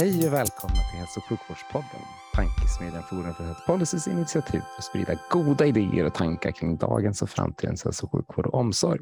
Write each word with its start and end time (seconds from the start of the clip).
Hej 0.00 0.26
och 0.26 0.32
välkomna 0.32 0.74
till 0.90 0.98
Hälso 0.98 1.20
och 1.20 1.24
sjukvårdspodden, 1.24 2.00
tankesmedjan 2.34 3.02
Forum 3.02 3.34
för 3.34 3.44
Health 3.44 3.66
Policys 3.66 4.08
initiativ 4.08 4.60
för 4.60 4.78
att 4.78 4.84
sprida 4.84 5.14
goda 5.30 5.66
idéer 5.66 6.06
och 6.06 6.14
tankar 6.14 6.50
kring 6.50 6.76
dagens 6.76 7.22
och 7.22 7.30
framtidens 7.30 7.84
hälso 7.84 8.06
och 8.06 8.12
sjukvård 8.12 8.46
och 8.46 8.54
omsorg. 8.54 9.00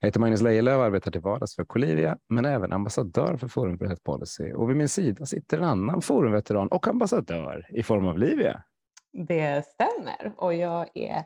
Jag 0.00 0.08
heter 0.08 0.20
Magnus 0.20 0.42
Lejelöw 0.42 0.78
och 0.78 0.84
arbetar 0.84 1.10
till 1.10 1.20
vardags 1.20 1.56
för 1.56 1.64
Colivia, 1.64 2.18
men 2.28 2.44
även 2.44 2.72
ambassadör 2.72 3.36
för 3.36 3.48
Forum 3.48 3.78
för 3.78 3.86
Health 3.86 4.02
Policy. 4.02 4.52
Och 4.52 4.70
vid 4.70 4.76
min 4.76 4.88
sida 4.88 5.26
sitter 5.26 5.58
en 5.58 5.64
annan 5.64 6.02
forumveteran 6.02 6.68
och 6.68 6.88
ambassadör 6.88 7.66
i 7.70 7.82
form 7.82 8.08
av 8.08 8.18
Livia. 8.18 8.62
Det 9.12 9.64
stämmer 9.66 10.34
och 10.36 10.54
jag 10.54 10.88
är 10.94 11.24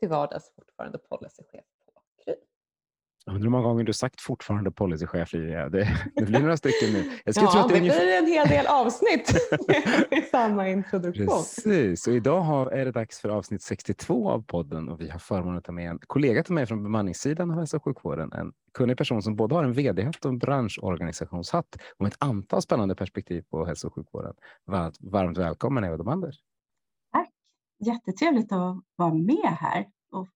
till 0.00 0.08
vardags 0.08 0.54
fortfarande 0.54 0.98
policychef 0.98 1.64
undrar 3.28 3.42
hur 3.42 3.50
många 3.50 3.64
gånger 3.64 3.84
du 3.84 3.92
sagt 3.92 4.20
fortfarande 4.20 4.70
policychef 4.70 5.32
Livia. 5.32 5.68
Det, 5.68 5.88
det 6.14 6.24
blir 6.24 6.40
några 6.40 6.56
stycken 6.56 6.92
nu. 6.92 7.10
Jag 7.24 7.36
ja, 7.36 7.50
tro 7.50 7.60
att 7.60 7.68
det, 7.68 7.74
det 7.74 7.80
ungefär... 7.80 8.04
blir 8.04 8.18
en 8.18 8.26
hel 8.26 8.48
del 8.48 8.66
avsnitt 8.66 9.34
i 10.10 10.20
samma 10.20 10.68
introduktion. 10.68 11.26
Precis, 11.26 12.06
och 12.06 12.14
idag 12.14 12.40
har, 12.40 12.66
är 12.66 12.84
det 12.84 12.92
dags 12.92 13.20
för 13.20 13.28
avsnitt 13.28 13.62
62 13.62 14.30
av 14.30 14.42
podden 14.42 14.88
och 14.88 15.00
vi 15.00 15.10
har 15.10 15.18
förmånen 15.18 15.58
att 15.58 15.64
ta 15.64 15.72
med 15.72 15.90
en 15.90 15.98
kollega 16.06 16.42
till 16.42 16.54
mig 16.54 16.66
från 16.66 16.82
bemanningssidan 16.82 17.50
av 17.50 17.58
hälso 17.58 17.76
och 17.76 17.84
sjukvården. 17.84 18.32
En 18.32 18.52
kunnig 18.74 18.96
person 18.96 19.22
som 19.22 19.36
både 19.36 19.54
har 19.54 19.64
en 19.64 19.72
vd-hatt 19.72 20.24
och 20.24 20.30
en 20.30 20.38
branschorganisationshatt 20.38 21.76
och 21.98 22.06
ett 22.06 22.16
antal 22.18 22.62
spännande 22.62 22.94
perspektiv 22.94 23.44
på 23.50 23.64
hälso 23.64 23.86
och 23.86 23.94
sjukvården. 23.94 24.34
Varmt, 24.66 24.96
varmt 25.00 25.38
välkommen 25.38 25.84
Eva 25.84 25.96
Domander. 25.96 26.34
Tack, 27.12 27.28
jättetrevligt 27.86 28.52
att 28.52 28.76
vara 28.96 29.14
med 29.14 29.56
här 29.60 29.86
och 30.10 30.28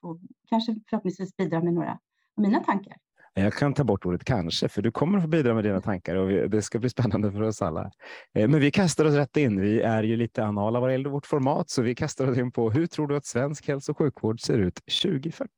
få 0.00 0.20
kanske 0.48 0.76
förhoppningsvis 0.90 1.36
bidra 1.36 1.62
med 1.62 1.74
några 1.74 1.98
mina 2.36 2.60
tankar. 2.60 2.96
Jag 3.34 3.52
kan 3.52 3.74
ta 3.74 3.84
bort 3.84 4.06
ordet 4.06 4.24
kanske, 4.24 4.68
för 4.68 4.82
du 4.82 4.90
kommer 4.90 5.18
att 5.18 5.24
få 5.24 5.28
bidra 5.28 5.54
med 5.54 5.64
dina 5.64 5.80
tankar 5.80 6.16
och 6.16 6.50
det 6.50 6.62
ska 6.62 6.78
bli 6.78 6.90
spännande 6.90 7.32
för 7.32 7.42
oss 7.42 7.62
alla. 7.62 7.90
Eh, 8.34 8.48
men 8.48 8.60
vi 8.60 8.70
kastar 8.70 9.04
oss 9.04 9.14
rätt 9.14 9.36
in. 9.36 9.60
Vi 9.60 9.80
är 9.80 10.02
ju 10.02 10.16
lite 10.16 10.44
anala 10.44 10.80
vad 10.80 10.92
gäller 10.92 11.10
vårt 11.10 11.26
format, 11.26 11.70
så 11.70 11.82
vi 11.82 11.94
kastar 11.94 12.30
oss 12.30 12.38
in 12.38 12.52
på 12.52 12.70
hur 12.70 12.86
tror 12.86 13.06
du 13.06 13.16
att 13.16 13.26
svensk 13.26 13.68
hälso 13.68 13.92
och 13.92 13.98
sjukvård 13.98 14.40
ser 14.40 14.58
ut 14.58 14.74
2040? 15.02 15.50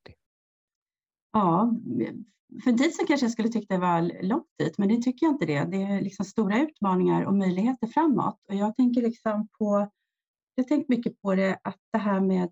Ja, 1.33 1.73
för 2.63 2.69
en 2.69 2.77
tid 2.77 2.95
sedan 2.95 3.07
kanske 3.07 3.25
jag 3.25 3.31
skulle 3.31 3.49
tycka 3.49 3.73
det 3.73 3.79
var 3.79 4.23
långt 4.23 4.47
dit, 4.59 4.77
men 4.77 4.87
det 4.87 5.01
tycker 5.01 5.25
jag 5.25 5.33
inte 5.33 5.45
det. 5.45 5.63
Det 5.63 5.83
är 5.83 6.01
liksom 6.01 6.25
stora 6.25 6.59
utmaningar 6.59 7.23
och 7.23 7.33
möjligheter 7.33 7.87
framåt. 7.87 8.37
Och 8.49 8.55
jag 8.55 8.75
tänker 8.75 9.01
liksom 9.01 9.47
på, 9.59 9.89
jag 10.55 10.63
har 10.63 10.67
tänkt 10.67 10.89
mycket 10.89 11.21
på 11.21 11.35
det, 11.35 11.59
att 11.63 11.77
det 11.93 11.99
här 11.99 12.19
med 12.19 12.49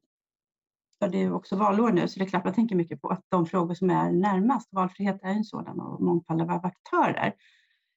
ja, 1.00 1.08
det 1.08 1.24
är 1.24 1.34
också 1.34 1.56
valår 1.56 1.92
nu, 1.92 2.08
så 2.08 2.20
det 2.20 2.26
är 2.26 2.30
klart 2.30 2.44
man 2.44 2.54
tänker 2.54 2.76
mycket 2.76 3.02
på 3.02 3.10
att 3.10 3.26
de 3.30 3.46
frågor 3.46 3.74
som 3.74 3.90
är 3.90 4.12
närmast, 4.12 4.68
valfrihet 4.72 5.20
är 5.24 5.30
en 5.30 5.44
sådan 5.44 5.80
och 5.80 6.02
mångfald 6.02 6.42
av 6.42 6.66
aktörer. 6.66 7.34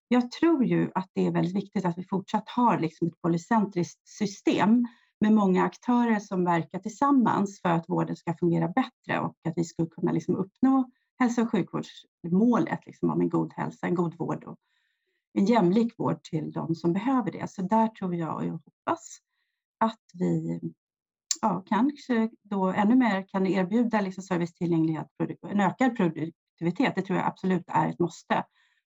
Jag 0.09 0.31
tror 0.31 0.65
ju 0.65 0.91
att 0.95 1.11
det 1.13 1.27
är 1.27 1.31
väldigt 1.31 1.57
viktigt 1.57 1.85
att 1.85 1.99
vi 1.99 2.05
fortsatt 2.05 2.49
har 2.49 2.79
liksom 2.79 3.09
ett 3.09 3.21
polycentriskt 3.23 4.09
system 4.09 4.87
med 5.21 5.33
många 5.33 5.65
aktörer 5.65 6.19
som 6.19 6.45
verkar 6.45 6.79
tillsammans 6.79 7.61
för 7.61 7.69
att 7.69 7.89
vården 7.89 8.17
ska 8.17 8.35
fungera 8.35 8.69
bättre 8.69 9.21
och 9.21 9.37
att 9.49 9.53
vi 9.57 9.65
ska 9.65 9.87
kunna 9.87 10.13
liksom 10.13 10.37
uppnå 10.37 10.91
hälso 11.19 11.43
och 11.43 11.51
sjukvårdsmålet 11.51 12.87
liksom 12.87 13.11
om 13.11 13.21
en 13.21 13.29
god 13.29 13.53
hälsa, 13.53 13.87
en 13.87 13.95
god 13.95 14.19
vård 14.19 14.45
och 14.45 14.57
en 15.33 15.45
jämlik 15.45 15.95
vård 15.99 16.23
till 16.23 16.53
de 16.53 16.75
som 16.75 16.93
behöver 16.93 17.33
det. 17.33 17.51
Så 17.51 17.63
där 17.63 17.89
tror 17.89 18.15
jag 18.15 18.37
och 18.37 18.45
jag 18.45 18.53
hoppas 18.53 19.19
att 19.79 20.05
vi 20.15 20.61
ja, 21.43 21.63
kanske 21.67 22.31
då 22.43 22.67
ännu 22.67 22.97
mer 22.97 23.27
kan 23.29 23.47
erbjuda 23.47 24.01
liksom 24.01 24.23
servicetillgänglighet, 24.23 25.07
en 25.49 25.61
ökad 25.61 25.97
produktivitet. 25.97 26.95
Det 26.95 27.03
tror 27.03 27.19
jag 27.19 27.27
absolut 27.27 27.65
är 27.69 27.89
ett 27.89 27.99
måste. 27.99 28.45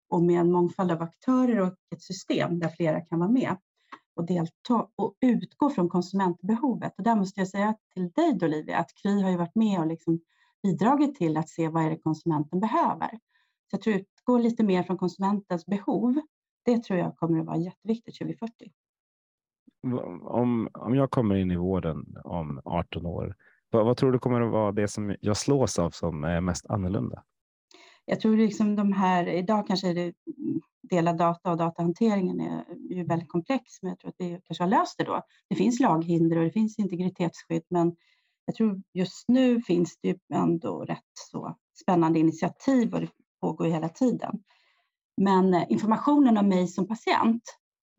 Och 0.09 0.23
med 0.23 0.39
en 0.39 0.51
mångfald 0.51 0.91
av 0.91 1.01
aktörer 1.01 1.59
och 1.59 1.75
ett 1.95 2.01
system 2.01 2.59
där 2.59 2.69
flera 2.69 3.01
kan 3.01 3.19
vara 3.19 3.29
med 3.29 3.57
och 4.15 4.25
delta 4.25 4.87
och 4.95 5.15
utgå 5.21 5.69
från 5.69 5.89
konsumentbehovet. 5.89 6.93
Och 6.97 7.03
där 7.03 7.15
måste 7.15 7.39
jag 7.41 7.47
säga 7.47 7.75
till 7.93 8.11
dig 8.11 8.33
då 8.33 8.45
Olivia, 8.45 8.77
att 8.77 8.95
Kry 9.01 9.21
har 9.21 9.29
ju 9.29 9.37
varit 9.37 9.55
med 9.55 9.79
och 9.79 9.87
liksom 9.87 10.19
bidragit 10.63 11.15
till 11.15 11.37
att 11.37 11.49
se 11.49 11.67
vad 11.67 11.85
är 11.85 11.89
det 11.89 11.97
konsumenten 11.97 12.59
behöver. 12.59 13.09
Så 13.69 13.75
jag 13.75 13.81
tror 13.81 13.95
att 13.95 14.01
utgå 14.01 14.37
lite 14.37 14.63
mer 14.63 14.83
från 14.83 14.97
konsumentens 14.97 15.65
behov. 15.65 16.21
Det 16.65 16.83
tror 16.83 16.99
jag 16.99 17.17
kommer 17.17 17.39
att 17.39 17.45
vara 17.45 17.57
jätteviktigt 17.57 18.17
2040 18.19 18.71
om, 20.23 20.69
om 20.73 20.95
jag 20.95 21.11
kommer 21.11 21.35
in 21.35 21.51
i 21.51 21.55
vården 21.55 22.17
om 22.23 22.61
18 22.65 23.05
år, 23.05 23.35
vad, 23.69 23.85
vad, 23.85 23.97
tror 23.97 24.11
du 24.11 24.19
kommer 24.19 24.41
att 24.41 24.51
vara 24.51 24.71
det 24.71 24.87
som 24.87 25.15
jag 25.21 25.37
slås 25.37 25.79
av 25.79 25.89
som 25.89 26.23
är 26.23 26.41
mest 26.41 26.65
annorlunda? 26.65 27.23
Jag 28.05 28.19
tror 28.19 28.37
liksom 28.37 28.75
de 28.75 28.93
här, 28.93 29.27
idag 29.27 29.67
kanske 29.67 29.89
är 29.89 29.95
det 29.95 30.13
delad 30.81 31.17
data 31.17 31.51
och 31.51 31.57
datahanteringen 31.57 32.41
är 32.41 32.63
ju 32.89 33.03
väldigt 33.03 33.29
komplex, 33.29 33.63
men 33.81 33.89
jag 33.89 33.99
tror 33.99 34.09
att 34.09 34.15
vi 34.17 34.39
kanske 34.43 34.63
har 34.63 34.69
löst 34.69 34.97
det 34.97 35.03
då. 35.03 35.21
Det 35.49 35.55
finns 35.55 35.79
laghinder 35.79 36.37
och 36.37 36.43
det 36.43 36.51
finns 36.51 36.79
integritetsskydd, 36.79 37.63
men 37.69 37.95
jag 38.45 38.55
tror 38.55 38.81
just 38.93 39.27
nu 39.27 39.61
finns 39.61 39.97
det 40.01 40.07
ju 40.07 40.15
ändå 40.33 40.85
rätt 40.85 41.11
så 41.13 41.57
spännande 41.81 42.19
initiativ 42.19 42.93
och 42.93 43.01
det 43.01 43.09
pågår 43.41 43.65
hela 43.65 43.89
tiden. 43.89 44.43
Men 45.17 45.53
eh, 45.53 45.63
informationen 45.69 46.37
om 46.37 46.47
mig 46.47 46.67
som 46.67 46.87
patient 46.87 47.43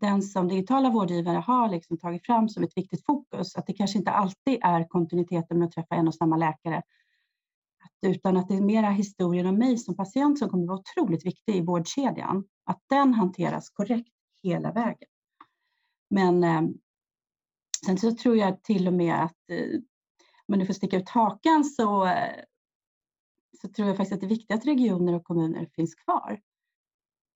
den 0.02 0.22
som 0.22 0.48
digitala 0.48 0.90
vårdgivare 0.90 1.36
har 1.36 1.68
liksom 1.68 1.98
tagit 1.98 2.26
fram 2.26 2.48
som 2.48 2.64
ett 2.64 2.76
viktigt 2.76 3.06
fokus, 3.06 3.56
att 3.56 3.66
det 3.66 3.72
kanske 3.72 3.98
inte 3.98 4.10
alltid 4.10 4.58
är 4.62 4.88
kontinuiteten 4.88 5.58
med 5.58 5.66
att 5.66 5.72
träffa 5.72 5.94
en 5.94 6.08
och 6.08 6.14
samma 6.14 6.36
läkare, 6.36 6.82
utan 8.06 8.36
att 8.36 8.48
det 8.48 8.54
är 8.54 8.60
mera 8.60 8.90
historien 8.90 9.46
om 9.46 9.58
mig 9.58 9.78
som 9.78 9.96
patient 9.96 10.38
som 10.38 10.48
kommer 10.48 10.64
att 10.64 10.68
vara 10.68 10.78
otroligt 10.78 11.26
viktig 11.26 11.56
i 11.56 11.60
vårdkedjan, 11.60 12.44
att 12.64 12.80
den 12.90 13.14
hanteras 13.14 13.70
korrekt 13.70 14.14
hela 14.42 14.72
vägen. 14.72 15.08
Men 16.10 16.44
eh, 16.44 16.62
sen 17.86 17.98
så 17.98 18.12
tror 18.12 18.36
jag 18.36 18.62
till 18.62 18.88
och 18.88 18.94
med 18.94 19.22
att 19.24 19.50
eh, 19.50 19.80
om 20.46 20.58
du 20.58 20.66
får 20.66 20.74
sticka 20.74 20.96
ut 20.96 21.08
hakan 21.08 21.64
så, 21.64 22.06
eh, 22.06 22.44
så 23.60 23.68
tror 23.68 23.88
jag 23.88 23.96
faktiskt 23.96 24.14
att 24.14 24.20
det 24.20 24.26
är 24.26 24.36
viktigt 24.36 24.56
att 24.56 24.66
regioner 24.66 25.12
och 25.12 25.24
kommuner 25.24 25.68
finns 25.76 25.94
kvar. 25.94 26.40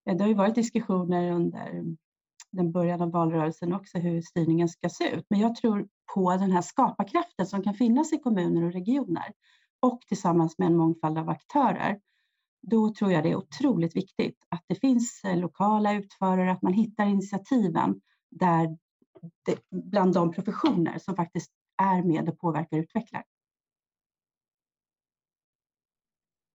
Eh, 0.07 0.17
det 0.17 0.25
har 0.25 0.29
ju 0.29 0.35
varit 0.35 0.55
diskussioner 0.55 1.33
under 1.33 1.97
den 2.57 2.73
början 2.73 3.03
av 3.03 3.11
valrörelsen 3.11 3.73
också 3.73 3.99
hur 3.99 4.23
styrningen 4.23 4.69
ska 4.69 4.89
se 4.89 5.11
ut. 5.11 5.27
Men 5.31 5.41
jag 5.41 5.55
tror 5.55 5.89
på 6.15 6.31
den 6.31 6.51
här 6.51 6.63
skaparkraften 6.63 7.47
som 7.47 7.63
kan 7.63 7.75
finnas 7.75 8.13
i 8.13 8.19
kommuner 8.19 8.65
och 8.65 8.73
regioner 8.73 9.33
och 9.81 10.01
tillsammans 10.09 10.59
med 10.59 10.67
en 10.67 10.77
mångfald 10.77 11.19
av 11.19 11.29
aktörer. 11.29 12.01
Då 12.63 12.95
tror 12.95 13.13
jag 13.13 13.23
det 13.23 13.31
är 13.31 13.37
otroligt 13.37 13.97
viktigt 13.97 14.39
att 14.49 14.65
det 14.67 14.75
finns 14.75 15.25
eh, 15.25 15.37
lokala 15.37 15.93
utförare, 15.93 16.53
att 16.53 16.63
man 16.63 16.73
hittar 16.73 17.05
initiativen 17.05 18.01
där 18.31 18.79
det, 19.45 19.59
bland 19.71 20.15
de 20.15 20.33
professioner 20.33 20.99
som 20.99 21.17
faktiskt 21.17 21.51
är 21.83 22.03
med 22.03 22.29
och 22.29 22.39
påverkar 22.39 22.77
och 22.77 22.83
utvecklar. 22.83 23.25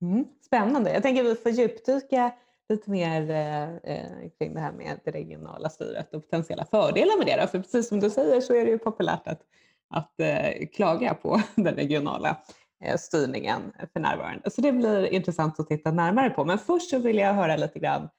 Mm, 0.01 0.25
spännande. 0.45 0.93
Jag 0.93 1.03
tänker 1.03 1.25
att 1.25 1.31
vi 1.31 1.35
får 1.35 1.51
djupdyka 1.51 2.33
lite 2.71 2.91
mer 2.91 3.29
eh, 3.29 3.75
eh, 3.93 4.29
kring 4.37 4.53
det 4.53 4.59
här 4.59 4.71
med 4.71 4.99
det 5.05 5.11
regionala 5.11 5.69
styret 5.69 6.13
och 6.13 6.23
potentiella 6.23 6.65
fördelar 6.65 7.17
med 7.17 7.27
det. 7.27 7.41
Då. 7.41 7.47
För 7.47 7.59
precis 7.59 7.87
som 7.87 7.99
du 7.99 8.09
säger 8.09 8.41
så 8.41 8.55
är 8.55 8.65
det 8.65 8.71
ju 8.71 8.77
populärt 8.77 9.27
att, 9.27 9.41
att 9.89 10.19
eh, 10.19 10.67
klaga 10.73 11.13
på 11.13 11.41
den 11.55 11.75
regionala 11.75 12.37
eh, 12.83 12.97
styrningen 12.97 13.61
för 13.93 13.99
närvarande. 13.99 14.51
Så 14.51 14.61
det 14.61 14.71
blir 14.71 15.05
intressant 15.05 15.59
att 15.59 15.67
titta 15.67 15.91
närmare 15.91 16.29
på. 16.29 16.45
Men 16.45 16.57
först 16.57 16.89
så 16.89 16.99
vill 16.99 17.17
jag 17.17 17.33
höra 17.33 17.55
lite 17.55 17.79
grann 17.79 18.09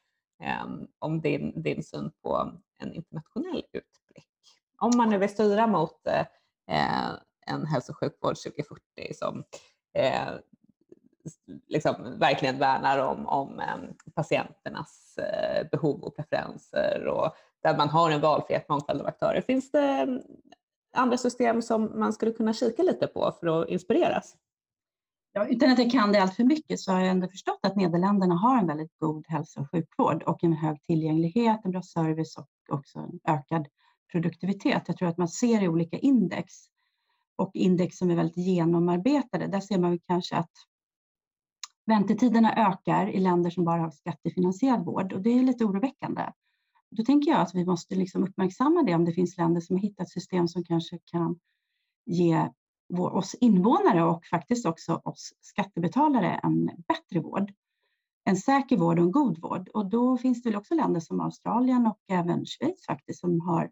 eh, 0.42 0.66
om 0.98 1.20
din, 1.20 1.62
din 1.62 1.82
syn 1.82 2.10
på 2.22 2.52
en 2.78 2.92
internationell 2.92 3.62
utblick. 3.72 4.28
Om 4.78 4.92
man 4.96 5.10
nu 5.10 5.18
vill 5.18 5.28
styra 5.28 5.66
mot 5.66 6.06
eh, 6.06 6.20
eh 6.76 7.16
en 7.46 7.66
hälso 7.66 7.92
och 7.92 7.98
sjukvård 7.98 8.36
2040 8.36 9.14
som 9.14 9.44
eh, 9.98 10.28
liksom 11.68 12.18
verkligen 12.18 12.58
värnar 12.58 12.98
om, 12.98 13.26
om 13.26 13.60
ehm, 13.60 13.80
patienternas 14.14 15.18
eh, 15.18 15.68
behov 15.70 16.02
och 16.02 16.16
preferenser 16.16 17.06
och 17.06 17.32
där 17.62 17.76
man 17.76 17.88
har 17.88 18.10
en 18.10 18.20
valfrihet, 18.20 18.68
mångfald 18.68 19.00
av 19.00 19.06
aktörer. 19.06 19.40
Finns 19.40 19.70
det 19.70 19.80
ehm, 19.80 20.20
andra 20.94 21.16
system 21.16 21.62
som 21.62 22.00
man 22.00 22.12
skulle 22.12 22.32
kunna 22.32 22.52
kika 22.52 22.82
lite 22.82 23.06
på 23.06 23.32
för 23.40 23.62
att 23.62 23.68
inspireras? 23.68 24.36
ja, 25.32 25.46
utan 25.46 25.70
att 25.70 25.78
jag 25.78 25.90
kan 25.90 26.12
det 26.12 26.22
allt 26.22 26.36
för 26.36 26.44
mycket 26.44 26.80
så 26.80 26.92
har 26.92 27.00
jag 27.00 27.08
ändå 27.08 27.28
förstått 27.28 27.58
att 27.62 27.76
Nederländerna 27.76 28.34
har 28.34 28.58
en 28.58 28.66
väldigt 28.66 28.98
god 28.98 29.26
hälso 29.28 29.60
och 29.60 29.70
sjukvård 29.70 30.22
och 30.22 30.44
en 30.44 30.52
hög 30.52 30.82
tillgänglighet, 30.82 31.60
en 31.64 31.70
bra 31.70 31.82
service 31.82 32.36
och 32.36 32.48
också 32.68 32.98
en 32.98 33.20
ökad 33.28 33.68
produktivitet. 34.12 34.82
Jag 34.86 34.96
tror 34.96 35.08
att 35.08 35.18
man 35.18 35.28
ser 35.28 35.62
i 35.62 35.68
olika 35.68 35.98
index 35.98 36.52
och 37.36 37.50
index 37.54 37.98
som 37.98 38.10
är 38.10 38.16
väldigt 38.16 38.36
genomarbetade. 38.36 39.46
Där 39.46 39.60
ser 39.60 39.78
man 39.78 39.98
kanske 39.98 40.36
att 40.36 40.50
väntetiderna 41.86 42.54
ökar 42.54 43.08
i 43.08 43.20
länder 43.20 43.50
som 43.50 43.64
bara 43.64 43.82
har 43.82 43.90
skattefinansierad 43.90 44.84
vård 44.84 45.12
och 45.12 45.22
det 45.22 45.30
är 45.30 45.42
lite 45.42 45.64
oroväckande. 45.64 46.22
Då 46.90 47.04
tänker 47.04 47.30
jag 47.30 47.40
att 47.40 47.54
vi 47.54 47.64
måste 47.64 47.94
liksom 47.94 48.22
uppmärksamma 48.22 48.82
det 48.82 48.94
om 48.94 49.04
det 49.04 49.12
finns 49.12 49.36
länder 49.36 49.60
som 49.60 49.76
har 49.76 49.80
hittat 49.82 50.10
system 50.10 50.48
som 50.48 50.64
kanske 50.64 50.98
kan 51.04 51.38
ge 52.04 52.48
oss 52.98 53.34
invånare 53.34 54.04
och 54.04 54.26
faktiskt 54.26 54.66
också 54.66 55.00
oss 55.04 55.32
skattebetalare 55.40 56.40
en 56.42 56.70
bättre 56.88 57.20
vård. 57.20 57.52
En 58.24 58.36
säker 58.36 58.76
vård 58.76 58.98
och 58.98 59.04
en 59.04 59.12
god 59.12 59.40
vård. 59.40 59.68
Och 59.68 59.90
då 59.90 60.16
finns 60.16 60.42
det 60.42 60.56
också 60.56 60.74
länder 60.74 61.00
som 61.00 61.20
Australien 61.20 61.86
och 61.86 61.98
även 62.08 62.46
Schweiz 62.46 62.86
faktiskt 62.86 63.20
som 63.20 63.40
har 63.40 63.70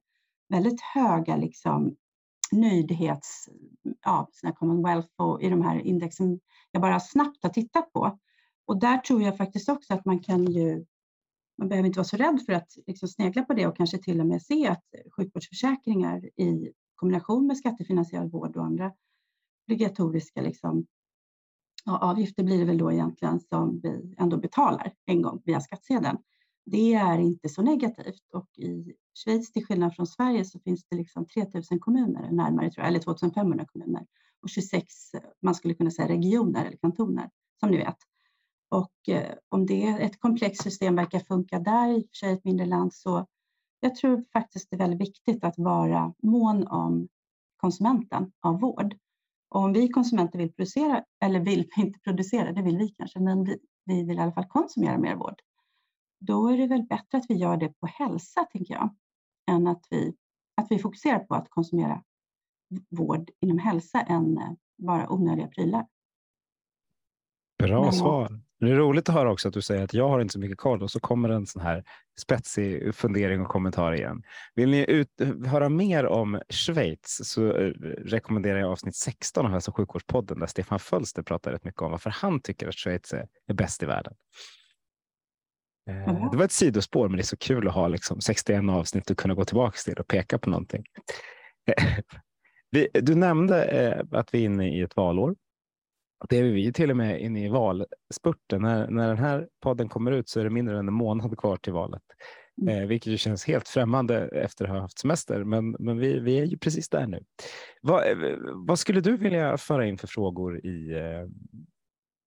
väldigt 0.49 0.81
höga 0.81 1.37
liksom, 1.37 1.97
nöjdhets, 2.53 3.49
ja, 4.05 4.29
sina 4.33 4.53
Commonwealth 4.53 5.09
och 5.17 5.43
i 5.43 5.49
de 5.49 5.63
här 5.63 5.79
indexen 5.79 6.41
jag 6.71 6.83
bara 6.83 7.01
snabbt 7.01 7.43
har 7.43 7.51
tittat 7.51 7.93
på. 7.93 8.19
Och 8.67 8.81
där 8.81 8.99
tror 8.99 9.23
jag 9.23 9.37
faktiskt 9.37 9.69
också 9.69 9.95
att 9.95 10.05
man 10.05 10.19
kan 10.21 10.45
ju, 10.45 10.85
man 11.59 11.69
behöver 11.69 11.87
inte 11.87 11.99
vara 11.99 12.05
så 12.05 12.17
rädd 12.17 12.43
för 12.47 12.53
att 12.53 12.73
liksom 12.87 13.09
snegla 13.09 13.43
på 13.43 13.55
det 13.55 13.67
och 13.67 13.77
kanske 13.77 13.99
till 13.99 14.21
och 14.21 14.27
med 14.27 14.43
se 14.43 14.69
att 14.69 14.85
sjukvårdsförsäkringar 15.17 16.25
i 16.41 16.73
kombination 16.95 17.47
med 17.47 17.57
skattefinansierad 17.57 18.31
vård 18.31 18.57
och 18.57 18.65
andra 18.65 18.93
obligatoriska 19.67 20.41
liksom, 20.41 20.87
ja, 21.85 21.99
avgifter 21.99 22.43
blir 22.43 22.59
det 22.59 22.65
väl 22.65 22.79
då 22.79 22.93
egentligen 22.93 23.41
som 23.41 23.81
vi 23.83 24.15
ändå 24.19 24.37
betalar 24.37 24.93
en 25.07 25.23
gång 25.23 25.43
via 25.45 25.61
skattsedeln. 25.61 26.19
Det 26.65 26.95
är 26.95 27.19
inte 27.19 27.49
så 27.49 27.63
negativt 27.63 28.31
och 28.33 28.59
i 28.59 28.95
Schweiz 29.25 29.53
till 29.53 29.67
skillnad 29.67 29.95
från 29.97 30.07
Sverige 30.07 30.45
så 30.45 30.61
finns 30.61 30.85
det 30.85 30.97
liksom 30.97 31.27
3000 31.27 31.81
kommuner 31.81 32.31
närmare, 32.31 32.71
tror 32.71 32.83
jag, 32.85 32.89
eller 32.89 33.01
2500 33.01 33.67
kommuner 33.67 34.07
och 34.43 34.49
26, 34.49 34.85
man 35.43 35.55
skulle 35.55 35.75
kunna 35.75 35.91
säga 35.91 36.09
regioner 36.09 36.65
eller 36.65 36.77
kantoner 36.77 37.31
som 37.61 37.71
ni 37.71 37.77
vet. 37.77 37.97
Och 38.71 39.09
eh, 39.09 39.35
om 39.49 39.67
det 39.67 39.87
är 39.87 40.01
ett 40.01 40.21
komplext 40.21 40.63
system 40.63 40.97
verkar 40.97 41.19
funka 41.21 41.59
där, 41.59 41.89
i 41.89 42.01
och 42.01 42.09
för 42.09 42.17
sig 42.17 42.33
ett 42.33 42.45
mindre 42.45 42.67
land, 42.67 42.95
så 42.95 43.27
jag 43.81 43.95
tror 43.95 44.25
faktiskt 44.33 44.71
det 44.71 44.77
är 44.77 44.79
väldigt 44.79 45.01
viktigt 45.01 45.45
att 45.45 45.59
vara 45.59 46.15
mån 46.23 46.67
om 46.67 47.09
konsumenten 47.57 48.33
av 48.41 48.61
vård. 48.61 48.97
Och 49.49 49.61
om 49.61 49.73
vi 49.73 49.89
konsumenter 49.89 50.39
vill 50.39 50.53
producera, 50.53 51.05
eller 51.21 51.41
vill 51.41 51.69
inte 51.77 51.99
producera, 51.99 52.53
det 52.53 52.63
vill 52.63 52.79
vi 52.79 52.89
kanske, 52.89 53.21
men 53.21 53.45
vi, 53.45 53.59
vi 53.85 54.05
vill 54.05 54.17
i 54.17 54.21
alla 54.21 54.33
fall 54.33 54.47
konsumera 54.49 54.99
mer 54.99 55.17
vård, 55.17 55.41
då 56.21 56.49
är 56.49 56.57
det 56.57 56.67
väl 56.67 56.83
bättre 56.83 57.19
att 57.19 57.25
vi 57.29 57.35
gör 57.35 57.57
det 57.57 57.69
på 57.69 57.87
hälsa, 57.87 58.45
tänker 58.45 58.75
jag, 58.75 58.97
än 59.51 59.67
att 59.67 59.87
vi, 59.91 60.15
att 60.57 60.67
vi 60.71 60.79
fokuserar 60.79 61.19
på 61.19 61.35
att 61.35 61.51
konsumera 61.51 62.03
vård 62.89 63.31
inom 63.41 63.59
hälsa 63.59 64.01
än 64.01 64.39
eh, 64.39 64.51
bara 64.79 65.13
onödiga 65.13 65.47
prylar. 65.47 65.87
Bra 67.59 67.83
Men, 67.83 67.93
svar. 67.93 68.41
Det 68.61 68.71
är 68.71 68.75
roligt 68.75 69.09
att 69.09 69.15
höra 69.15 69.33
också 69.33 69.49
att 69.49 69.55
du 69.55 69.63
säger 69.63 69.85
att 69.85 69.95
jag 69.95 70.09
har 70.09 70.21
inte 70.21 70.33
så 70.33 70.39
mycket 70.39 70.59
koll 70.59 70.83
och 70.83 70.91
så 70.91 71.01
kommer 71.01 71.29
en 71.29 71.47
sån 71.47 71.63
här 71.63 71.85
spetsig 72.21 72.95
fundering 72.95 73.41
och 73.41 73.49
kommentar 73.49 73.93
igen. 73.93 74.23
Vill 74.55 74.71
ni 74.71 74.91
ut, 74.91 75.09
höra 75.47 75.69
mer 75.69 76.07
om 76.07 76.41
Schweiz 76.49 77.21
så 77.25 77.47
eh, 77.47 77.71
rekommenderar 77.99 78.59
jag 78.59 78.71
avsnitt 78.71 78.97
16 78.97 79.47
av 79.47 79.53
Hälso 79.53 79.71
och 79.71 79.77
sjukvårdspodden 79.77 80.39
där 80.39 80.47
Stefan 80.47 80.79
Fölster 80.79 81.23
pratar 81.23 81.53
rätt 81.53 81.65
mycket 81.65 81.83
om 81.83 81.91
varför 81.91 82.11
han 82.11 82.41
tycker 82.41 82.69
att 82.69 82.75
Schweiz 82.75 83.13
är, 83.13 83.29
är 83.47 83.55
bäst 83.55 83.83
i 83.83 83.87
världen. 83.87 84.15
Mm. 85.91 86.31
Det 86.31 86.37
var 86.37 86.45
ett 86.45 86.53
sidospår, 86.53 87.09
men 87.09 87.17
det 87.17 87.23
är 87.23 87.25
så 87.25 87.37
kul 87.37 87.69
att 87.69 87.75
ha 87.75 87.89
liksom 87.89 88.21
61 88.21 88.71
avsnitt 88.71 89.11
och 89.11 89.19
kunna 89.19 89.35
gå 89.35 89.45
tillbaka 89.45 89.77
till 89.85 89.99
och 89.99 90.07
peka 90.07 90.39
på 90.39 90.51
någonting. 90.51 90.85
Du 92.93 93.15
nämnde 93.15 93.65
eh, 93.65 94.19
att 94.19 94.35
vi 94.35 94.41
är 94.41 94.45
inne 94.45 94.79
i 94.79 94.81
ett 94.81 94.97
valår 94.97 95.35
det 96.29 96.37
är 96.37 96.43
vi 96.43 96.73
till 96.73 96.91
och 96.91 96.97
med 96.97 97.21
inne 97.21 97.45
i 97.45 97.49
valspurten. 97.49 98.63
När, 98.63 98.91
när 98.91 99.09
den 99.09 99.19
här 99.19 99.49
podden 99.63 99.89
kommer 99.89 100.13
ut 100.13 100.29
så 100.29 100.41
är 100.41 100.45
det 100.45 100.51
mindre 100.51 100.79
än 100.79 100.89
en 100.89 100.95
månad 100.95 101.39
kvar 101.39 101.57
till 101.57 101.73
valet, 101.73 102.03
mm. 102.63 102.83
eh, 102.83 102.89
vilket 102.89 103.21
känns 103.21 103.45
helt 103.45 103.69
främmande 103.69 104.29
efter 104.29 104.65
att 104.65 104.71
ha 104.71 104.81
haft 104.81 104.99
semester. 104.99 105.45
Men, 105.45 105.77
men 105.79 105.99
vi, 105.99 106.19
vi 106.19 106.39
är 106.39 106.45
ju 106.45 106.59
precis 106.59 106.89
där 106.89 107.07
nu. 107.07 107.25
Vad, 107.83 108.11
eh, 108.11 108.37
vad 108.55 108.79
skulle 108.79 109.01
du 109.01 109.17
vilja 109.17 109.57
föra 109.57 109.87
in 109.87 109.99
för 109.99 110.07
frågor 110.07 110.67
i, 110.67 110.93
eh, 110.99 111.29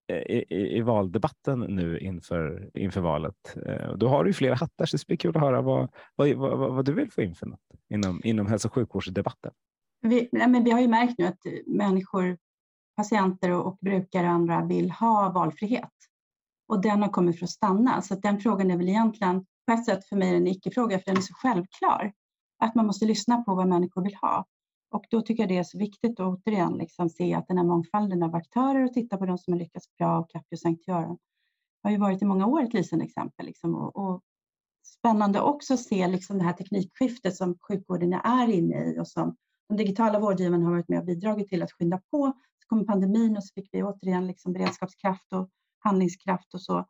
Eh, 0.08 0.18
i, 0.18 0.46
i, 0.50 0.78
i, 0.78 0.82
valdebatten 0.82 1.60
nu 1.60 2.00
inför, 2.00 2.72
inför 2.74 3.02
valet? 3.02 3.58
Eh, 3.66 3.94
då 3.94 4.08
har 4.08 4.24
du 4.24 4.30
ju 4.30 4.34
flera 4.34 4.56
hattar, 4.56 4.86
så 4.86 4.98
det 4.98 5.08
blir 5.08 5.18
kul 5.18 5.38
att 5.38 5.44
höra 5.44 5.62
vad, 5.62 5.90
vad, 6.16 6.34
vad, 6.34 6.74
vad 6.76 6.86
du 6.86 6.94
vill 6.94 7.12
få 7.12 7.22
in 7.22 7.36
för 7.36 7.46
något 7.46 7.60
inom, 7.90 8.22
inom 8.24 8.48
hälso 8.48 8.68
och 8.68 8.74
sjukvårdsdebatten. 8.74 9.52
Vi, 10.02 10.30
nej, 10.32 10.48
men 10.48 10.64
vi 10.64 10.72
har 10.72 10.82
ju 10.82 10.88
märkt 10.88 11.18
nu 11.18 11.26
att 11.26 11.40
människor 11.66 12.38
patienter 12.96 13.52
och 13.52 13.78
brukare 13.82 14.28
och 14.28 14.34
andra 14.34 14.66
vill 14.66 14.92
ha 14.92 15.32
valfrihet. 15.32 15.90
Och 16.68 16.82
den 16.82 17.02
har 17.02 17.10
kommit 17.10 17.40
för 17.40 17.46
att 17.46 17.50
stanna. 17.50 18.02
Så 18.02 18.14
att 18.14 18.22
den 18.22 18.40
frågan 18.40 18.72
är 18.72 18.78
väl 18.78 18.90
egentligen 18.90 19.46
på 19.68 19.74
ett 19.74 19.86
sätt 19.86 20.06
för 20.06 20.16
mig 20.16 20.36
en 20.36 20.48
icke-fråga, 20.48 21.00
för 21.00 21.06
den 21.06 21.18
är 21.18 21.22
så 21.22 21.34
självklar. 21.34 22.14
Att 22.60 22.76
man 22.76 22.86
måste 22.86 23.06
lyssna 23.06 23.44
på 23.44 23.56
vad 23.56 23.68
människor 23.68 24.04
vill 24.04 24.16
ha. 24.16 24.46
Och 24.94 25.06
då 25.10 25.22
tycker 25.22 25.44
jag 25.44 25.50
det 25.50 25.58
är 25.58 25.64
så 25.64 25.78
viktigt 25.78 26.20
att 26.20 26.28
återigen 26.28 26.74
liksom 26.74 27.10
se 27.10 27.34
att 27.34 27.48
den 27.48 27.58
här 27.58 27.66
mångfalden 27.66 28.24
av 28.24 28.36
aktörer 28.36 28.86
och 28.86 28.94
titta 28.94 29.18
på 29.18 29.26
de 29.26 29.38
som 29.38 29.54
har 29.54 29.60
lyckats 29.60 29.98
bra 29.98 30.20
och 30.20 30.30
Capio 30.30 30.58
Sankt 30.58 30.88
Göran 30.88 31.18
har 31.84 31.92
ju 31.92 31.98
varit 31.98 32.22
i 32.22 32.26
många 32.26 32.48
år 32.48 32.62
ett 32.64 32.74
lysande 32.74 33.06
exempel. 33.06 33.46
Liksom, 33.46 33.76
och, 33.76 33.96
och, 33.96 34.22
spännande 34.86 35.42
också 35.42 35.74
att 35.74 35.80
se 35.80 36.08
liksom 36.08 36.38
det 36.38 36.44
här 36.44 36.54
teknikskiftet 36.54 37.36
som 37.36 37.58
sjukvården 37.68 38.14
är 38.14 38.48
inne 38.50 38.84
i 38.84 39.00
och 39.00 39.08
som 39.08 39.36
de 39.70 39.78
digitala 39.78 40.20
vårdgivarna 40.20 40.66
har 40.66 40.72
varit 40.72 40.90
med 40.90 41.00
och 41.00 41.06
bidragit 41.06 41.48
till 41.48 41.64
att 41.64 41.72
skynda 41.72 42.02
på 42.12 42.34
så 42.60 42.68
kom 42.68 42.86
pandemin 42.86 43.38
och 43.38 43.44
så 43.44 43.54
fick 43.54 43.70
vi 43.72 43.84
återigen 43.84 44.28
liksom 44.28 44.54
beredskapskraft 44.54 45.34
och 45.34 45.50
handlingskraft 45.80 46.54
och 46.54 46.62
så. 46.62 46.86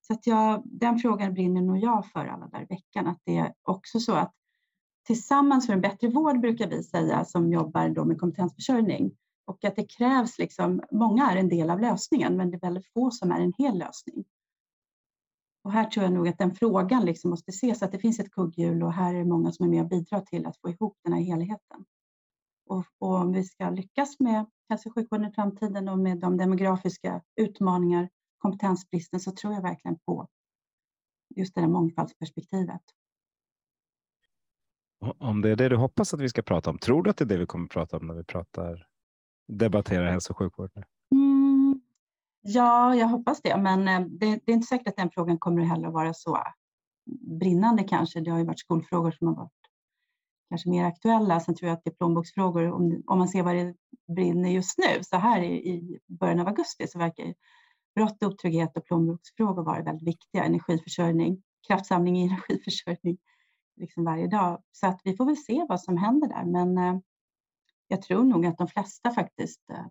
Så 0.00 0.12
att 0.12 0.26
jag, 0.26 0.62
den 0.64 0.98
frågan 0.98 1.34
brinner 1.34 1.62
nog 1.62 1.78
jag 1.78 2.06
för 2.06 2.26
alla 2.26 2.46
där 2.46 2.62
i 2.62 2.66
veckan. 2.66 3.06
Att 3.06 3.20
det 3.24 3.36
är 3.36 3.52
också 3.62 4.00
så 4.00 4.12
att 4.12 4.34
tillsammans 5.10 5.66
för 5.66 5.72
en 5.72 5.80
bättre 5.80 6.08
vård 6.08 6.40
brukar 6.40 6.68
vi 6.68 6.82
säga 6.82 7.24
som 7.24 7.52
jobbar 7.52 7.88
då 7.88 8.04
med 8.04 8.20
kompetensförsörjning 8.20 9.16
och 9.44 9.64
att 9.64 9.76
det 9.76 9.84
krävs 9.84 10.38
liksom, 10.38 10.82
många 10.90 11.30
är 11.30 11.36
en 11.36 11.48
del 11.48 11.70
av 11.70 11.80
lösningen 11.80 12.36
men 12.36 12.50
det 12.50 12.56
är 12.56 12.60
väldigt 12.60 12.92
få 12.92 13.10
som 13.10 13.32
är 13.32 13.40
en 13.40 13.52
hel 13.58 13.78
lösning. 13.78 14.24
Och 15.64 15.72
här 15.72 15.84
tror 15.84 16.04
jag 16.04 16.12
nog 16.12 16.28
att 16.28 16.38
den 16.38 16.54
frågan 16.54 17.04
liksom 17.04 17.30
måste 17.30 17.50
ses 17.50 17.82
att 17.82 17.92
det 17.92 17.98
finns 17.98 18.20
ett 18.20 18.30
kugghjul 18.30 18.82
och 18.82 18.92
här 18.92 19.14
är 19.14 19.18
det 19.18 19.24
många 19.24 19.52
som 19.52 19.66
är 19.66 19.70
med 19.70 19.82
och 19.82 19.88
bidrar 19.88 20.20
till 20.20 20.46
att 20.46 20.60
få 20.60 20.70
ihop 20.70 20.98
den 21.04 21.12
här 21.12 21.20
helheten. 21.20 21.84
Och, 22.66 22.84
och 22.98 23.14
om 23.14 23.32
vi 23.32 23.44
ska 23.44 23.70
lyckas 23.70 24.20
med 24.20 24.46
hälso 24.68 24.88
och 24.88 24.94
sjukvården 24.94 25.30
i 25.30 25.32
framtiden 25.32 25.88
och 25.88 25.98
med 25.98 26.18
de 26.18 26.36
demografiska 26.36 27.22
utmaningar, 27.36 28.08
kompetensbristen, 28.38 29.20
så 29.20 29.30
tror 29.30 29.54
jag 29.54 29.62
verkligen 29.62 29.98
på 29.98 30.28
just 31.36 31.54
det 31.54 31.60
där 31.60 31.68
mångfaldsperspektivet. 31.68 32.82
Om 35.18 35.42
det 35.42 35.50
är 35.50 35.56
det 35.56 35.68
du 35.68 35.76
hoppas 35.76 36.14
att 36.14 36.20
vi 36.20 36.28
ska 36.28 36.42
prata 36.42 36.70
om, 36.70 36.78
tror 36.78 37.02
du 37.02 37.10
att 37.10 37.16
det 37.16 37.24
är 37.24 37.28
det 37.28 37.36
vi 37.36 37.46
kommer 37.46 37.64
att 37.64 37.70
prata 37.70 37.96
om 37.96 38.06
när 38.06 38.14
vi 38.14 38.24
pratar, 38.24 38.86
debatterar 39.48 40.10
hälso 40.10 40.32
och 40.32 40.38
sjukvård? 40.38 40.70
Mm, 41.12 41.80
ja, 42.42 42.94
jag 42.94 43.06
hoppas 43.06 43.42
det, 43.42 43.56
men 43.56 43.88
eh, 43.88 44.00
det, 44.00 44.26
det, 44.26 44.52
är 44.52 44.54
inte 44.54 44.66
säkert 44.66 44.88
att 44.88 44.96
den 44.96 45.10
frågan 45.10 45.38
kommer 45.38 45.62
heller 45.62 45.88
att 45.88 45.94
vara 45.94 46.14
så 46.14 46.38
brinnande 47.20 47.84
kanske. 47.84 48.20
Det 48.20 48.30
har 48.30 48.38
ju 48.38 48.44
varit 48.44 48.60
skolfrågor 48.60 49.10
som 49.10 49.26
har 49.26 49.34
varit 49.34 49.52
kanske 50.48 50.70
mer 50.70 50.84
aktuella. 50.84 51.40
Sen 51.40 51.54
tror 51.54 51.68
jag 51.68 51.76
att 51.76 51.84
det 51.84 51.90
är 51.90 51.94
plånboksfrågor. 51.94 52.72
Om, 52.72 53.02
om 53.06 53.18
man 53.18 53.28
ser 53.28 53.42
vad 53.42 53.56
det 53.56 53.74
brinner 54.14 54.50
just 54.50 54.78
nu, 54.78 55.02
så 55.04 55.16
här 55.16 55.42
i, 55.42 55.68
i 55.68 55.98
början 56.06 56.40
av 56.40 56.48
augusti, 56.48 56.86
så 56.88 56.98
verkar 56.98 57.34
brott, 57.94 58.22
otrygghet 58.22 58.76
och 58.76 58.84
plånboksfrågor 58.84 59.62
vara 59.62 59.82
väldigt 59.82 60.08
viktiga. 60.08 60.44
Energiförsörjning, 60.44 61.42
kraftsamling 61.66 62.18
i 62.18 62.22
energiförsörjning 62.28 63.18
liksom 63.80 64.04
varje 64.04 64.26
dag. 64.26 64.62
Så 64.72 64.86
att 64.86 65.00
vi 65.04 65.16
får 65.16 65.24
väl 65.24 65.36
se 65.36 65.66
vad 65.68 65.80
som 65.80 65.96
händer 65.96 66.28
där. 66.28 66.44
Men 66.44 66.78
eh, 66.78 67.00
jag 67.88 68.02
tror 68.02 68.24
nog 68.24 68.46
att 68.46 68.58
de 68.58 68.68
flesta 68.68 69.10
faktiskt 69.10 69.70
eh, 69.70 69.86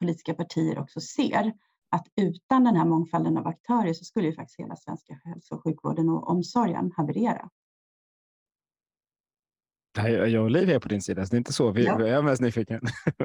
politiska 0.00 0.34
partier 0.34 0.78
också 0.78 1.00
ser 1.00 1.52
att 1.90 2.06
utan 2.16 2.64
den 2.64 2.76
här 2.76 2.84
mångfalden 2.84 3.36
av 3.36 3.46
aktörer 3.46 3.92
så 3.92 4.04
skulle 4.04 4.26
ju 4.26 4.34
faktiskt 4.34 4.60
hela 4.60 4.76
svenska 4.76 5.20
hälso 5.24 5.54
och 5.54 5.64
sjukvården 5.64 6.08
och 6.08 6.30
omsorgen 6.30 6.92
haverera. 6.96 7.50
Jag 10.28 10.42
och 10.42 10.50
Livia 10.50 10.74
är 10.74 10.80
på 10.80 10.88
din 10.88 11.02
sida, 11.02 11.26
så 11.26 11.30
det 11.30 11.36
är 11.36 11.38
inte 11.38 11.52
så. 11.52 11.70
Vi, 11.70 11.84
ja. 11.84 12.00
Jag 12.00 12.18
är 12.18 12.22
mest 12.22 12.42
nyfiken. 12.42 12.80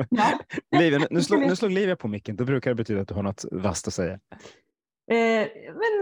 Ja. 0.10 0.40
Livia, 0.80 1.08
nu, 1.12 1.22
slår, 1.22 1.38
nu 1.38 1.56
slog 1.56 1.72
Livia 1.72 1.96
på 1.96 2.08
micken. 2.08 2.36
Då 2.36 2.46
brukar 2.46 2.72
det 2.72 2.76
betyda 2.76 3.02
att 3.02 3.08
du 3.08 3.14
har 3.14 3.24
något 3.24 3.46
vasst 3.52 3.88
att 3.88 3.94
säga. 3.94 4.14
Eh, 5.12 5.48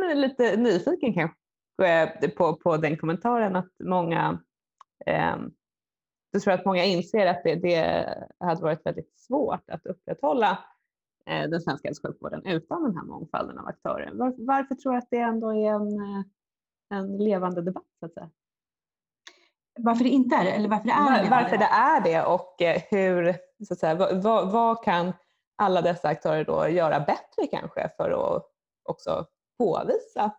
men 0.10 0.22
lite 0.22 0.58
nyfiken 0.58 1.14
kanske 1.14 1.38
på, 2.38 2.56
på 2.56 2.78
den 2.78 2.98
kommentaren 2.98 3.56
att 3.56 3.72
många 3.80 4.40
eh, 5.06 5.36
jag 6.36 6.42
tror 6.42 6.54
att 6.54 6.66
många 6.66 6.84
inser 6.84 7.28
att 7.28 7.44
det, 7.44 7.56
det 7.56 8.08
hade 8.40 8.62
varit 8.62 8.86
väldigt 8.86 9.20
svårt 9.20 9.70
att 9.70 9.86
upprätthålla 9.86 10.60
eh, 11.26 11.50
den 11.50 11.62
svenska 11.62 11.88
hälso 11.88 12.08
och 12.08 12.14
sjukvården 12.14 12.46
utan 12.46 12.84
den 12.84 12.98
här 12.98 13.04
mångfalden 13.04 13.58
av 13.58 13.68
aktörer. 13.68 14.12
Var, 14.14 14.34
varför 14.38 14.76
tror 14.76 14.92
du 14.92 14.98
att 14.98 15.08
det 15.12 15.18
ändå 15.20 15.54
är 15.54 15.72
en, 15.72 16.00
eh, 16.00 16.24
en 16.90 17.18
levande 17.18 17.62
debatt? 17.62 17.84
Så 18.00 18.06
att 18.06 18.14
säga? 18.14 18.30
Varför 19.80 20.04
det 20.04 20.10
inte 20.10 20.36
är 20.36 20.44
det, 20.44 20.52
eller 20.52 20.70
varför 20.70 20.86
det 20.86 20.92
är 20.92 21.18
Var, 21.18 21.24
det? 21.24 21.30
varför 21.30 21.58
det 21.58 21.66
är 21.66 22.02
det 22.02 22.26
och 22.26 22.62
eh, 22.62 22.82
hur, 22.90 23.36
så 23.66 23.74
att 23.74 23.80
säga, 23.80 23.96
vad, 23.96 24.24
vad, 24.24 24.52
vad 24.52 24.84
kan 24.84 25.14
alla 25.56 25.82
dessa 25.82 26.08
aktörer 26.08 26.46
då 26.46 26.70
göra 26.70 27.00
bättre 27.00 27.48
kanske 27.52 27.90
för 27.98 28.36
att 28.36 28.44
också 28.84 29.26
påvisa 29.58 30.32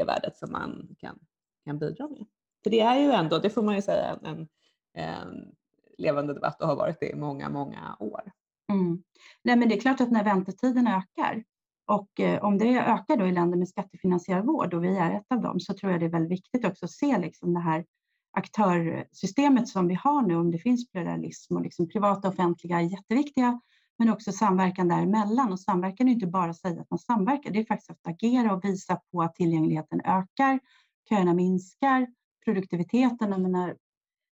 det 0.00 0.06
värdet 0.06 0.36
som 0.36 0.52
man 0.52 0.88
kan, 0.98 1.18
kan 1.64 1.78
bidra 1.78 2.08
med? 2.08 2.26
För 2.62 2.70
det 2.70 2.80
är 2.80 2.98
ju 2.98 3.10
ändå, 3.10 3.38
det 3.38 3.50
får 3.50 3.62
man 3.62 3.74
ju 3.74 3.82
säga, 3.82 4.18
en, 4.22 4.48
en 4.94 5.54
levande 5.98 6.34
debatt 6.34 6.62
och 6.62 6.68
har 6.68 6.76
varit 6.76 7.00
det 7.00 7.10
i 7.10 7.16
många, 7.16 7.48
många 7.48 7.96
år. 8.00 8.32
Mm. 8.72 9.02
Nej, 9.44 9.56
men 9.56 9.68
det 9.68 9.76
är 9.76 9.80
klart 9.80 10.00
att 10.00 10.10
när 10.10 10.24
väntetiden 10.24 10.86
ökar 10.86 11.44
och 11.86 12.20
eh, 12.20 12.44
om 12.44 12.58
det 12.58 12.78
ökar 12.78 13.16
då 13.16 13.26
i 13.26 13.32
länder 13.32 13.58
med 13.58 13.68
skattefinansierad 13.68 14.46
vård 14.46 14.74
och 14.74 14.84
vi 14.84 14.96
är 14.96 15.10
ett 15.10 15.26
av 15.30 15.42
dem 15.42 15.60
så 15.60 15.74
tror 15.74 15.92
jag 15.92 16.00
det 16.00 16.06
är 16.06 16.10
väldigt 16.10 16.38
viktigt 16.38 16.64
också 16.64 16.84
att 16.84 16.90
se 16.90 17.18
liksom 17.18 17.54
det 17.54 17.60
här 17.60 17.84
aktörsystemet 18.32 19.68
som 19.68 19.88
vi 19.88 19.94
har 19.94 20.22
nu, 20.22 20.36
om 20.36 20.50
det 20.50 20.58
finns 20.58 20.90
pluralism 20.90 21.56
och 21.56 21.62
liksom 21.62 21.88
privata 21.88 22.28
och 22.28 22.34
offentliga 22.34 22.80
är 22.80 22.84
jätteviktiga, 22.84 23.60
men 24.00 24.10
också 24.10 24.32
samverkan 24.32 24.88
däremellan. 24.88 25.52
Och 25.52 25.60
samverkan 25.60 26.08
är 26.08 26.12
inte 26.12 26.26
bara 26.26 26.50
att 26.50 26.56
säga 26.56 26.80
att 26.80 26.90
man 26.90 26.98
samverkar, 26.98 27.50
det 27.50 27.58
är 27.58 27.64
faktiskt 27.64 27.90
att 27.90 28.06
agera 28.06 28.54
och 28.54 28.64
visa 28.64 29.00
på 29.12 29.22
att 29.22 29.34
tillgängligheten 29.34 30.00
ökar, 30.00 30.60
köerna 31.08 31.34
minskar, 31.34 32.06
produktiviteten. 32.44 33.30
Jag 33.30 33.40
menar, 33.40 33.76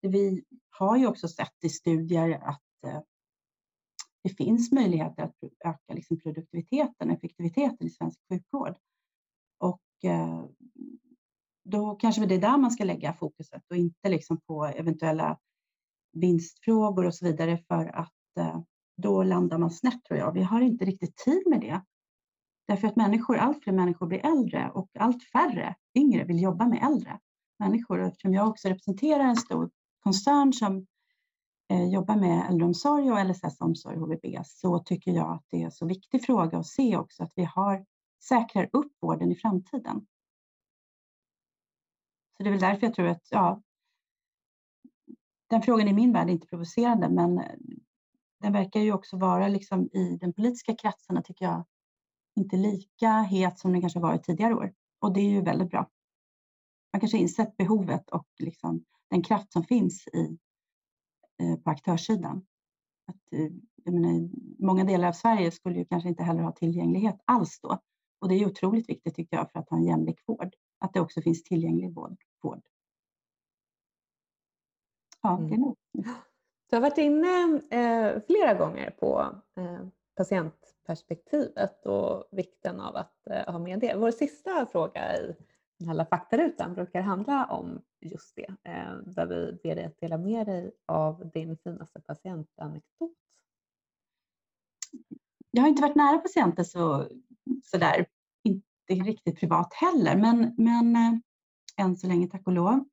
vi 0.00 0.44
har 0.70 0.96
ju 0.96 1.06
också 1.06 1.28
sett 1.28 1.64
i 1.64 1.68
studier 1.68 2.30
att 2.30 2.84
eh, 2.86 3.00
det 4.22 4.28
finns 4.28 4.72
möjligheter 4.72 5.22
att 5.22 5.36
öka 5.64 5.94
liksom 5.94 6.20
produktiviteten 6.20 7.10
och 7.10 7.16
effektiviteten 7.16 7.86
i 7.86 7.90
svensk 7.90 8.20
sjukvård. 8.28 8.76
Och 9.58 10.10
eh, 10.10 10.44
då 11.64 11.94
kanske 11.94 12.26
det 12.26 12.34
är 12.34 12.40
där 12.40 12.58
man 12.58 12.70
ska 12.70 12.84
lägga 12.84 13.12
fokuset 13.12 13.62
och 13.70 13.76
inte 13.76 14.08
liksom 14.08 14.40
på 14.40 14.64
eventuella 14.64 15.38
vinstfrågor 16.12 17.04
och 17.04 17.14
så 17.14 17.24
vidare 17.24 17.58
för 17.68 17.86
att 17.86 18.36
eh, 18.38 18.60
då 19.02 19.22
landar 19.22 19.58
man 19.58 19.70
snett 19.70 20.04
tror 20.04 20.18
jag. 20.18 20.32
Vi 20.32 20.42
har 20.42 20.60
inte 20.60 20.84
riktigt 20.84 21.16
tid 21.16 21.42
med 21.46 21.60
det. 21.60 21.82
Därför 22.66 22.88
att 22.88 22.96
människor, 22.96 23.36
allt 23.36 23.64
fler 23.64 23.72
människor 23.72 24.06
blir 24.06 24.26
äldre 24.26 24.70
och 24.74 24.90
allt 24.98 25.24
färre 25.24 25.74
yngre 25.94 26.24
vill 26.24 26.42
jobba 26.42 26.66
med 26.66 26.82
äldre 26.82 27.18
människor. 27.58 27.98
Och 27.98 28.06
eftersom 28.06 28.34
jag 28.34 28.48
också 28.48 28.68
representerar 28.68 29.24
en 29.24 29.36
stor 29.36 29.70
koncern 30.00 30.52
som 30.52 30.86
eh, 31.68 31.88
jobbar 31.88 32.16
med 32.16 32.50
äldreomsorg 32.50 33.12
och 33.12 33.26
LSS 33.26 33.60
omsorg, 33.60 33.98
HVB, 33.98 34.44
så 34.44 34.78
tycker 34.78 35.10
jag 35.10 35.32
att 35.32 35.44
det 35.50 35.60
är 35.60 35.64
en 35.64 35.72
så 35.72 35.86
viktig 35.86 36.24
fråga 36.24 36.58
att 36.58 36.66
se 36.66 36.96
också 36.96 37.22
att 37.22 37.32
vi 37.36 37.44
har, 37.44 37.86
säkrar 38.28 38.68
upp 38.72 38.92
vården 39.00 39.32
i 39.32 39.36
framtiden. 39.36 40.06
Så 42.36 42.42
det 42.42 42.48
är 42.48 42.50
väl 42.50 42.60
därför 42.60 42.86
jag 42.86 42.94
tror 42.94 43.06
att, 43.06 43.26
ja, 43.30 43.62
den 45.46 45.62
frågan 45.62 45.88
i 45.88 45.92
min 45.92 46.12
värld 46.12 46.28
är 46.28 46.32
inte 46.32 46.46
provocerande, 46.46 47.08
men 47.08 47.42
den 48.42 48.52
verkar 48.52 48.80
ju 48.80 48.92
också 48.92 49.16
vara 49.16 49.48
liksom 49.48 49.88
i 49.92 50.18
den 50.20 50.32
politiska 50.32 50.74
kretsarna, 50.74 51.22
tycker 51.22 51.44
jag, 51.44 51.64
inte 52.36 52.56
lika 52.56 53.08
het 53.08 53.58
som 53.58 53.72
den 53.72 53.80
kanske 53.80 54.00
varit 54.00 54.24
tidigare 54.24 54.54
år. 54.54 54.74
Och 55.00 55.12
det 55.12 55.20
är 55.20 55.30
ju 55.30 55.42
väldigt 55.42 55.70
bra. 55.70 55.90
Man 56.92 57.00
kanske 57.00 57.18
insett 57.18 57.56
behovet 57.56 58.10
och 58.10 58.26
liksom 58.38 58.84
den 59.10 59.22
kraft 59.22 59.52
som 59.52 59.64
finns 59.64 60.08
i, 60.08 60.38
eh, 61.42 61.56
på 61.56 61.70
aktörssidan. 61.70 62.46
Att, 63.06 63.32
eh, 63.32 63.50
jag 63.84 63.94
menar, 63.94 64.30
många 64.58 64.84
delar 64.84 65.08
av 65.08 65.12
Sverige 65.12 65.50
skulle 65.50 65.78
ju 65.78 65.84
kanske 65.84 66.08
inte 66.08 66.22
heller 66.22 66.42
ha 66.42 66.52
tillgänglighet 66.52 67.20
alls 67.24 67.60
då. 67.60 67.78
Och 68.20 68.28
det 68.28 68.34
är 68.34 68.46
otroligt 68.46 68.88
viktigt 68.88 69.14
tycker 69.14 69.36
jag 69.36 69.50
för 69.52 69.58
att 69.58 69.70
ha 69.70 69.76
en 69.76 69.84
jämlik 69.84 70.20
vård. 70.26 70.54
Att 70.78 70.92
det 70.92 71.00
också 71.00 71.22
finns 71.22 71.42
tillgänglig 71.42 71.94
vård. 71.94 72.16
Ja, 75.22 75.36
det 75.36 75.54
är 75.54 75.56
mm. 75.56 75.60
nog. 75.60 75.76
Du 76.72 76.76
har 76.76 76.82
varit 76.82 76.98
inne 76.98 77.60
eh, 77.70 78.22
flera 78.26 78.54
gånger 78.54 78.90
på 78.90 79.34
eh, 79.56 79.86
patientperspektivet 80.16 81.86
och 81.86 82.28
vikten 82.30 82.80
av 82.80 82.96
att 82.96 83.26
eh, 83.30 83.52
ha 83.52 83.58
med 83.58 83.80
det. 83.80 83.96
Vår 83.96 84.10
sista 84.10 84.66
fråga 84.66 85.16
i 85.16 85.36
den 85.78 85.88
här 85.88 86.04
faktarutan 86.04 86.74
brukar 86.74 87.00
handla 87.00 87.46
om 87.46 87.82
just 88.00 88.36
det, 88.36 88.70
eh, 88.70 88.96
där 89.06 89.26
vi 89.26 89.58
ber 89.62 89.74
dig 89.74 89.84
att 89.84 90.00
dela 90.00 90.18
med 90.18 90.46
dig 90.46 90.72
av 90.86 91.30
din 91.34 91.56
finaste 91.56 92.00
patientanekdot. 92.00 93.16
Jag 95.50 95.62
har 95.62 95.68
inte 95.68 95.82
varit 95.82 95.96
nära 95.96 96.18
patienter 96.18 96.64
så, 96.64 97.08
så 97.64 97.78
där, 97.78 98.06
inte 98.44 99.10
riktigt 99.10 99.40
privat 99.40 99.74
heller, 99.74 100.16
men, 100.16 100.54
men 100.58 100.96
eh, 100.96 101.84
än 101.84 101.96
så 101.96 102.06
länge 102.06 102.28
tack 102.28 102.46
och 102.46 102.52
lov. 102.52 102.84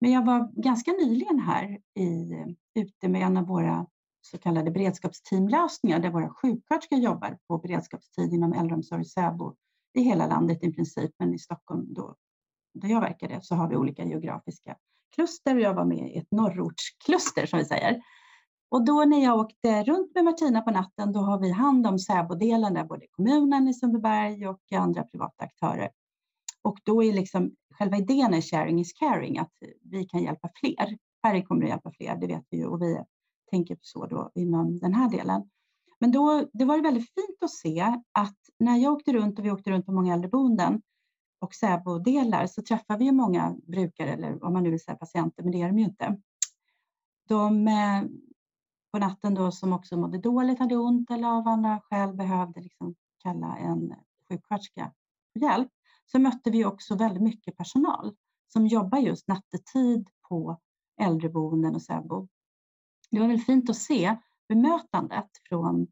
Men 0.00 0.10
jag 0.12 0.24
var 0.24 0.62
ganska 0.62 0.92
nyligen 0.92 1.38
här 1.38 1.78
i, 1.94 2.32
ute 2.74 3.08
med 3.08 3.22
en 3.22 3.36
av 3.36 3.46
våra 3.46 3.86
så 4.20 4.38
kallade 4.38 4.70
beredskapsteamlösningar 4.70 5.98
där 5.98 6.10
våra 6.10 6.30
sjuksköterskor 6.30 6.98
jobbar 6.98 7.38
på 7.48 7.58
beredskapstid 7.58 8.32
inom 8.32 8.52
äldreomsorg 8.52 9.00
och 9.00 9.06
SÄBO 9.06 9.56
i 9.94 10.00
hela 10.00 10.26
landet 10.26 10.64
i 10.64 10.72
princip, 10.72 11.10
men 11.18 11.34
i 11.34 11.38
Stockholm 11.38 11.94
då, 11.94 12.16
där 12.74 12.88
jag 12.88 13.00
verkade 13.00 13.38
så 13.42 13.54
har 13.54 13.68
vi 13.68 13.76
olika 13.76 14.04
geografiska 14.04 14.76
kluster 15.14 15.54
och 15.54 15.60
jag 15.60 15.74
var 15.74 15.84
med 15.84 16.10
i 16.10 16.18
ett 16.18 16.30
norrortskluster 16.30 17.46
som 17.46 17.58
vi 17.58 17.64
säger. 17.64 18.02
Och 18.68 18.84
då 18.84 19.04
när 19.04 19.24
jag 19.24 19.38
åkte 19.38 19.84
runt 19.84 20.14
med 20.14 20.24
Martina 20.24 20.60
på 20.60 20.70
natten, 20.70 21.12
då 21.12 21.20
har 21.20 21.38
vi 21.38 21.50
hand 21.50 21.86
om 21.86 21.98
SÄBO-delen 21.98 22.74
där 22.74 22.84
både 22.84 23.06
kommunen 23.10 23.68
i 23.68 23.74
Sundbyberg 23.74 24.48
och 24.48 24.72
andra 24.72 25.02
privata 25.02 25.44
aktörer. 25.44 25.90
Och 26.66 26.78
då 26.84 27.02
är 27.02 27.12
liksom 27.12 27.54
själva 27.70 27.96
idén 27.96 28.34
är 28.34 28.40
sharing 28.40 28.80
is 28.80 28.92
caring, 28.92 29.38
att 29.38 29.52
vi 29.82 30.04
kan 30.04 30.22
hjälpa 30.22 30.50
fler. 30.60 30.98
Färre 31.22 31.42
kommer 31.42 31.62
att 31.62 31.68
hjälpa 31.68 31.90
fler, 31.92 32.16
det 32.16 32.26
vet 32.26 32.44
vi 32.50 32.56
ju 32.56 32.66
och 32.66 32.82
vi 32.82 33.04
tänker 33.50 33.78
så 33.80 34.06
då 34.06 34.30
inom 34.34 34.78
den 34.78 34.94
här 34.94 35.10
delen. 35.10 35.50
Men 35.98 36.12
då, 36.12 36.46
det 36.52 36.64
var 36.64 36.82
väldigt 36.82 37.14
fint 37.14 37.42
att 37.42 37.50
se 37.50 37.80
att 38.12 38.38
när 38.58 38.76
jag 38.76 38.92
åkte 38.92 39.12
runt 39.12 39.38
och 39.38 39.44
vi 39.44 39.50
åkte 39.50 39.70
runt 39.70 39.86
på 39.86 39.92
många 39.92 40.14
äldreboenden 40.14 40.82
och 41.40 41.54
SÄBO-delar 41.54 42.46
så 42.46 42.62
träffar 42.62 42.98
vi 42.98 43.04
ju 43.04 43.12
många 43.12 43.56
brukare 43.62 44.12
eller 44.12 44.44
om 44.44 44.52
man 44.52 44.62
nu 44.62 44.70
vill 44.70 44.80
säga 44.80 44.96
patienter, 44.96 45.42
men 45.42 45.52
det 45.52 45.62
är 45.62 45.66
de 45.66 45.78
ju 45.78 45.84
inte. 45.84 46.20
De 47.28 47.68
eh, 47.68 48.02
på 48.92 48.98
natten 48.98 49.34
då 49.34 49.50
som 49.50 49.72
också 49.72 49.96
mådde 49.96 50.18
dåligt, 50.18 50.58
hade 50.58 50.76
ont 50.76 51.10
eller 51.10 51.28
av 51.28 51.48
andra 51.48 51.80
skäl 51.80 52.14
behövde 52.14 52.60
liksom 52.60 52.94
kalla 53.18 53.56
en 53.56 53.94
sjuksköterska 54.28 54.92
för 55.32 55.40
hjälp 55.40 55.70
så 56.06 56.18
mötte 56.18 56.50
vi 56.50 56.64
också 56.64 56.96
väldigt 56.96 57.22
mycket 57.22 57.56
personal 57.56 58.16
som 58.52 58.66
jobbar 58.66 58.98
just 58.98 59.28
nattetid 59.28 60.08
på 60.28 60.60
äldreboenden 61.00 61.74
och 61.74 61.82
SÄBO. 61.82 62.28
Det 63.10 63.20
var 63.20 63.26
väldigt 63.26 63.46
fint 63.46 63.70
att 63.70 63.76
se 63.76 64.16
bemötandet 64.48 65.30
från 65.48 65.86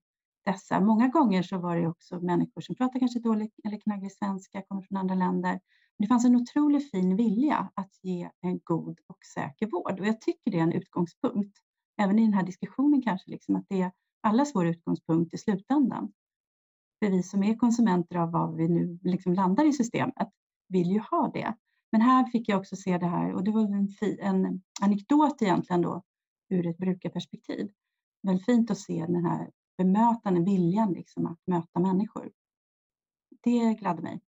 dessa. 0.44 0.80
Många 0.80 1.08
gånger 1.08 1.42
så 1.42 1.58
var 1.58 1.76
det 1.76 1.88
också 1.88 2.20
människor 2.20 2.60
som 2.60 2.74
pratar 2.74 2.98
kanske 3.00 3.20
dålig 3.20 3.50
eller 3.64 3.80
knagglig 3.80 4.12
svenska, 4.12 4.62
kommer 4.62 4.82
från 4.82 4.98
andra 4.98 5.14
länder. 5.14 5.60
Men 5.98 6.04
det 6.04 6.06
fanns 6.06 6.24
en 6.24 6.36
otroligt 6.36 6.90
fin 6.90 7.16
vilja 7.16 7.70
att 7.74 7.98
ge 8.02 8.30
en 8.40 8.60
god 8.64 9.00
och 9.06 9.18
säker 9.34 9.66
vård 9.66 10.00
och 10.00 10.06
jag 10.06 10.20
tycker 10.20 10.50
det 10.50 10.58
är 10.58 10.62
en 10.62 10.72
utgångspunkt, 10.72 11.58
även 12.02 12.18
i 12.18 12.22
den 12.22 12.34
här 12.34 12.42
diskussionen 12.46 13.02
kanske, 13.02 13.30
liksom, 13.30 13.56
att 13.56 13.64
det 13.68 13.82
är 13.82 13.92
allas 14.20 14.54
vår 14.54 14.66
utgångspunkt 14.66 15.34
i 15.34 15.38
slutändan. 15.38 16.12
För 16.98 17.10
vi 17.10 17.22
som 17.22 17.42
är 17.42 17.56
konsumenter 17.56 18.16
av 18.16 18.30
vad 18.30 18.56
vi 18.56 18.68
nu 18.68 18.98
liksom 19.02 19.32
landar 19.34 19.64
i 19.68 19.72
systemet 19.72 20.28
vill 20.68 20.90
ju 20.90 20.98
ha 20.98 21.30
det. 21.34 21.54
Men 21.92 22.00
här 22.00 22.24
fick 22.24 22.48
jag 22.48 22.58
också 22.58 22.76
se 22.76 22.98
det 22.98 23.06
här 23.06 23.32
och 23.32 23.44
det 23.44 23.50
var 23.50 23.60
en, 23.62 23.88
en 24.20 24.62
anekdot 24.82 25.42
egentligen 25.42 25.82
då 25.82 26.02
ur 26.48 26.66
ett 26.66 26.78
brukarperspektiv. 26.78 27.70
Väldigt 28.22 28.46
fint 28.46 28.70
att 28.70 28.78
se 28.78 29.06
den 29.06 29.24
här 29.24 29.50
bemötande 29.78 30.40
viljan 30.40 30.92
liksom 30.92 31.26
att 31.26 31.38
möta 31.46 31.80
människor. 31.80 32.32
Det 33.42 33.74
gladde 33.74 34.02
mig. 34.02 34.20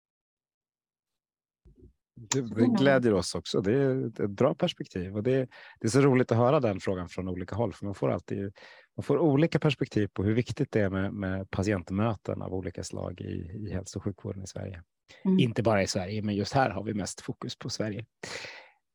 Det, 2.16 2.42
glädjer 2.80 3.14
oss 3.14 3.36
också. 3.36 3.62
Det 3.62 3.74
är 3.74 4.08
ett 4.08 4.30
bra 4.30 4.56
perspektiv 4.56 5.16
och 5.16 5.24
det, 5.24 5.48
det 5.80 5.88
är 5.88 5.90
så 5.90 6.02
roligt 6.02 6.32
att 6.32 6.38
höra 6.38 6.60
den 6.60 6.80
frågan 6.80 7.10
från 7.10 7.28
olika 7.28 7.56
håll, 7.56 7.74
för 7.74 7.86
man 7.86 7.96
får 7.96 8.12
alltid 8.12 8.54
man 8.98 9.04
får 9.04 9.18
olika 9.18 9.60
perspektiv 9.60 10.08
på 10.14 10.24
hur 10.24 10.34
viktigt 10.34 10.72
det 10.72 10.82
är 10.82 10.90
med, 10.90 11.14
med 11.14 11.52
patientmöten 11.52 12.42
av 12.42 12.54
olika 12.54 12.84
slag 12.84 13.22
i, 13.22 13.68
i 13.68 13.74
hälso 13.74 14.00
och 14.00 14.04
sjukvården 14.04 14.44
i 14.44 14.48
Sverige. 14.48 14.84
Mm. 15.26 15.40
Inte 15.40 15.64
bara 15.64 15.84
i 15.84 15.88
Sverige, 15.88 16.22
men 16.22 16.36
just 16.36 16.54
här 16.54 16.70
har 16.70 16.84
vi 16.84 16.94
mest 16.94 17.22
fokus 17.22 17.56
på 17.56 17.70
Sverige. 17.70 18.06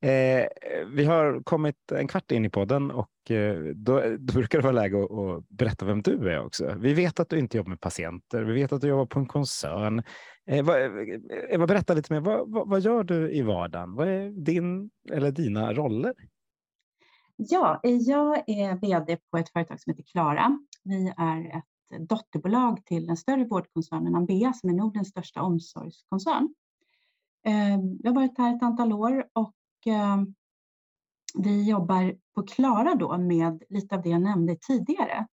Eh, 0.02 0.46
vi 0.86 1.04
har 1.04 1.42
kommit 1.42 1.92
en 1.92 2.08
kvart 2.08 2.30
in 2.30 2.44
i 2.44 2.50
podden 2.50 2.90
och 2.90 3.30
eh, 3.30 3.58
då, 3.74 4.00
då, 4.18 4.32
brukar 4.32 4.58
det 4.58 4.62
vara 4.62 4.72
läge 4.72 5.04
att, 5.04 5.10
att, 5.10 5.48
berätta 5.48 5.84
vem 5.84 6.02
du 6.02 6.30
är 6.30 6.44
också. 6.44 6.74
Vi 6.78 6.94
vet 6.94 7.20
att 7.20 7.28
du 7.28 7.38
inte 7.38 7.56
jobbar 7.56 7.68
med 7.68 7.80
patienter. 7.80 8.42
Vi 8.42 8.52
vet 8.52 8.72
att 8.72 8.80
du 8.80 8.88
jobbar 8.88 9.06
på 9.06 9.18
en 9.18 9.26
koncern. 9.26 10.02
Eh, 10.46 10.64
vad, 10.64 10.82
eh, 10.82 10.88
Eva, 11.50 11.66
berätta 11.66 11.94
lite 11.94 12.12
mer. 12.12 12.20
Vad, 12.20 12.52
vad, 12.52 12.68
vad, 12.68 12.80
gör 12.80 13.04
du 13.04 13.32
i 13.32 13.42
vardagen? 13.42 13.94
Vad 13.94 14.08
är 14.08 14.30
din 14.30 14.90
eller 15.12 15.30
dina 15.30 15.74
roller? 15.74 16.14
Ja, 17.36 17.80
jag 17.82 18.48
är 18.48 18.80
vd 18.80 19.18
på 19.30 19.38
ett 19.38 19.52
företag 19.52 19.80
som 19.80 19.90
heter 19.90 20.04
Klara. 20.12 20.58
Vi 20.84 21.12
är 21.16 21.56
ett 21.56 22.08
dotterbolag 22.08 22.84
till 22.84 23.06
den 23.06 23.16
större 23.16 23.44
vårdkoncernen 23.44 24.14
Ambea 24.14 24.52
som 24.52 24.70
är 24.70 24.74
Nordens 24.74 25.08
största 25.08 25.42
omsorgskoncern. 25.42 26.54
Eh, 27.46 27.78
jag 28.02 28.10
har 28.10 28.14
varit 28.14 28.38
här 28.38 28.56
ett 28.56 28.62
antal 28.62 28.92
år 28.92 29.24
och 29.32 29.54
Ehm, 29.86 30.34
vi 31.34 31.68
jobbar 31.68 32.16
på 32.34 32.42
Klara 32.42 32.94
då 32.94 33.18
med 33.18 33.62
lite 33.68 33.94
av 33.94 34.02
det 34.02 34.08
jag 34.08 34.22
nämnde 34.22 34.56
tidigare. 34.56 35.26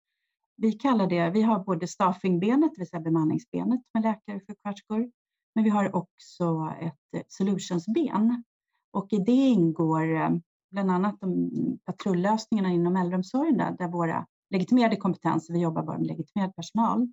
Vi 0.58 0.72
kallar 0.72 1.08
det, 1.08 1.30
vi 1.30 1.42
har 1.42 1.60
både 1.60 1.88
staffingbenet, 1.88 2.72
det 2.75 2.82
vill 2.82 2.89
säga 2.89 3.01
bemanningsbenet 3.01 3.82
med 3.94 4.04
läkare 4.04 4.36
och 4.36 4.42
sjuksköterskor, 4.48 5.12
men 5.56 5.63
vi 5.63 5.70
har 5.70 5.96
också 5.96 6.74
ett 7.12 7.32
solutionsben 7.32 8.44
och 8.92 9.13
i 9.13 9.18
det 9.18 9.32
ingår 9.32 10.16
ehm, 10.16 10.42
bland 10.72 10.92
annat 10.92 11.20
de 11.20 11.51
patrullösningarna 11.86 12.70
inom 12.70 12.96
äldreomsorgen 12.96 13.58
där, 13.58 13.72
där 13.72 13.88
våra 13.88 14.25
legitimerade 14.50 14.96
kompetenser, 14.96 15.54
vi 15.54 15.60
jobbar 15.60 15.84
bara 15.84 15.98
med 15.98 16.08
legitimerad 16.08 16.56
personal, 16.56 17.01
eh, 17.01 17.08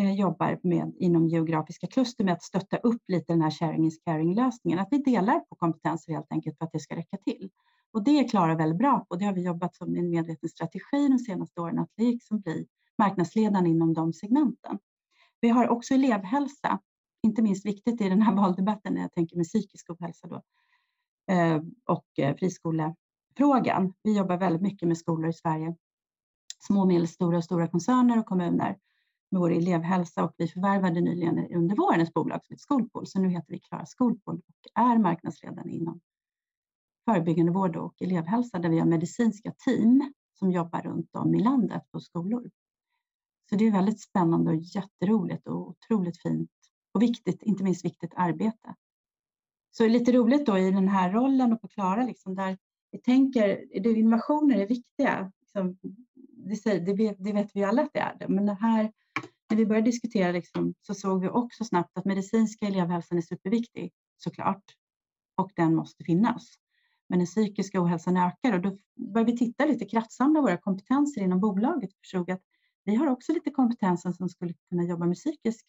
Eh, 0.00 0.12
jobbar 0.12 0.58
med 0.62 0.92
inom 0.98 1.28
geografiska 1.28 1.86
kluster 1.86 2.24
med 2.24 2.34
att 2.34 2.42
stötta 2.42 2.76
upp 2.76 3.02
lite 3.08 3.32
den 3.32 3.42
här 3.42 3.50
sharing 3.50 3.86
is 3.86 3.98
caring-lösningen. 4.04 4.78
Att 4.78 4.88
vi 4.90 4.98
delar 4.98 5.40
på 5.40 5.54
kompetenser 5.54 6.12
helt 6.12 6.32
enkelt 6.32 6.58
för 6.58 6.64
att 6.64 6.72
det 6.72 6.80
ska 6.80 6.96
räcka 6.96 7.16
till. 7.16 7.50
Och 7.92 8.04
det 8.04 8.18
är 8.18 8.28
Klara 8.28 8.54
väldigt 8.54 8.78
bra 8.78 9.06
på. 9.08 9.16
Det 9.16 9.24
har 9.24 9.32
vi 9.32 9.42
jobbat 9.42 9.76
som 9.76 9.96
en 9.96 10.10
medveten 10.10 10.48
strategi 10.48 11.08
de 11.08 11.18
senaste 11.18 11.60
åren, 11.60 11.78
att 11.78 11.90
liksom 11.96 12.40
bli 12.40 12.66
marknadsledande 12.98 13.70
inom 13.70 13.94
de 13.94 14.12
segmenten. 14.12 14.78
Vi 15.40 15.48
har 15.48 15.68
också 15.68 15.94
elevhälsa, 15.94 16.78
inte 17.22 17.42
minst 17.42 17.66
viktigt 17.66 18.00
i 18.00 18.08
den 18.08 18.22
här 18.22 18.34
valdebatten 18.36 18.94
när 18.94 19.00
jag 19.00 19.12
tänker 19.12 19.36
med 19.36 19.46
psykisk 19.46 19.90
ohälsa 19.90 20.28
då, 20.28 20.42
eh, 21.34 21.62
och 21.86 22.18
eh, 22.18 22.36
friskolefrågan. 22.36 23.92
Vi 24.02 24.16
jobbar 24.16 24.36
väldigt 24.36 24.62
mycket 24.62 24.88
med 24.88 24.98
skolor 24.98 25.30
i 25.30 25.32
Sverige, 25.32 25.76
små, 26.66 26.86
medelstora 26.86 27.36
och 27.36 27.44
stora 27.44 27.68
koncerner 27.68 28.18
och 28.18 28.26
kommuner 28.26 28.76
med 29.30 29.40
vår 29.40 29.50
elevhälsa 29.52 30.24
och 30.24 30.34
vi 30.36 30.48
förvärvade 30.48 31.00
nyligen 31.00 31.54
under 31.54 31.76
våren 31.76 32.00
ett 32.00 32.14
bolag 32.14 32.44
som 32.44 32.52
heter 32.54 32.62
Skolpool, 32.62 33.06
så 33.06 33.20
nu 33.20 33.28
heter 33.28 33.52
vi 33.52 33.58
Klara 33.58 33.86
Skolpool 33.86 34.36
och 34.36 34.82
är 34.82 34.98
marknadsledande 34.98 35.72
inom 35.72 36.00
förebyggande 37.04 37.52
vård 37.52 37.76
och 37.76 38.02
elevhälsa 38.02 38.58
där 38.58 38.68
vi 38.68 38.78
har 38.78 38.86
medicinska 38.86 39.52
team 39.64 40.12
som 40.38 40.50
jobbar 40.50 40.82
runt 40.82 41.16
om 41.16 41.34
i 41.34 41.42
landet 41.42 41.82
på 41.92 42.00
skolor. 42.00 42.50
Så 43.48 43.56
det 43.56 43.66
är 43.66 43.72
väldigt 43.72 44.00
spännande 44.00 44.50
och 44.50 44.56
jätteroligt 44.56 45.46
och 45.46 45.68
otroligt 45.68 46.22
fint 46.22 46.50
och 46.94 47.02
viktigt, 47.02 47.42
inte 47.42 47.64
minst 47.64 47.84
viktigt 47.84 48.12
arbete. 48.16 48.74
Så 49.70 49.82
det 49.82 49.88
är 49.88 49.90
lite 49.90 50.12
roligt 50.12 50.46
då 50.46 50.58
i 50.58 50.70
den 50.70 50.88
här 50.88 51.12
rollen 51.12 51.52
och 51.52 51.60
på 51.60 51.68
Klara, 51.68 52.04
liksom, 52.04 52.34
där 52.34 52.58
vi 52.90 52.98
tänker, 52.98 53.52
att 53.52 53.86
innovationer 53.86 54.56
är 54.56 54.66
viktiga. 54.66 55.32
Liksom, 55.40 55.78
det, 56.48 56.56
säger, 56.56 56.80
det, 56.80 56.94
vet, 56.94 57.16
det, 57.18 57.32
vet, 57.32 57.50
vi 57.54 57.64
alla 57.64 57.82
att 57.82 57.92
det 57.92 58.00
är 58.00 58.16
det, 58.18 58.28
men 58.28 58.46
det 58.46 58.58
här, 58.60 58.92
när 59.50 59.56
vi 59.56 59.66
började 59.66 59.90
diskutera 59.90 60.32
liksom, 60.32 60.74
så 60.82 60.94
såg 60.94 61.20
vi 61.20 61.28
också 61.28 61.64
snabbt 61.64 61.98
att 61.98 62.04
medicinska 62.04 62.66
elevhälsan 62.66 63.18
är 63.18 63.22
superviktig, 63.22 63.92
såklart, 64.16 64.64
och 65.36 65.50
den 65.56 65.74
måste 65.74 66.04
finnas. 66.04 66.54
Men 67.08 67.18
den 67.18 67.26
psykiska 67.26 67.82
ohälsan 67.82 68.16
ökar 68.16 68.52
och 68.52 68.60
då 68.60 68.78
började 69.12 69.32
vi 69.32 69.38
titta 69.38 69.66
lite, 69.66 69.84
kraftsamla 69.84 70.40
våra 70.40 70.56
kompetenser 70.56 71.20
inom 71.20 71.40
bolaget 71.40 71.92
och 71.92 71.98
förstod 71.98 72.30
att 72.30 72.42
vi 72.84 72.94
har 72.94 73.06
också 73.06 73.32
lite 73.32 73.50
kompetenser 73.50 74.12
som 74.12 74.28
skulle 74.28 74.54
kunna 74.68 74.84
jobba 74.84 75.06
med 75.06 75.16
psykisk 75.16 75.66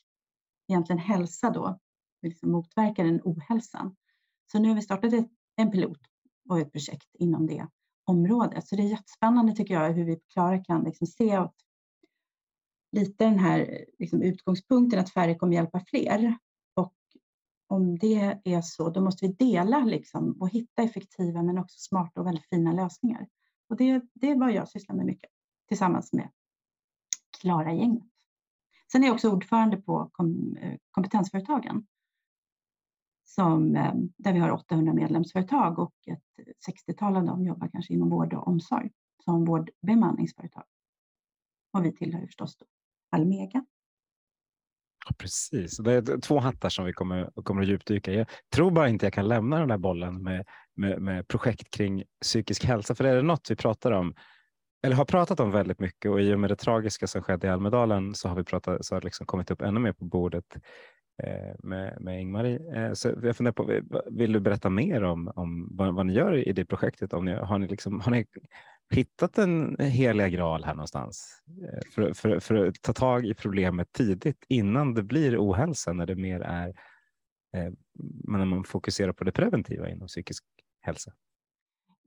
egentligen 0.68 1.00
hälsa 1.00 1.50
då, 1.50 1.80
liksom 2.22 2.52
motverka 2.52 3.04
den 3.04 3.22
ohälsan. 3.24 3.96
Så 4.52 4.60
nu 4.60 4.68
har 4.68 4.76
vi 4.76 4.82
startat 4.82 5.14
en 5.56 5.72
pilot 5.72 6.00
och 6.50 6.60
ett 6.60 6.72
projekt 6.72 7.16
inom 7.20 7.48
det 7.48 7.68
området. 8.06 8.68
Så 8.68 8.76
det 8.76 8.82
är 8.82 8.88
jättespännande 8.88 9.56
tycker 9.56 9.74
jag 9.74 9.94
hur 9.94 10.06
vi 10.06 10.20
klarar 10.34 10.64
kan 10.64 10.84
liksom 10.84 11.08
se 11.08 11.40
åt 11.40 11.56
lite 12.92 13.26
den 13.26 13.40
här 13.40 13.86
liksom 14.00 14.22
utgångspunkten 14.22 15.00
att 15.00 15.10
färre 15.10 15.36
kommer 15.36 15.54
hjälpa 15.54 15.80
fler. 15.80 16.38
Och 16.74 16.94
om 17.68 17.98
det 18.00 18.40
är 18.44 18.62
så, 18.62 18.90
då 18.90 19.02
måste 19.02 19.28
vi 19.28 19.34
dela 19.34 19.80
liksom 19.80 20.32
och 20.42 20.50
hitta 20.50 20.84
effektiva 20.84 21.44
men 21.44 21.58
också 21.58 21.80
smarta 21.80 22.22
och 22.22 22.28
väldigt 22.28 22.50
fina 22.50 22.74
lösningar. 22.74 23.28
Och 23.70 23.78
det, 23.78 24.02
det 24.14 24.30
är 24.30 24.36
vad 24.36 24.52
jag 24.52 24.70
sysslar 24.70 24.96
med 24.96 25.06
mycket 25.06 25.30
tillsammans 25.68 26.14
med 26.14 26.30
Klara-gänget. 27.42 28.04
Sen 28.92 29.04
är 29.04 29.08
jag 29.08 29.14
också 29.14 29.30
ordförande 29.30 29.78
på 29.78 30.10
kom, 30.12 30.56
eh, 30.56 30.78
kompetensföretagen 30.92 31.88
som, 33.24 33.76
eh, 33.76 33.94
där 34.18 34.34
vi 34.34 34.40
har 34.40 34.52
800 34.52 34.94
medlemsföretag 34.94 35.80
och 35.80 35.94
ett 36.08 36.58
60-tal 36.68 37.16
av 37.16 37.26
dem 37.26 37.46
jobbar 37.46 37.68
kanske 37.68 37.94
inom 37.94 38.10
vård 38.10 38.34
och 38.34 38.48
omsorg 38.48 38.92
som 39.24 39.46
vårdbemanningsföretag. 39.46 40.64
Och 41.74 41.86
vi 41.86 41.92
tillhör 41.92 42.26
förstås 42.26 42.58
då 42.58 42.66
Almega. 43.12 43.66
Ja, 45.06 45.16
precis, 45.18 45.78
det 45.78 45.94
är 45.94 46.22
två 46.22 46.40
hattar 46.40 46.70
som 46.70 46.86
vi 46.86 46.94
kommer, 46.94 47.44
kommer 47.44 47.62
att 47.62 47.68
djupdyka 47.68 48.12
i. 48.12 48.18
Jag 48.18 48.28
tror 48.56 48.72
bara 48.72 48.90
inte 48.90 49.06
jag 49.06 49.14
kan 49.14 49.28
lämna 49.28 49.60
den 49.60 49.68
där 49.68 49.78
bollen 49.78 50.24
med, 50.24 50.46
med, 50.76 51.02
med 51.02 51.28
projekt 51.28 51.72
kring 51.72 52.04
psykisk 52.22 52.66
hälsa, 52.66 52.96
för 52.96 53.04
är 53.04 53.16
det 53.16 53.22
något 53.22 53.52
vi 53.52 53.56
pratar 53.56 53.92
om 53.92 54.14
eller 54.84 54.96
har 54.96 55.06
pratat 55.06 55.40
om 55.40 55.52
väldigt 55.52 55.80
mycket 55.80 56.12
och 56.12 56.22
i 56.22 56.34
och 56.34 56.40
med 56.40 56.50
det 56.50 56.56
tragiska 56.56 57.08
som 57.08 57.22
skedde 57.22 57.48
i 57.48 57.50
Almedalen 57.50 58.16
så 58.16 58.28
har 58.28 58.36
vi 58.36 58.44
pratat, 58.44 58.86
så 58.86 58.96
har 58.96 59.02
det 59.02 59.06
liksom 59.06 59.26
kommit 59.26 59.52
upp 59.52 59.62
ännu 59.62 59.80
mer 59.80 59.94
på 59.94 60.06
bordet 60.06 60.58
eh, 61.24 61.56
med, 61.64 61.98
med 62.02 62.22
Ingmarie. 62.22 62.60
Eh, 62.76 62.94
så 62.94 63.14
jag 63.24 63.36
funderar 63.36 63.54
på, 63.54 63.82
vill 64.12 64.32
du 64.32 64.40
berätta 64.40 64.70
mer 64.70 65.04
om, 65.04 65.32
om 65.36 65.68
vad, 65.72 65.96
vad 65.96 66.06
ni 66.06 66.14
gör 66.14 66.48
i 66.48 66.54
det 66.54 66.66
projektet? 66.66 67.14
Om 67.14 67.26
ni, 67.26 67.34
har, 67.34 67.60
ni 67.60 67.68
liksom, 67.68 68.00
har 68.00 68.12
ni 68.12 68.26
hittat 68.92 69.38
en 69.38 69.76
heliga 69.80 70.30
graal 70.30 70.64
här 70.64 70.74
någonstans 70.74 71.44
eh, 71.48 71.92
för, 71.92 72.14
för, 72.14 72.40
för 72.40 72.56
att 72.56 72.82
ta 72.82 72.94
tag 72.94 73.26
i 73.26 73.34
problemet 73.34 73.92
tidigt 73.92 74.46
innan 74.48 74.94
det 74.94 75.04
blir 75.04 75.38
ohälsa 75.38 75.94
när 75.94 76.06
det 76.06 76.16
mer 76.16 76.40
är 76.40 76.68
eh, 77.58 77.72
när 78.24 78.46
man 78.46 78.64
fokuserar 78.64 79.14
på 79.14 79.24
det 79.24 79.32
preventiva 79.32 79.90
inom 79.90 80.08
psykisk 80.08 80.44
hälsa? 80.82 81.12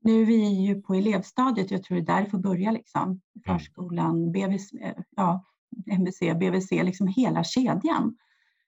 Nu 0.00 0.22
är 0.22 0.26
vi 0.26 0.66
ju 0.66 0.82
på 0.82 0.94
elevstadiet, 0.94 1.70
jag 1.70 1.82
tror 1.82 1.96
det 1.96 2.02
är 2.02 2.16
där 2.16 2.24
det 2.24 2.30
får 2.30 2.38
börja 2.38 2.70
liksom. 2.70 3.02
Mm. 3.02 3.20
Förskolan, 3.46 4.32
BVC, 4.32 4.72
ja, 5.16 5.44
MVC, 5.90 6.20
BVC, 6.20 6.70
liksom 6.70 7.06
hela 7.06 7.44
kedjan. 7.44 8.16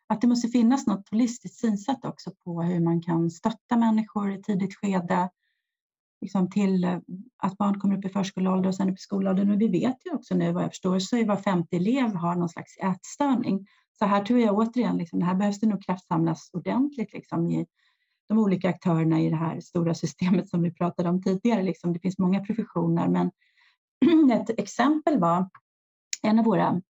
Att 0.08 0.20
det 0.20 0.26
måste 0.26 0.48
finnas 0.48 0.86
något 0.86 1.08
holistiskt 1.08 1.58
synsätt 1.58 2.04
också 2.04 2.30
på 2.44 2.62
hur 2.62 2.80
man 2.80 3.02
kan 3.02 3.30
stötta 3.30 3.76
människor 3.76 4.32
i 4.32 4.42
tidigt 4.42 4.76
skede, 4.76 5.30
liksom 6.20 6.50
till 6.50 6.84
eh, 6.84 6.98
att 7.38 7.56
barn 7.56 7.80
kommer 7.80 7.98
upp 7.98 8.04
i 8.04 8.08
förskoleålder 8.08 8.68
och 8.68 8.74
sen 8.74 8.90
upp 8.90 8.98
i 8.98 9.00
skolåldern. 9.00 9.50
Och 9.50 9.60
vi 9.60 9.68
vet 9.68 9.96
ju 10.06 10.14
också 10.14 10.34
nu 10.34 10.52
vad 10.52 10.62
jag 10.62 10.70
förstår 10.70 10.98
så 10.98 11.16
är 11.16 11.26
var 11.26 11.36
femte 11.36 11.76
elev 11.76 12.14
har 12.14 12.34
någon 12.34 12.48
slags 12.48 12.76
ätstörning. 12.78 13.66
Så 13.98 14.04
här 14.04 14.24
tror 14.24 14.40
jag 14.40 14.58
återigen, 14.58 14.96
liksom, 14.96 15.22
här 15.22 15.34
behövs 15.34 15.60
det 15.60 15.66
nog 15.66 15.84
kraftsamlas 15.84 16.50
ordentligt 16.52 17.12
liksom, 17.12 17.50
i 17.50 17.66
de 18.28 18.38
olika 18.38 18.68
aktörerna 18.68 19.20
i 19.20 19.30
det 19.30 19.36
här 19.36 19.60
stora 19.60 19.94
systemet 19.94 20.48
som 20.48 20.62
vi 20.62 20.74
pratade 20.74 21.08
om 21.08 21.22
tidigare. 21.22 21.62
Liksom, 21.62 21.92
det 21.92 21.98
finns 21.98 22.18
många 22.18 22.40
professioner, 22.40 23.08
men 23.08 23.30
ett 24.32 24.50
exempel 24.50 25.20
var 25.20 25.50
en 26.22 26.38
av 26.38 26.44
våra 26.44 26.82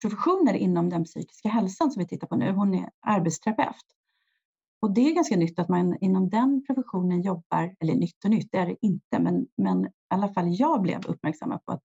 professioner 0.00 0.54
inom 0.54 0.88
den 0.88 1.04
psykiska 1.04 1.48
hälsan 1.48 1.90
som 1.90 2.00
vi 2.00 2.08
tittar 2.08 2.26
på 2.26 2.36
nu. 2.36 2.52
Hon 2.52 2.74
är 2.74 2.90
arbetsterapeut. 3.00 3.99
Och 4.82 4.94
det 4.94 5.00
är 5.00 5.14
ganska 5.14 5.36
nytt 5.36 5.58
att 5.58 5.68
man 5.68 5.96
inom 6.00 6.30
den 6.30 6.62
professionen 6.66 7.22
jobbar, 7.22 7.76
eller 7.80 7.94
nytt 7.94 8.24
och 8.24 8.30
nytt, 8.30 8.48
det 8.52 8.58
är 8.58 8.66
det 8.66 8.76
inte, 8.80 9.18
men, 9.18 9.46
men 9.56 9.86
i 9.86 9.90
alla 10.08 10.28
fall 10.34 10.46
jag 10.48 10.82
blev 10.82 11.06
uppmärksammad 11.06 11.64
på 11.64 11.72
att 11.72 11.82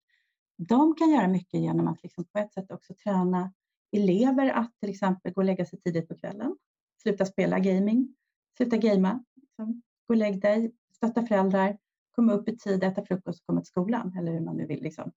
de 0.58 0.96
kan 0.96 1.10
göra 1.10 1.28
mycket 1.28 1.60
genom 1.60 1.88
att 1.88 2.04
liksom 2.04 2.26
på 2.34 2.40
ett 2.40 2.54
sätt 2.54 2.72
också 2.72 2.94
träna 3.04 3.54
elever 3.92 4.50
att 4.50 4.72
till 4.80 4.90
exempel 4.90 5.34
gå 5.34 5.42
och 5.42 5.46
lägga 5.46 5.66
sig 5.66 5.80
tidigt 5.80 6.08
på 6.08 6.16
kvällen, 6.16 6.58
sluta 7.04 7.26
spela 7.26 7.60
gaming, 7.60 8.16
sluta 8.58 8.78
gamea, 8.78 9.24
liksom. 9.36 9.82
gå 10.08 10.14
och 10.14 10.18
lägg 10.18 10.42
dig, 10.42 10.72
stötta 10.96 11.26
föräldrar, 11.26 11.78
komma 12.12 12.34
upp 12.34 12.50
i 12.50 12.58
tid, 12.58 12.84
äta 12.84 13.06
frukost 13.06 13.40
och 13.40 13.46
komma 13.46 13.62
till 13.62 13.68
skolan 13.68 14.18
eller 14.18 14.32
hur 14.32 14.42
man 14.42 14.58
nu 14.58 14.66
vill 14.66 14.84
liksom 14.84 15.12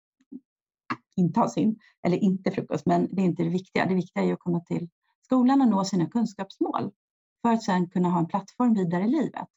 inta 1.16 1.48
sin, 1.48 1.80
eller 2.04 2.18
inte 2.18 2.52
frukost, 2.52 2.86
men 2.86 3.08
det 3.16 3.22
är 3.22 3.26
inte 3.26 3.44
det 3.44 3.50
viktiga. 3.50 3.86
Det 3.86 3.96
viktiga 3.96 4.24
är 4.24 4.34
att 4.34 4.40
komma 4.40 4.60
till 4.60 4.90
skolan 5.22 5.62
och 5.62 5.68
nå 5.68 5.86
sina 5.86 6.10
kunskapsmål 6.10 6.92
för 7.42 7.54
att 7.54 7.64
sedan 7.64 7.90
kunna 7.90 8.10
ha 8.10 8.20
en 8.20 8.28
plattform 8.28 8.74
vidare 8.74 9.04
i 9.04 9.08
livet. 9.08 9.48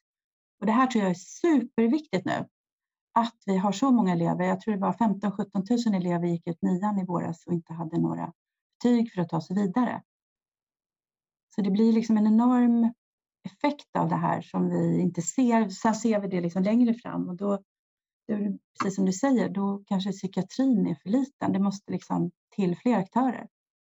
Och 0.59 0.65
det 0.65 0.71
här 0.71 0.87
tror 0.87 1.03
jag 1.03 1.11
är 1.11 1.15
superviktigt 1.15 2.25
nu. 2.25 2.47
Att 3.13 3.35
vi 3.45 3.57
har 3.57 3.71
så 3.71 3.91
många 3.91 4.13
elever. 4.13 4.45
Jag 4.45 4.61
tror 4.61 4.73
det 4.73 4.81
var 4.81 4.93
15 4.93 5.31
17 5.31 5.63
000 5.87 5.95
elever 5.95 6.27
gick 6.27 6.47
ut 6.47 6.61
nian 6.61 6.99
i 6.99 7.05
våras 7.05 7.45
och 7.45 7.53
inte 7.53 7.73
hade 7.73 7.97
några 7.97 8.33
betyg 8.83 9.13
för 9.13 9.21
att 9.21 9.29
ta 9.29 9.41
sig 9.41 9.55
vidare. 9.55 10.03
Så 11.55 11.61
det 11.61 11.71
blir 11.71 11.93
liksom 11.93 12.17
en 12.17 12.27
enorm 12.27 12.93
effekt 13.45 13.95
av 13.97 14.09
det 14.09 14.15
här 14.15 14.41
som 14.41 14.69
vi 14.69 14.99
inte 14.99 15.21
ser. 15.21 15.69
Sen 15.69 15.95
ser 15.95 16.19
vi 16.19 16.27
det 16.27 16.41
liksom 16.41 16.63
längre 16.63 16.93
fram 16.93 17.29
och 17.29 17.35
då, 17.35 17.63
precis 18.79 18.95
som 18.95 19.05
du 19.05 19.13
säger, 19.13 19.49
då 19.49 19.83
kanske 19.85 20.11
psykiatrin 20.11 20.87
är 20.87 20.95
för 20.95 21.09
liten. 21.09 21.53
Det 21.53 21.59
måste 21.59 21.91
liksom 21.91 22.31
till 22.55 22.77
fler 22.77 22.97
aktörer. 22.97 23.47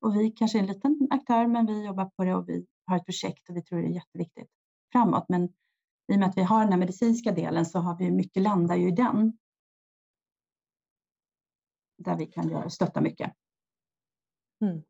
Och 0.02 0.16
vi 0.16 0.32
kanske 0.32 0.58
är 0.58 0.60
en 0.60 0.68
liten 0.68 1.08
aktör, 1.10 1.48
men 1.48 1.66
vi 1.66 1.86
jobbar 1.86 2.06
på 2.06 2.24
det 2.24 2.36
och 2.36 2.50
vi 2.50 2.66
har 2.92 2.98
ett 2.98 3.06
projekt 3.06 3.50
och 3.50 3.58
vi 3.58 3.62
tror 3.62 3.82
det 3.82 3.88
är 3.88 3.92
jätteviktigt 3.92 4.50
framåt. 4.92 5.26
Men 5.30 5.44
i 6.08 6.16
och 6.16 6.20
med 6.20 6.30
att 6.30 6.38
vi 6.38 6.44
har 6.44 6.60
den 6.60 6.72
här 6.72 6.80
medicinska 6.80 7.32
delen 7.32 7.66
så 7.66 7.80
har 7.80 7.98
vi 7.98 8.12
mycket 8.12 8.44
landar 8.44 8.76
ju 8.76 8.88
i 8.88 8.92
den. 8.92 9.38
Där 11.98 12.16
vi 12.16 12.26
kan 12.26 12.50
göra, 12.50 12.70
stötta 12.70 13.02
mycket. 13.02 13.34
Mm. 14.62 14.84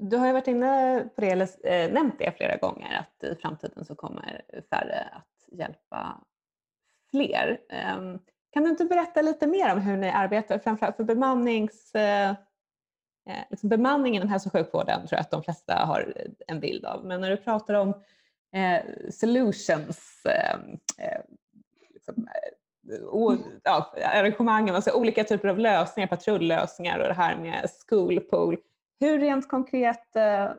Du 0.00 0.16
har 0.16 0.26
ju 0.26 0.32
varit 0.32 0.48
inne 0.48 1.00
på 1.14 1.20
det, 1.20 1.30
eller 1.30 1.66
eh, 1.66 1.92
nämnt 1.92 2.18
det 2.18 2.36
flera 2.36 2.56
gånger, 2.56 2.98
att 2.98 3.24
i 3.24 3.34
framtiden 3.34 3.84
så 3.84 3.94
kommer 3.94 4.42
färre 4.70 5.08
att 5.12 5.58
hjälpa 5.58 6.24
fler. 7.10 7.60
Ehm, 7.68 8.18
kan 8.50 8.64
du 8.64 8.70
inte 8.70 8.84
berätta 8.84 9.22
lite 9.22 9.46
mer 9.46 9.72
om 9.72 9.80
hur 9.80 9.96
ni 9.96 10.10
arbetar, 10.10 10.58
framförallt 10.58 10.96
för 10.96 11.04
bemannings, 11.04 11.94
eh, 11.94 12.34
äh, 13.28 13.44
liksom 13.50 13.68
bemanningen 13.68 14.22
inom 14.22 14.32
hälso 14.32 14.48
och 14.48 14.52
sjukvården 14.52 15.00
tror 15.00 15.16
jag 15.16 15.20
att 15.20 15.30
de 15.30 15.42
flesta 15.42 15.74
har 15.74 16.14
en 16.46 16.60
bild 16.60 16.84
av. 16.84 17.04
Men 17.04 17.20
när 17.20 17.30
du 17.30 17.36
pratar 17.36 17.74
om 17.74 17.88
eh, 18.52 19.10
solutions, 19.10 20.26
eh, 20.26 20.58
liksom, 21.94 22.28
och, 23.10 23.34
ja, 23.64 23.94
arrangemangen, 24.04 24.74
alltså 24.74 24.90
olika 24.90 25.24
typer 25.24 25.48
av 25.48 25.58
lösningar, 25.58 26.08
patrullösningar 26.08 26.98
och 26.98 27.08
det 27.08 27.14
här 27.14 27.36
med 27.36 27.70
schoolpool. 27.88 28.56
Hur 29.00 29.18
rent 29.18 29.48
konkret 29.48 30.16
eh, 30.16 30.50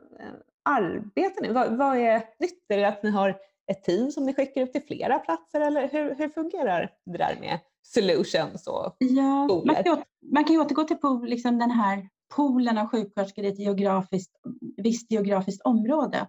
arbetar 0.64 1.42
ni? 1.42 1.52
Vad, 1.52 1.76
vad 1.76 1.96
är 1.96 2.22
nytt? 2.38 2.64
Är 2.68 2.76
det 2.76 2.88
att 2.88 3.02
ni 3.02 3.10
har 3.10 3.38
ett 3.70 3.84
team 3.84 4.10
som 4.10 4.26
ni 4.26 4.34
skickar 4.34 4.60
ut 4.60 4.72
till 4.72 4.82
flera 4.82 5.18
platser 5.18 5.60
eller 5.60 5.88
hur, 5.88 6.14
hur 6.14 6.28
fungerar 6.28 6.92
det 7.04 7.18
där 7.18 7.36
med 7.40 7.58
solutions 7.82 8.66
och 8.66 8.96
ja, 8.98 9.62
man 9.64 9.84
kan, 9.84 10.02
man 10.32 10.44
kan 10.44 10.54
ju 10.54 10.60
återgå 10.60 10.84
till 10.84 10.96
pool, 10.96 11.28
liksom 11.28 11.58
den 11.58 11.70
här 11.70 12.08
poolen 12.36 12.78
av 12.78 12.86
sjuksköterskor 12.86 13.44
i 13.44 13.48
ett 13.48 13.58
geografiskt, 13.58 14.32
visst 14.76 15.10
geografiskt 15.10 15.62
område. 15.62 16.28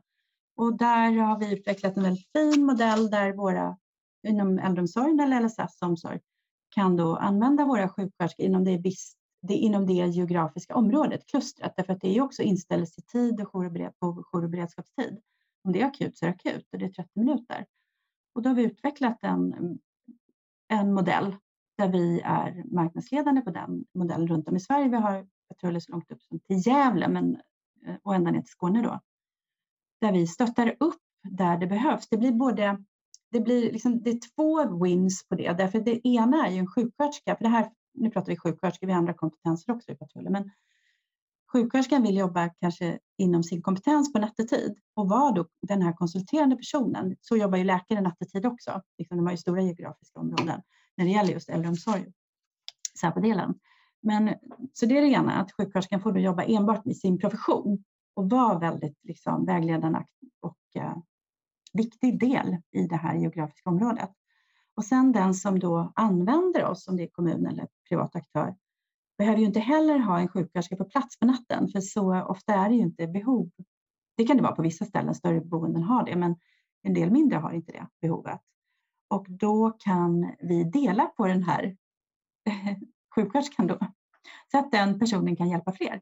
Och 0.55 0.77
där 0.77 1.11
har 1.11 1.39
vi 1.39 1.53
utvecklat 1.53 1.97
en 1.97 2.03
väldigt 2.03 2.27
fin 2.31 2.65
modell 2.65 3.09
där 3.09 3.33
våra 3.33 3.77
inom 4.27 4.59
äldreomsorgen 4.59 5.19
eller 5.19 5.41
LSS 5.41 5.81
omsorg 5.81 6.19
kan 6.75 6.95
då 6.95 7.15
använda 7.15 7.65
våra 7.65 7.89
sjuksköterskor 7.89 8.45
inom 8.45 8.63
det, 8.63 8.77
visst, 8.77 9.17
det, 9.41 9.53
inom 9.53 9.85
det 9.85 9.93
geografiska 9.93 10.75
området, 10.75 11.25
klustret, 11.27 11.73
därför 11.75 11.93
att 11.93 12.01
det 12.01 12.17
är 12.17 12.21
också 12.21 12.41
inställelsetid 12.41 13.41
och 13.41 13.47
jour 13.53 13.91
och, 13.99 14.25
jour 14.31 14.43
och 14.43 14.49
beredskapstid. 14.49 15.21
Om 15.63 15.71
det 15.71 15.81
är 15.81 15.85
akut 15.85 16.17
så 16.17 16.25
är 16.25 16.29
det 16.29 16.35
akut 16.35 16.67
och 16.71 16.79
det 16.79 16.85
är 16.85 16.89
30 16.89 17.09
minuter. 17.13 17.65
Och 18.35 18.41
då 18.41 18.49
har 18.49 18.55
vi 18.55 18.63
utvecklat 18.63 19.17
en, 19.21 19.79
en 20.67 20.93
modell 20.93 21.35
där 21.77 21.87
vi 21.87 22.21
är 22.21 22.63
marknadsledande 22.75 23.41
på 23.41 23.49
den 23.49 23.85
modellen 23.93 24.27
runt 24.27 24.47
om 24.47 24.55
i 24.55 24.59
Sverige. 24.59 24.89
Vi 24.89 24.97
har 24.97 25.27
patruller 25.53 25.79
så 25.79 25.91
långt 25.91 26.11
upp 26.11 26.21
som 26.21 26.39
till 26.39 26.67
Gävle 26.67 27.07
men, 27.07 27.35
eh, 27.87 27.95
och 28.03 28.15
ända 28.15 28.31
ner 28.31 28.41
till 28.41 28.51
Skåne 28.51 28.81
då. 28.81 28.99
Där 30.01 30.11
vi 30.11 30.27
stöttar 30.27 30.75
upp 30.79 31.01
där 31.23 31.57
det 31.57 31.67
behövs. 31.67 32.09
Det 32.09 32.17
blir 32.17 32.31
både 32.31 32.83
det 33.31 33.39
blir 33.39 33.71
liksom, 33.71 34.03
det 34.03 34.09
är 34.09 34.19
två 34.35 34.83
wins 34.83 35.27
på 35.27 35.35
det, 35.35 35.53
därför 35.53 35.79
det 35.79 36.07
ena 36.07 36.47
är 36.47 36.51
ju 36.51 36.57
en 36.57 36.67
sjuksköterska, 36.67 37.35
för 37.35 37.43
det 37.43 37.49
här, 37.49 37.71
nu 37.93 38.09
pratar 38.09 38.27
vi 38.27 38.37
sjuksköterskor, 38.37 38.87
vi 38.87 38.93
har 38.93 38.99
andra 38.99 39.13
kompetenser 39.13 39.73
också 39.73 39.91
i 39.91 39.95
patrullen, 39.95 40.31
men 40.31 40.51
sjuksköterskan 41.51 42.03
vill 42.03 42.17
jobba 42.17 42.49
kanske 42.49 42.99
inom 43.17 43.43
sin 43.43 43.61
kompetens 43.61 44.13
på 44.13 44.19
nattetid 44.19 44.77
och 44.93 45.09
vara 45.09 45.31
då 45.31 45.45
den 45.61 45.81
här 45.81 45.93
konsulterande 45.93 46.55
personen. 46.55 47.15
Så 47.21 47.37
jobbar 47.37 47.57
ju 47.57 47.63
läkare 47.63 48.01
nattetid 48.01 48.45
också, 48.45 48.81
liksom, 48.97 49.17
de 49.17 49.25
har 49.25 49.31
ju 49.31 49.37
stora 49.37 49.61
geografiska 49.61 50.19
områden 50.19 50.61
när 50.97 51.05
det 51.05 51.11
gäller 51.11 51.33
just 51.33 51.49
äldreomsorg, 51.49 52.05
Säpo-delen. 53.01 53.53
Men 54.01 54.35
så 54.73 54.85
det 54.85 54.97
är 54.97 55.01
det 55.01 55.07
ena, 55.07 55.33
att 55.33 55.51
sjuksköterskan 55.51 56.01
får 56.01 56.11
då 56.11 56.19
jobba 56.19 56.43
enbart 56.43 56.87
i 56.87 56.93
sin 56.93 57.19
profession 57.19 57.83
och 58.13 58.29
vara 58.29 58.59
väldigt 58.59 58.99
liksom, 59.03 59.45
vägledande 59.45 60.03
och 60.39 60.57
eh, 60.75 60.97
viktig 61.73 62.19
del 62.19 62.57
i 62.71 62.87
det 62.87 62.95
här 62.95 63.15
geografiska 63.15 63.69
området. 63.69 64.09
Och 64.75 64.85
sen 64.85 65.11
den 65.11 65.33
som 65.33 65.59
då 65.59 65.91
använder 65.95 66.65
oss, 66.65 66.87
om 66.87 66.97
det 66.97 67.03
är 67.03 67.07
kommun 67.07 67.47
eller 67.47 67.67
privat 67.89 68.15
aktör, 68.15 68.55
behöver 69.17 69.39
ju 69.39 69.45
inte 69.45 69.59
heller 69.59 69.99
ha 69.99 70.19
en 70.19 70.27
sjuksköterska 70.27 70.75
på 70.75 70.85
plats 70.85 71.19
på 71.19 71.25
natten, 71.25 71.67
för 71.67 71.79
så 71.79 72.21
ofta 72.21 72.53
är 72.53 72.69
det 72.69 72.75
ju 72.75 72.81
inte 72.81 73.07
behov. 73.07 73.49
Det 74.17 74.27
kan 74.27 74.37
det 74.37 74.43
vara 74.43 74.55
på 74.55 74.61
vissa 74.61 74.85
ställen, 74.85 75.15
större 75.15 75.41
boenden 75.41 75.83
har 75.83 76.05
det, 76.05 76.15
men 76.15 76.35
en 76.83 76.93
del 76.93 77.11
mindre 77.11 77.37
har 77.37 77.51
inte 77.51 77.71
det 77.71 77.87
behovet. 78.01 78.41
Och 79.09 79.25
då 79.29 79.71
kan 79.79 80.35
vi 80.39 80.63
dela 80.63 81.05
på 81.05 81.27
den 81.27 81.43
här 81.43 81.77
sjuksköterskan 83.15 83.67
då, 83.67 83.79
så 84.51 84.57
att 84.57 84.71
den 84.71 84.99
personen 84.99 85.35
kan 85.35 85.49
hjälpa 85.49 85.71
fler. 85.71 86.01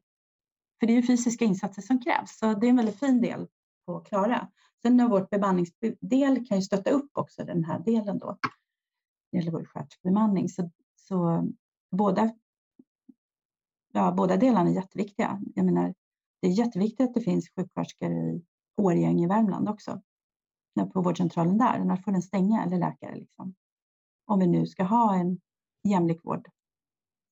För 0.80 0.86
det 0.86 0.92
är 0.92 0.94
ju 0.94 1.06
fysiska 1.06 1.44
insatser 1.44 1.82
som 1.82 2.00
krävs, 2.00 2.38
så 2.38 2.54
det 2.54 2.66
är 2.66 2.70
en 2.70 2.76
väldigt 2.76 3.00
fin 3.00 3.20
del 3.20 3.48
på 3.86 4.00
klara. 4.00 4.48
Sen 4.82 5.00
har 5.00 5.08
vårt 5.08 5.30
bemanningsdel 5.30 6.46
kan 6.46 6.58
ju 6.58 6.62
stötta 6.62 6.90
upp 6.90 7.10
också 7.12 7.44
den 7.44 7.64
här 7.64 7.78
delen 7.78 8.18
då. 8.18 8.38
Det 9.30 9.38
gäller 9.38 9.52
vår 9.52 9.64
sköterskebemanning. 9.64 10.48
Så, 10.48 10.70
så 10.96 11.48
båda, 11.90 12.30
ja, 13.92 14.12
båda 14.12 14.36
delarna 14.36 14.70
är 14.70 14.74
jätteviktiga. 14.74 15.40
Jag 15.54 15.64
menar, 15.64 15.94
det 16.40 16.48
är 16.48 16.52
jätteviktigt 16.52 17.08
att 17.08 17.14
det 17.14 17.20
finns 17.20 17.50
sjuksköterskor 17.50 18.12
i 18.12 18.44
Årjäng 18.76 19.20
i 19.20 19.26
Värmland 19.26 19.68
också. 19.68 20.02
På 20.92 21.02
vårdcentralen 21.02 21.58
där, 21.58 21.80
annars 21.80 22.04
får 22.04 22.12
den 22.12 22.22
stänga, 22.22 22.64
eller 22.64 22.78
läkare. 22.78 23.14
Liksom. 23.14 23.54
Om 24.26 24.38
vi 24.38 24.46
nu 24.46 24.66
ska 24.66 24.82
ha 24.82 25.14
en 25.14 25.40
jämlik 25.88 26.24
vård 26.24 26.48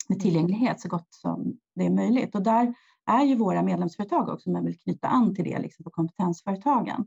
med 0.09 0.21
tillgänglighet 0.21 0.81
så 0.81 0.89
gott 0.89 1.09
som 1.11 1.59
det 1.75 1.87
är 1.87 1.91
möjligt. 1.91 2.35
Och 2.35 2.43
där 2.43 2.75
är 3.07 3.25
ju 3.25 3.35
våra 3.35 3.63
medlemsföretag 3.63 4.29
också, 4.29 4.51
jag 4.51 4.63
vill 4.63 4.79
knyta 4.79 5.09
an 5.09 5.35
till 5.35 5.45
det, 5.45 5.59
liksom 5.59 5.85
på 5.85 5.91
kompetensföretagen 5.91 7.07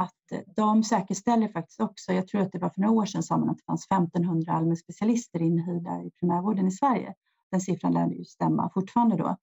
att 0.00 0.54
de 0.56 0.84
säkerställer 0.84 1.48
faktiskt 1.48 1.80
också, 1.80 2.12
jag 2.12 2.28
tror 2.28 2.40
att 2.40 2.52
det 2.52 2.58
var 2.58 2.70
för 2.70 2.80
några 2.80 2.94
år 2.94 3.06
sedan 3.06 3.22
sa 3.22 3.36
man 3.36 3.50
att 3.50 3.56
det 3.56 3.64
fanns 3.66 3.86
1500 3.86 4.52
allmänspecialister 4.52 5.42
inhyrda 5.42 6.02
i 6.02 6.10
primärvården 6.20 6.66
i 6.66 6.70
Sverige. 6.70 7.14
Den 7.50 7.60
siffran 7.60 7.92
lär 7.92 8.06
ju 8.06 8.24
stämma 8.24 8.70
fortfarande 8.74 9.16
då. 9.16 9.36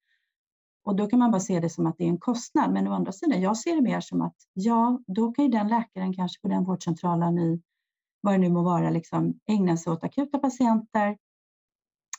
Och 0.85 0.95
då 0.95 1.07
kan 1.07 1.19
man 1.19 1.31
bara 1.31 1.39
se 1.39 1.59
det 1.59 1.69
som 1.69 1.85
att 1.85 1.97
det 1.97 2.03
är 2.03 2.09
en 2.09 2.17
kostnad. 2.17 2.73
Men 2.73 2.87
å 2.87 2.93
andra 2.93 3.11
sidan, 3.11 3.41
jag 3.41 3.57
ser 3.57 3.75
det 3.75 3.81
mer 3.81 4.01
som 4.01 4.21
att 4.21 4.35
ja, 4.53 4.99
då 5.07 5.31
kan 5.31 5.45
ju 5.45 5.51
den 5.51 5.67
läkaren 5.67 6.13
kanske 6.13 6.41
på 6.41 6.47
den 6.47 6.63
vårdcentralen 6.63 7.39
i 7.39 7.61
vad 8.21 8.33
det 8.33 8.37
nu 8.37 8.49
må 8.49 8.63
vara, 8.63 8.89
liksom 8.89 9.39
ägna 9.45 9.77
sig 9.77 9.93
åt 9.93 10.03
akuta 10.03 10.39
patienter 10.39 11.17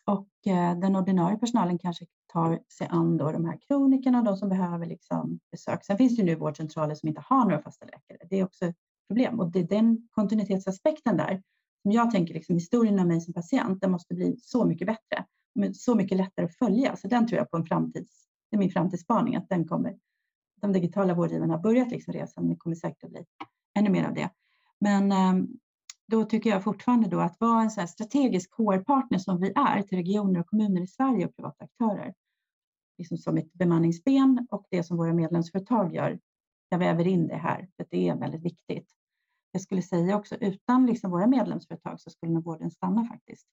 och 0.06 0.46
eh, 0.46 0.78
den 0.78 0.96
ordinarie 0.96 1.38
personalen 1.38 1.78
kanske 1.78 2.06
tar 2.32 2.60
sig 2.78 2.86
an 2.90 3.16
då 3.16 3.32
de 3.32 3.44
här 3.44 3.58
kronikerna 3.68 4.18
och 4.18 4.24
de 4.24 4.36
som 4.36 4.48
behöver 4.48 4.86
liksom 4.86 5.40
besök. 5.50 5.84
Sen 5.84 5.96
finns 5.96 6.16
det 6.16 6.22
ju 6.22 6.26
nu 6.26 6.34
vårdcentraler 6.34 6.94
som 6.94 7.08
inte 7.08 7.22
har 7.26 7.44
några 7.44 7.62
fasta 7.62 7.86
läkare. 7.86 8.28
Det 8.30 8.40
är 8.40 8.44
också 8.44 8.64
ett 8.64 8.76
problem 9.08 9.40
och 9.40 9.50
det 9.50 9.58
är 9.58 9.64
den 9.64 10.08
kontinuitetsaspekten 10.10 11.16
där 11.16 11.42
som 11.82 11.92
jag 11.92 12.10
tänker 12.10 12.34
liksom 12.34 12.54
historien 12.54 12.98
om 12.98 13.08
mig 13.08 13.20
som 13.20 13.34
patient, 13.34 13.80
den 13.80 13.90
måste 13.90 14.14
bli 14.14 14.36
så 14.38 14.64
mycket 14.64 14.86
bättre, 14.86 15.24
så 15.74 15.94
mycket 15.94 16.18
lättare 16.18 16.46
att 16.46 16.56
följa. 16.56 16.96
Så 16.96 17.08
den 17.08 17.26
tror 17.26 17.38
jag 17.38 17.50
på 17.50 17.56
en 17.56 17.66
framtids, 17.66 18.26
det 18.50 18.56
är 18.56 18.58
min 18.58 18.70
framtidsspaning 18.70 19.36
att 19.36 19.48
den 19.48 19.68
kommer. 19.68 19.96
De 20.60 20.72
digitala 20.72 21.14
vårdgivarna 21.14 21.54
har 21.54 21.62
börjat 21.62 21.90
liksom 21.90 22.12
resan, 22.12 22.44
men 22.44 22.52
det 22.52 22.58
kommer 22.58 22.76
säkert 22.76 23.04
att 23.04 23.10
bli 23.10 23.24
ännu 23.78 23.90
mer 23.90 24.04
av 24.04 24.14
det. 24.14 24.30
Men 24.80 25.12
ehm, 25.12 25.48
då 26.06 26.24
tycker 26.24 26.50
jag 26.50 26.64
fortfarande 26.64 27.08
då 27.08 27.20
att 27.20 27.40
vara 27.40 27.62
en 27.62 27.70
så 27.70 27.86
strategisk 27.86 28.54
HR-partner 28.54 29.18
som 29.18 29.40
vi 29.40 29.52
är 29.54 29.82
till 29.82 29.98
regioner 29.98 30.40
och 30.40 30.46
kommuner 30.46 30.82
i 30.82 30.86
Sverige 30.86 31.26
och 31.26 31.36
privata 31.36 31.64
aktörer, 31.64 32.14
liksom 32.98 33.16
som 33.16 33.36
ett 33.36 33.52
bemanningsben 33.52 34.46
och 34.50 34.66
det 34.70 34.82
som 34.82 34.96
våra 34.96 35.12
medlemsföretag 35.12 35.94
gör, 35.94 36.18
jag 36.68 36.78
väver 36.78 37.06
in 37.06 37.26
det 37.26 37.36
här, 37.36 37.68
för 37.76 37.86
det 37.90 38.08
är 38.08 38.16
väldigt 38.16 38.42
viktigt. 38.42 38.88
Jag 39.52 39.62
skulle 39.62 39.82
säga 39.82 40.16
också 40.16 40.36
utan 40.40 40.86
liksom 40.86 41.10
våra 41.10 41.26
medlemsföretag 41.26 42.00
så 42.00 42.10
skulle 42.10 42.32
nog 42.32 42.44
vården 42.44 42.70
stanna 42.70 43.04
faktiskt. 43.04 43.46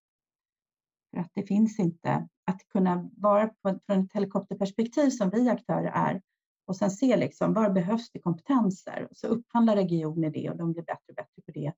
För 1.12 1.22
att 1.22 1.32
det 1.34 1.44
finns 1.44 1.80
inte 1.80 2.28
att 2.46 2.68
kunna 2.70 3.10
vara 3.18 3.48
på, 3.48 3.80
från 3.86 4.00
ett 4.00 4.14
helikopterperspektiv 4.14 5.10
som 5.10 5.30
vi 5.30 5.50
aktörer 5.50 5.92
är. 5.94 6.22
Och 6.66 6.76
sen 6.76 6.92
se 6.92 7.18
liksom 7.18 7.54
var 7.54 7.70
behövs 7.70 8.12
det 8.12 8.20
kompetenser? 8.20 9.08
Och 9.10 9.18
så 9.18 9.28
upphandlar 9.28 9.76
regioner 9.76 10.30
det 10.30 10.50
och 10.50 10.58
de 10.58 10.74
blir 10.74 10.84
bättre 10.84 11.10
och 11.10 11.16
bättre 11.16 11.42
på 11.46 11.52
det 11.52 11.74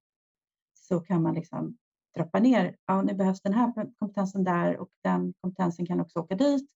så 0.83 0.99
kan 0.99 1.21
man 1.21 1.33
liksom 1.33 1.77
trappa 2.15 2.39
ner. 2.39 2.75
Ja, 2.85 3.01
nu 3.01 3.13
behövs 3.13 3.41
den 3.41 3.53
här 3.53 3.73
kompetensen 3.99 4.43
där 4.43 4.77
och 4.77 4.89
den 5.03 5.33
kompetensen 5.41 5.85
kan 5.85 5.99
också 5.99 6.19
åka 6.19 6.35
dit. 6.35 6.69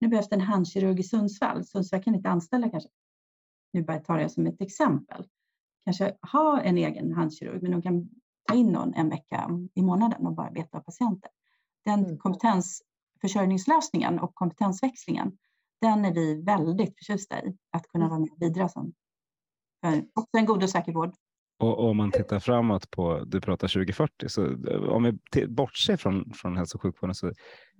Nu 0.00 0.08
behövs 0.08 0.28
det 0.28 0.34
en 0.34 0.40
handkirurg 0.40 1.00
i 1.00 1.02
Sundsvall. 1.02 1.64
Sundsvall 1.64 2.02
kan 2.02 2.14
inte 2.14 2.28
anställa 2.28 2.70
kanske. 2.70 2.88
Nu 3.72 3.82
bara 3.82 3.98
tar 3.98 4.18
jag 4.18 4.30
som 4.30 4.46
ett 4.46 4.60
exempel. 4.60 5.26
Kanske 5.84 6.16
ha 6.32 6.60
en 6.60 6.78
egen 6.78 7.12
handkirurg, 7.12 7.62
men 7.62 7.72
de 7.72 7.82
kan 7.82 8.08
ta 8.48 8.54
in 8.54 8.72
någon 8.72 8.94
en 8.94 9.08
vecka 9.08 9.50
i 9.74 9.82
månaden 9.82 10.26
och 10.26 10.34
bara 10.34 10.50
beta 10.50 10.78
av 10.78 10.82
patienter. 10.82 11.30
Den 11.84 12.04
mm. 12.04 12.18
kompetensförsörjningslösningen 12.18 14.18
och 14.18 14.34
kompetensväxlingen, 14.34 15.38
den 15.80 16.04
är 16.04 16.14
vi 16.14 16.42
väldigt 16.42 16.98
förtjusta 16.98 17.42
i 17.42 17.56
att 17.70 17.88
kunna 17.88 18.08
vara 18.08 18.18
med 18.18 18.30
och 18.30 18.38
bidra 18.38 18.68
som. 18.68 18.94
För 19.80 20.04
också 20.14 20.38
en 20.38 20.46
god 20.46 20.62
och 20.62 20.70
säker 20.70 20.92
vård 20.92 21.14
och 21.58 21.88
om 21.88 21.96
man 21.96 22.10
tittar 22.10 22.40
framåt 22.40 22.90
på, 22.90 23.24
du 23.26 23.40
pratar 23.40 23.68
2040, 23.68 24.28
så 24.28 24.44
eh, 24.44 24.82
om 24.82 25.18
vi 25.32 25.46
bortser 25.46 25.96
från, 25.96 26.32
från 26.34 26.56
hälso 26.56 26.76
och 26.76 26.82
sjukvården 26.82 27.14
så, 27.14 27.32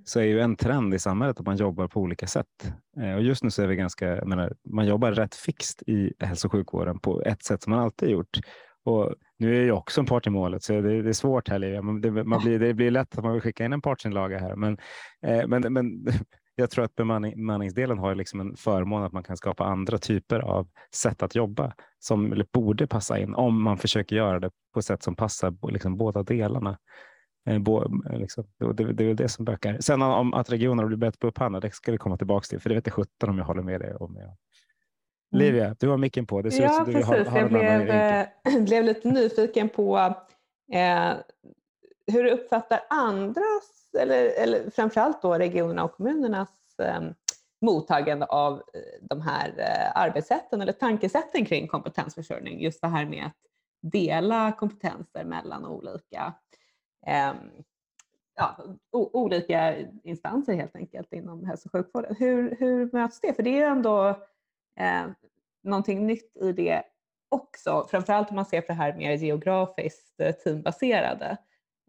så 0.05 0.21
är 0.21 0.25
ju 0.25 0.41
en 0.41 0.57
trend 0.57 0.95
i 0.95 0.99
samhället 0.99 1.41
att 1.41 1.47
man 1.47 1.57
jobbar 1.57 1.89
på 1.89 2.01
olika 2.01 2.27
sätt. 2.27 2.73
Eh, 3.01 3.15
och 3.15 3.23
just 3.23 3.43
nu 3.43 3.51
så 3.51 3.63
är 3.63 3.67
vi 3.67 3.77
ganska, 3.77 4.25
menar, 4.25 4.53
man 4.69 4.87
jobbar 4.87 5.13
rätt 5.13 5.35
fixt 5.35 5.83
i 5.87 6.13
hälso 6.19 6.49
och 6.49 6.53
sjukvården 6.53 6.99
på 6.99 7.23
ett 7.23 7.45
sätt 7.45 7.63
som 7.63 7.71
man 7.71 7.81
alltid 7.81 8.09
gjort. 8.09 8.39
Och 8.85 9.15
nu 9.39 9.63
är 9.63 9.67
jag 9.67 9.79
också 9.79 10.01
en 10.01 10.07
part 10.07 10.27
i 10.27 10.31
målet, 10.31 10.63
så 10.63 10.73
det, 10.73 11.03
det 11.03 11.09
är 11.09 11.13
svårt 11.13 11.49
här. 11.49 11.59
Det, 11.59 11.83
man 12.25 12.41
blir, 12.41 12.59
det 12.59 12.75
blir 12.75 12.91
lätt 12.91 13.19
att 13.19 13.25
man 13.25 13.33
vill 13.33 13.43
skicka 13.43 13.65
in 13.65 13.73
en 13.73 13.83
partsinlaga 13.83 14.39
här. 14.39 14.57
Men, 14.57 14.79
eh, 15.23 15.47
men, 15.47 15.73
men 15.73 16.07
jag 16.55 16.71
tror 16.71 16.85
att 16.85 16.95
bemanning, 16.95 17.37
bemanningsdelen 17.37 17.99
har 17.99 18.15
liksom 18.15 18.41
en 18.41 18.57
förmån 18.57 19.03
att 19.03 19.13
man 19.13 19.23
kan 19.23 19.37
skapa 19.37 19.65
andra 19.65 19.99
typer 19.99 20.41
av 20.41 20.69
sätt 20.95 21.23
att 21.23 21.35
jobba 21.35 21.75
som 21.99 22.45
borde 22.53 22.87
passa 22.87 23.19
in 23.19 23.35
om 23.35 23.63
man 23.63 23.79
försöker 23.79 24.17
göra 24.17 24.41
det 24.41 24.51
på 24.73 24.79
ett 24.79 24.87
sätt 24.87 25.03
som 25.03 25.17
passar 25.17 25.73
liksom 25.73 25.97
båda 25.97 26.23
delarna. 26.23 26.79
Eh, 27.47 27.59
bo, 27.59 28.03
liksom, 28.11 28.45
det, 28.75 28.93
det, 28.93 29.05
är 29.05 29.15
det 29.15 29.29
som 29.29 29.45
bökar. 29.45 29.81
Sen 29.81 30.03
om 30.03 30.35
att 30.35 30.51
regionerna 30.51 30.89
blir 30.89 30.99
bättre 30.99 31.19
på 31.19 31.27
upphandla, 31.27 31.61
det 31.61 31.75
ska 31.75 31.93
vi 31.93 31.99
komma 31.99 32.17
tillbaka 32.17 32.45
till, 32.45 32.61
för 32.61 32.69
det 32.69 32.75
vet 32.75 32.87
jag 32.87 32.95
sjutton 32.95 33.31
om 33.31 33.39
jag 33.39 33.45
håller 33.45 33.63
med 33.63 33.81
dig 33.81 33.95
om. 33.95 34.17
Jag. 34.17 34.25
Mm. 34.25 34.37
Livia, 35.47 35.77
du 35.81 35.89
har 35.89 35.97
micken 35.97 36.27
på. 36.27 36.43
Det 36.43 36.51
ser 36.51 36.63
ja, 36.63 36.71
ut 36.71 36.75
som 36.75 36.85
precis. 36.85 37.01
Du 37.01 37.07
har, 37.07 37.25
har 37.25 37.39
jag 37.39 37.49
blev, 37.49 37.89
äh, 37.91 38.27
blev 38.65 38.85
lite 38.85 39.09
nyfiken 39.09 39.69
på 39.69 39.99
eh, 40.73 41.13
hur 42.13 42.25
du 42.25 42.31
uppfattar 42.31 42.81
andras, 42.91 43.84
eller, 43.95 44.43
eller 44.43 44.71
framförallt 44.71 45.23
då 45.23 45.35
regionerna 45.35 45.85
och 45.85 45.97
kommunernas 45.97 46.79
eh, 46.79 47.01
mottagande 47.61 48.27
av 48.27 48.53
eh, 48.53 49.07
de 49.09 49.21
här 49.21 49.55
eh, 49.59 50.03
arbetssätten 50.03 50.61
eller 50.61 50.73
tankesätten 50.73 51.45
kring 51.45 51.69
kompetensförsörjning. 51.69 52.61
Just 52.61 52.81
det 52.81 52.89
här 52.89 53.05
med 53.05 53.27
att 53.27 53.37
dela 53.83 54.53
kompetenser 54.53 55.25
mellan 55.25 55.67
olika 55.67 56.35
eh, 57.07 57.33
ja, 58.37 58.57
olika 58.93 59.77
instanser 60.03 60.55
helt 60.55 60.77
enkelt 60.77 61.13
inom 61.13 61.45
hälso 61.45 61.69
och 61.69 61.73
sjukvården. 61.73 62.17
Hur, 62.19 62.57
hur 62.59 62.91
möts 62.93 63.21
det? 63.21 63.35
För 63.35 63.43
det 63.43 63.51
är 63.51 63.59
ju 63.59 63.65
ändå 63.65 64.09
eh, 64.81 65.07
någonting 65.63 66.07
nytt 66.07 66.37
i 66.37 66.53
det 66.53 66.83
också, 67.29 67.87
framförallt 67.91 68.31
om 68.31 68.37
man 68.37 68.47
ser 68.47 68.61
på 68.61 68.67
det 68.67 68.73
här 68.73 68.95
mer 68.95 69.13
geografiskt 69.13 70.21
eh, 70.21 70.33
teambaserade. 70.35 71.37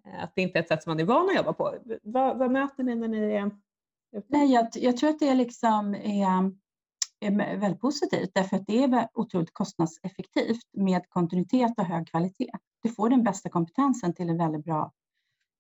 Att 0.06 0.32
det 0.36 0.42
inte 0.42 0.60
är 0.60 0.64
ett 0.64 0.68
sätt 0.68 0.84
som 0.84 0.92
man 0.92 1.00
är 1.00 1.04
van 1.04 1.30
att 1.30 1.36
jobba 1.36 1.54
på. 1.54 1.76
Vad, 2.04 2.38
vad 2.38 2.52
möter 2.52 2.84
ni 2.84 2.96
när 2.96 3.08
ni 3.08 3.18
är 3.18 3.52
ute? 4.18 4.28
Nej, 4.28 4.54
jag, 4.54 4.68
jag 4.74 4.98
tror 4.98 5.10
att 5.10 5.20
det 5.20 5.36
liksom 5.36 5.96
är, 5.96 6.52
är 7.20 7.58
väldigt 7.58 7.82
positivt 7.82 8.32
därför 8.34 8.58
att 8.58 8.68
det 8.68 8.84
är 8.84 9.08
otroligt 9.14 9.54
kostnadseffektivt 9.54 10.66
med 10.74 11.10
kontinuitet 11.10 11.74
och 11.78 11.86
hög 11.86 12.08
kvalitet. 12.08 12.52
Du 12.84 12.90
får 12.90 13.10
den 13.10 13.24
bästa 13.24 13.50
kompetensen 13.50 14.14
till 14.14 14.30
en 14.30 14.38
väldigt 14.38 14.66
bra 14.66 14.92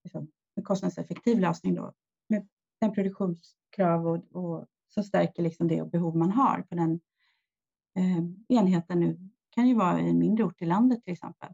liksom, 0.03 0.27
kostnadseffektiv 0.63 1.39
lösning 1.39 1.75
då, 1.75 1.93
med 2.29 2.47
den 2.81 2.93
produktionskrav 2.93 4.08
och, 4.08 4.36
och 4.36 4.65
som 4.88 5.03
stärker 5.03 5.43
liksom 5.43 5.67
det 5.67 5.91
behov 5.91 6.17
man 6.17 6.31
har 6.31 6.62
på 6.69 6.75
den 6.75 6.99
eh, 7.97 8.58
enheten. 8.58 8.99
Nu 8.99 9.29
kan 9.49 9.67
ju 9.67 9.75
vara 9.75 10.01
i 10.01 10.10
en 10.10 10.19
mindre 10.19 10.43
ort 10.43 10.62
i 10.62 10.65
landet 10.65 11.03
till 11.03 11.13
exempel. 11.13 11.49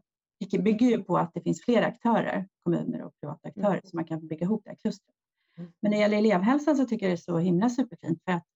Det 0.50 0.58
bygger 0.58 0.86
ju 0.86 1.02
på 1.04 1.18
att 1.18 1.34
det 1.34 1.40
finns 1.40 1.64
flera 1.64 1.86
aktörer, 1.86 2.48
kommuner 2.62 3.02
och 3.02 3.12
privata 3.20 3.48
aktörer, 3.48 3.72
mm. 3.72 3.82
så 3.84 3.96
man 3.96 4.04
kan 4.04 4.26
bygga 4.26 4.44
ihop 4.44 4.64
det 4.64 4.70
här 4.70 4.76
klustret. 4.76 5.14
Mm. 5.58 5.72
Men 5.80 5.90
när 5.90 5.98
det 5.98 6.02
gäller 6.02 6.18
elevhälsan 6.18 6.76
så 6.76 6.84
tycker 6.84 7.06
jag 7.06 7.10
det 7.10 7.14
är 7.14 7.32
så 7.32 7.38
himla 7.38 7.70
superfint 7.70 8.22
för 8.24 8.32
att 8.32 8.46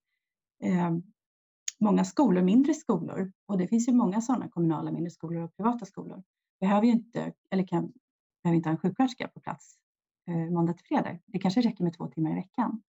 eh, 0.63 0.91
många 1.81 2.05
skolor, 2.05 2.43
mindre 2.43 2.75
skolor, 2.75 3.33
och 3.47 3.59
det 3.59 3.69
finns 3.69 3.89
ju 3.89 3.93
många 3.93 4.21
sådana 4.21 4.49
kommunala 4.49 4.93
mindre 4.93 5.11
skolor 5.11 5.43
och 5.43 5.57
privata 5.57 5.87
skolor, 5.87 6.23
behöver 6.61 6.87
ju 6.87 6.93
inte, 6.93 7.33
eller 7.51 7.67
kan, 7.67 7.93
behöver 8.43 8.57
inte 8.57 8.69
ha 8.69 8.73
en 8.73 8.81
sjuksköterska 8.81 9.29
på 9.29 9.41
plats 9.41 9.79
eh, 10.29 10.51
måndag 10.51 10.73
till 10.73 10.87
fredag. 10.87 11.19
Det 11.27 11.39
kanske 11.39 11.61
räcker 11.61 11.85
med 11.85 11.97
två 11.97 12.07
timmar 12.07 12.31
i 12.31 12.35
veckan. 12.35 12.83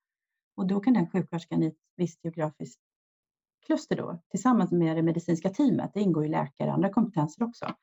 Och 0.55 0.67
då 0.67 0.79
kan 0.79 0.93
den 0.93 1.09
sjuksköterskan 1.09 1.63
i 1.63 1.67
ett 1.67 1.77
visst 1.95 2.23
geografiskt 2.23 2.81
kluster 3.65 3.95
då, 3.95 4.19
tillsammans 4.29 4.71
med 4.71 4.97
det 4.97 5.03
medicinska 5.03 5.49
teamet, 5.49 5.91
det 5.93 6.01
ingår 6.01 6.23
ju 6.23 6.29
läkare 6.29 6.67
och 6.67 6.73
andra 6.73 6.89
kompetenser 6.89 7.43
också, 7.43 7.75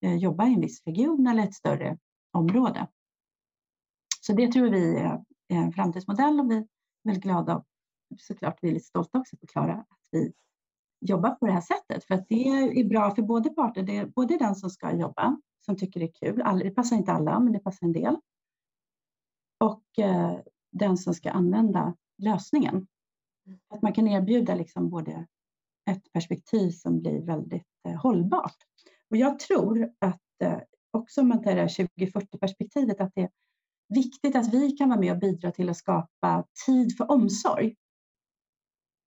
jobba 0.00 0.46
i 0.46 0.54
en 0.54 0.60
viss 0.60 0.82
region 0.86 1.26
eller 1.26 1.42
ett 1.42 1.54
större 1.54 1.98
område. 2.32 2.88
Så 4.20 4.32
det 4.32 4.52
tror 4.52 4.70
vi 4.70 4.96
är 4.96 5.24
en 5.48 5.72
framtidsmodell 5.72 6.40
och 6.40 6.50
vi 6.50 6.56
är 6.56 6.66
väldigt 7.04 7.24
glada 7.24 7.56
och 7.56 7.64
såklart 8.18 8.58
vi 8.62 8.68
är 8.68 8.72
lite 8.72 8.86
stolta 8.86 9.18
också 9.18 9.36
på 9.36 9.46
Klara 9.46 9.74
att 9.74 10.08
vi 10.10 10.32
jobbar 11.00 11.30
på 11.30 11.46
det 11.46 11.52
här 11.52 11.60
sättet 11.60 12.04
för 12.04 12.14
att 12.14 12.28
det 12.28 12.48
är 12.80 12.88
bra 12.88 13.14
för 13.14 13.22
både 13.22 13.50
parter. 13.50 13.82
Det 13.82 13.96
är 13.96 14.06
både 14.06 14.38
den 14.38 14.54
som 14.54 14.70
ska 14.70 14.92
jobba 14.92 15.40
som 15.64 15.76
tycker 15.76 16.00
det 16.00 16.06
är 16.06 16.12
kul, 16.12 16.58
det 16.58 16.70
passar 16.70 16.96
inte 16.96 17.12
alla 17.12 17.40
men 17.40 17.52
det 17.52 17.58
passar 17.58 17.86
en 17.86 17.92
del. 17.92 18.16
Och 19.60 19.98
eh, 19.98 20.38
den 20.72 20.96
som 20.96 21.14
ska 21.14 21.30
använda 21.30 21.96
lösningen. 22.18 22.86
Att 23.68 23.82
man 23.82 23.92
kan 23.92 24.08
erbjuda 24.08 24.54
liksom 24.54 24.90
både 24.90 25.26
ett 25.90 26.12
perspektiv 26.12 26.70
som 26.70 27.00
blir 27.00 27.22
väldigt 27.22 27.66
eh, 27.88 27.94
hållbart. 27.94 28.56
Och 29.14 29.18
jag 29.18 29.38
tror 29.38 29.92
att 29.98 30.42
eh, 30.42 30.58
också 30.90 31.20
om 31.20 31.28
man 31.28 31.42
tar 31.42 31.54
det 31.54 31.60
här 31.60 31.68
2040-perspektivet 31.68 33.00
att 33.00 33.12
det 33.14 33.20
är 33.20 33.30
viktigt 33.88 34.36
att 34.36 34.54
vi 34.54 34.70
kan 34.70 34.88
vara 34.88 35.00
med 35.00 35.12
och 35.12 35.18
bidra 35.18 35.50
till 35.50 35.68
att 35.68 35.76
skapa 35.76 36.44
tid 36.66 36.96
för 36.96 37.10
omsorg. 37.10 37.76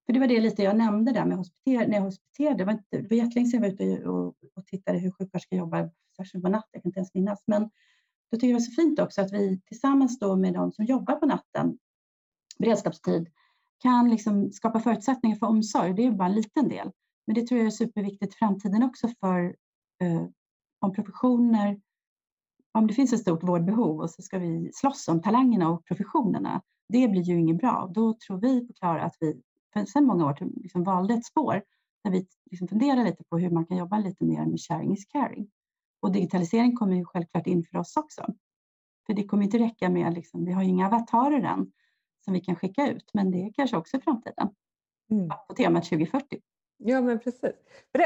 För 0.05 0.13
det 0.13 0.19
var 0.19 0.27
det 0.27 0.39
lite 0.39 0.63
jag 0.63 0.77
nämnde 0.77 1.11
där 1.11 1.25
med 1.25 1.37
hospiter, 1.37 1.87
när 1.87 1.93
jag 1.93 2.01
hospiterade. 2.01 2.57
Det 2.57 2.65
var, 2.65 2.73
inte, 2.73 3.01
det 3.01 3.09
var 3.09 3.17
jättelänge 3.17 3.49
sedan 3.49 3.63
jag 3.63 3.69
var 3.69 3.73
ute 3.73 4.07
och, 4.09 4.35
och 4.55 4.65
tittade 4.65 4.99
hur 4.99 5.11
sjuksköterskor 5.11 5.59
jobbar, 5.59 5.91
särskilt 6.17 6.43
på 6.43 6.49
natten, 6.49 6.69
jag 6.71 6.83
kan 6.83 6.89
inte 6.89 6.99
ens 6.99 7.13
minnas. 7.13 7.43
Men 7.47 7.69
då 8.31 8.37
tycker 8.37 8.47
jag 8.47 8.51
det 8.51 8.59
var 8.59 8.75
så 8.75 8.81
fint 8.81 8.99
också 8.99 9.21
att 9.21 9.33
vi 9.33 9.61
tillsammans 9.65 10.19
då 10.19 10.35
med 10.35 10.53
de 10.53 10.71
som 10.71 10.85
jobbar 10.85 11.15
på 11.15 11.25
natten, 11.25 11.77
beredskapstid, 12.59 13.29
kan 13.77 14.09
liksom 14.09 14.51
skapa 14.51 14.79
förutsättningar 14.79 15.35
för 15.35 15.47
omsorg. 15.47 15.93
Det 15.93 16.05
är 16.05 16.11
bara 16.11 16.27
en 16.27 16.35
liten 16.35 16.69
del. 16.69 16.91
Men 17.27 17.33
det 17.33 17.47
tror 17.47 17.57
jag 17.57 17.67
är 17.67 17.71
superviktigt 17.71 18.33
i 18.33 18.37
framtiden 18.37 18.83
också 18.83 19.07
för 19.19 19.55
om 20.79 20.93
professioner, 20.93 21.81
om 22.71 22.87
det 22.87 22.93
finns 22.93 23.13
ett 23.13 23.19
stort 23.19 23.43
vårdbehov 23.43 23.99
och 23.99 24.09
så 24.09 24.21
ska 24.21 24.39
vi 24.39 24.71
slåss 24.73 25.07
om 25.07 25.21
talangerna 25.21 25.69
och 25.69 25.85
professionerna. 25.85 26.61
Det 26.89 27.07
blir 27.07 27.21
ju 27.21 27.39
inget 27.39 27.57
bra. 27.57 27.91
Då 27.93 28.13
tror 28.13 28.37
vi 28.37 28.67
på 28.67 28.73
Klara 28.73 29.03
att 29.03 29.15
vi 29.19 29.41
sedan 29.85 30.05
många 30.05 30.25
år 30.25 30.37
liksom 30.61 30.83
valde 30.83 31.13
ett 31.13 31.25
spår 31.25 31.63
där 32.03 32.11
vi 32.11 32.27
liksom 32.51 32.67
funderar 32.67 33.03
lite 33.03 33.23
på 33.23 33.37
hur 33.37 33.49
man 33.49 33.65
kan 33.65 33.77
jobba 33.77 33.97
lite 33.97 34.25
mer 34.25 34.45
med 34.45 34.59
sharing 34.59 34.93
is 34.93 35.05
caring. 35.05 35.49
Och 35.99 36.11
digitalisering 36.11 36.75
kommer 36.75 36.95
ju 36.95 37.05
självklart 37.05 37.47
in 37.47 37.63
för 37.63 37.77
oss 37.77 37.97
också. 37.97 38.33
För 39.05 39.13
det 39.13 39.23
kommer 39.23 39.43
inte 39.43 39.59
räcka 39.59 39.89
med, 39.89 40.13
liksom, 40.13 40.45
vi 40.45 40.51
har 40.51 40.63
ju 40.63 40.69
inga 40.69 40.87
avatarer 40.87 41.41
än, 41.41 41.71
som 42.25 42.33
vi 42.33 42.39
kan 42.39 42.55
skicka 42.55 42.87
ut, 42.87 43.11
men 43.13 43.31
det 43.31 43.37
är 43.37 43.53
kanske 43.53 43.77
också 43.77 43.97
i 43.97 44.01
framtiden. 44.01 44.49
Mm. 45.11 45.29
På 45.47 45.53
temat 45.53 45.83
2040. 45.83 46.39
Ja, 46.77 47.01
men 47.01 47.19
precis. 47.19 47.55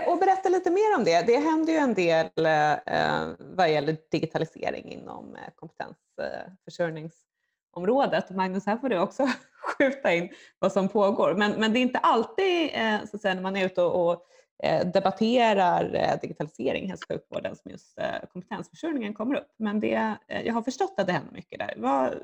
Och 0.08 0.20
berätta 0.20 0.50
lite 0.50 0.72
mer 0.72 0.98
om 0.98 1.04
det. 1.04 1.28
Det 1.28 1.38
händer 1.38 1.74
ju 1.74 1.80
en 1.80 1.94
del 1.94 2.30
eh, 2.38 2.72
eh 2.72 3.28
vad 3.40 3.72
gäller 3.72 3.98
digitalisering 4.12 4.92
inom 4.92 5.36
eh, 5.36 5.42
kompetensförsörjningsområdet. 5.56 8.30
Magnus, 8.30 8.66
här 8.66 8.78
får 8.78 8.90
du 8.90 9.00
också 9.00 9.28
skjuta 9.78 10.14
in 10.14 10.30
vad 10.60 10.72
som 10.72 10.90
pågår. 10.90 11.34
Men, 11.34 11.52
men 11.52 11.74
det 11.74 11.80
är 11.80 11.82
inte 11.82 12.00
alltid 12.00 12.70
eh, 12.74 13.00
så 13.10 13.16
att 13.16 13.22
säga, 13.22 13.34
när 13.34 13.42
man 13.42 13.56
är 13.56 13.66
ute 13.66 13.82
och, 13.82 14.10
och 14.10 14.26
eh, 14.64 14.88
debatterar 14.88 16.18
digitalisering 16.22 16.84
i 16.84 16.88
hälso 16.88 17.04
och 17.04 17.08
sjukvården 17.14 17.56
som 17.56 17.72
just 17.72 18.00
kompetensförsörjningen 18.34 19.14
kommer 19.14 19.36
upp. 19.36 19.54
Men 19.58 19.80
det, 19.80 20.16
jag 20.28 20.54
har 20.54 20.62
förstått 20.62 20.94
att 20.98 21.08
det 21.08 21.14
händer 21.14 21.34
mycket 21.34 21.60
där. 21.60 21.76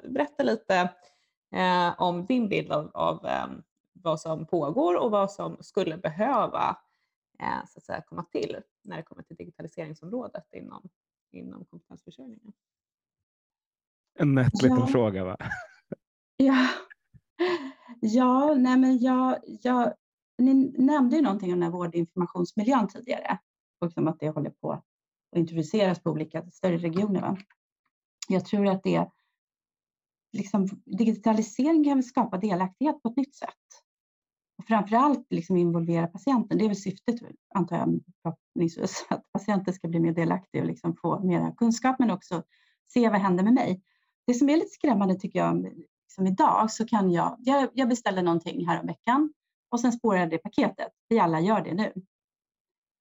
berätta 0.10 0.44
lite 0.44 0.90
om 1.98 2.26
din 2.26 2.50
bild 2.50 2.72
av, 2.72 2.92
av 2.94 3.28
vad 4.08 4.20
som 4.20 4.46
pågår 4.46 4.96
och 4.96 5.12
vad 5.12 5.32
som 5.32 5.58
skulle 5.60 5.98
behöva 5.98 6.78
eh, 7.40 7.66
så 7.68 7.78
att 7.80 7.84
säga, 7.84 8.02
komma 8.02 8.24
till 8.24 8.62
när 8.84 8.98
det 8.98 9.04
kommer 9.04 9.24
till 9.24 9.36
digitaliseringsområdet 9.36 10.54
inom, 10.54 10.90
inom 11.32 11.66
kompetensförsörjningen. 11.66 12.54
En 14.20 14.36
nätt 14.36 14.62
liten 14.62 14.80
ja. 14.80 14.88
fråga 14.88 15.24
va? 15.24 15.38
Ja, 16.40 16.68
ja 18.02 18.56
nej 18.56 18.78
men 18.78 18.98
jag, 18.98 19.40
jag, 19.46 19.94
ni 20.38 20.54
nämnde 20.78 21.16
ju 21.16 21.22
någonting 21.22 21.54
om 21.54 21.60
den 21.60 21.64
här 21.64 21.78
vårdinformationsmiljön 21.78 22.88
tidigare 22.88 23.40
och 23.80 23.88
liksom 23.88 24.08
att 24.08 24.20
det 24.20 24.30
håller 24.30 24.50
på 24.50 24.72
att 24.72 24.86
introduceras 25.36 26.00
på 26.00 26.10
olika 26.10 26.52
större 26.52 26.78
regioner. 26.78 27.22
Va? 27.22 27.38
Jag 28.28 28.46
tror 28.46 28.68
att 28.68 28.84
det 28.84 29.10
liksom, 30.32 30.68
digitalisering 30.86 31.84
kan 31.84 32.04
skapa 32.04 32.38
delaktighet 32.38 33.04
på 33.04 33.10
ett 33.10 33.18
nytt 33.18 33.36
sätt. 33.36 33.67
Och 34.58 34.66
framför 34.66 34.96
allt 34.96 35.28
liksom 35.30 35.58
involvera 35.58 36.08
patienten. 36.08 36.58
Det 36.58 36.64
är 36.64 36.70
väl 36.70 36.78
syftet, 36.78 37.16
antar 37.56 37.78
jag, 37.78 38.00
förhoppningsvis, 38.22 39.06
att 39.10 39.32
patienten 39.32 39.74
ska 39.74 39.88
bli 39.88 40.00
mer 40.00 40.12
delaktig 40.12 40.62
och 40.62 40.68
liksom 40.68 40.96
få 40.96 41.20
mer 41.20 41.56
kunskap, 41.58 41.96
men 42.00 42.12
också 42.12 42.44
se 42.94 43.10
vad 43.10 43.20
händer 43.20 43.44
med 43.44 43.54
mig. 43.54 43.82
Det 44.28 44.34
som 44.34 44.50
är 44.50 44.58
lite 44.58 44.70
skrämmande 44.70 45.16
tycker 45.16 45.40
jag, 45.40 45.64
liksom 46.04 46.28
idag, 46.28 46.72
så 46.72 46.86
kan 46.86 47.12
jag, 47.12 47.36
jag, 47.40 47.70
jag 47.74 47.90
beställde 47.90 48.22
någonting 48.22 48.68
här 48.68 48.80
om 48.80 48.88
veckan 48.88 49.34
och 49.70 49.80
sen 49.80 49.92
spårar 49.92 50.20
jag 50.20 50.30
det 50.30 50.38
paketet. 50.38 50.92
Vi 51.10 51.20
alla 51.20 51.40
gör 51.40 51.62
det 51.62 51.74
nu, 51.74 51.94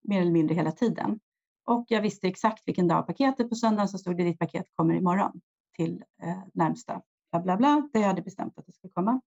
mer 0.05 0.21
eller 0.21 0.33
mindre 0.33 0.55
hela 0.55 0.73
tiden. 0.73 1.21
Och 1.65 1.85
jag 1.89 2.03
visste 2.03 2.29
exakt 2.29 2.69
vilken 2.69 2.89
dag 2.89 3.07
paketet 3.07 3.49
på 3.49 3.55
söndagen 3.55 3.89
så 3.89 3.99
stod 3.99 4.17
det 4.17 4.25
ditt 4.25 4.39
paket 4.39 4.67
kommer 4.75 4.95
imorgon 4.95 5.41
till 5.77 6.05
eh, 6.23 6.39
närmsta 6.55 7.03
bla 7.31 7.41
bla 7.41 7.57
bla. 7.57 7.89
Det 7.93 8.01
jag 8.01 8.07
hade 8.07 8.23
bestämt 8.23 8.59
att 8.59 8.67
det 8.67 8.73
skulle 8.73 8.93
komma. 8.93 9.21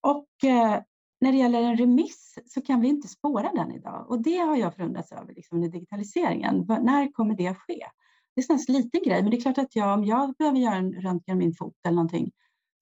Och 0.00 0.44
eh, 0.44 0.82
när 1.22 1.32
det 1.32 1.38
gäller 1.38 1.62
en 1.62 1.76
remiss 1.76 2.38
så 2.46 2.62
kan 2.62 2.80
vi 2.80 2.88
inte 2.88 3.08
spåra 3.08 3.52
den 3.52 3.72
idag 3.72 4.10
och 4.10 4.22
det 4.22 4.36
har 4.36 4.56
jag 4.56 4.74
förundrats 4.74 5.12
över 5.12 5.34
liksom, 5.34 5.60
med 5.60 5.70
digitaliseringen. 5.70 6.66
När 6.68 7.12
kommer 7.12 7.34
det 7.36 7.46
att 7.46 7.58
ske? 7.58 7.86
Det 8.34 8.50
är 8.50 8.52
en 8.52 8.74
liten 8.74 9.00
grej, 9.04 9.22
men 9.22 9.30
det 9.30 9.36
är 9.36 9.40
klart 9.40 9.58
att 9.58 9.76
jag, 9.76 9.98
om 9.98 10.04
jag 10.04 10.34
behöver 10.38 10.58
göra 10.58 10.74
en 10.74 10.92
röntgen 10.92 11.32
av 11.32 11.38
min 11.38 11.54
fot 11.54 11.74
eller 11.84 11.94
någonting 11.94 12.30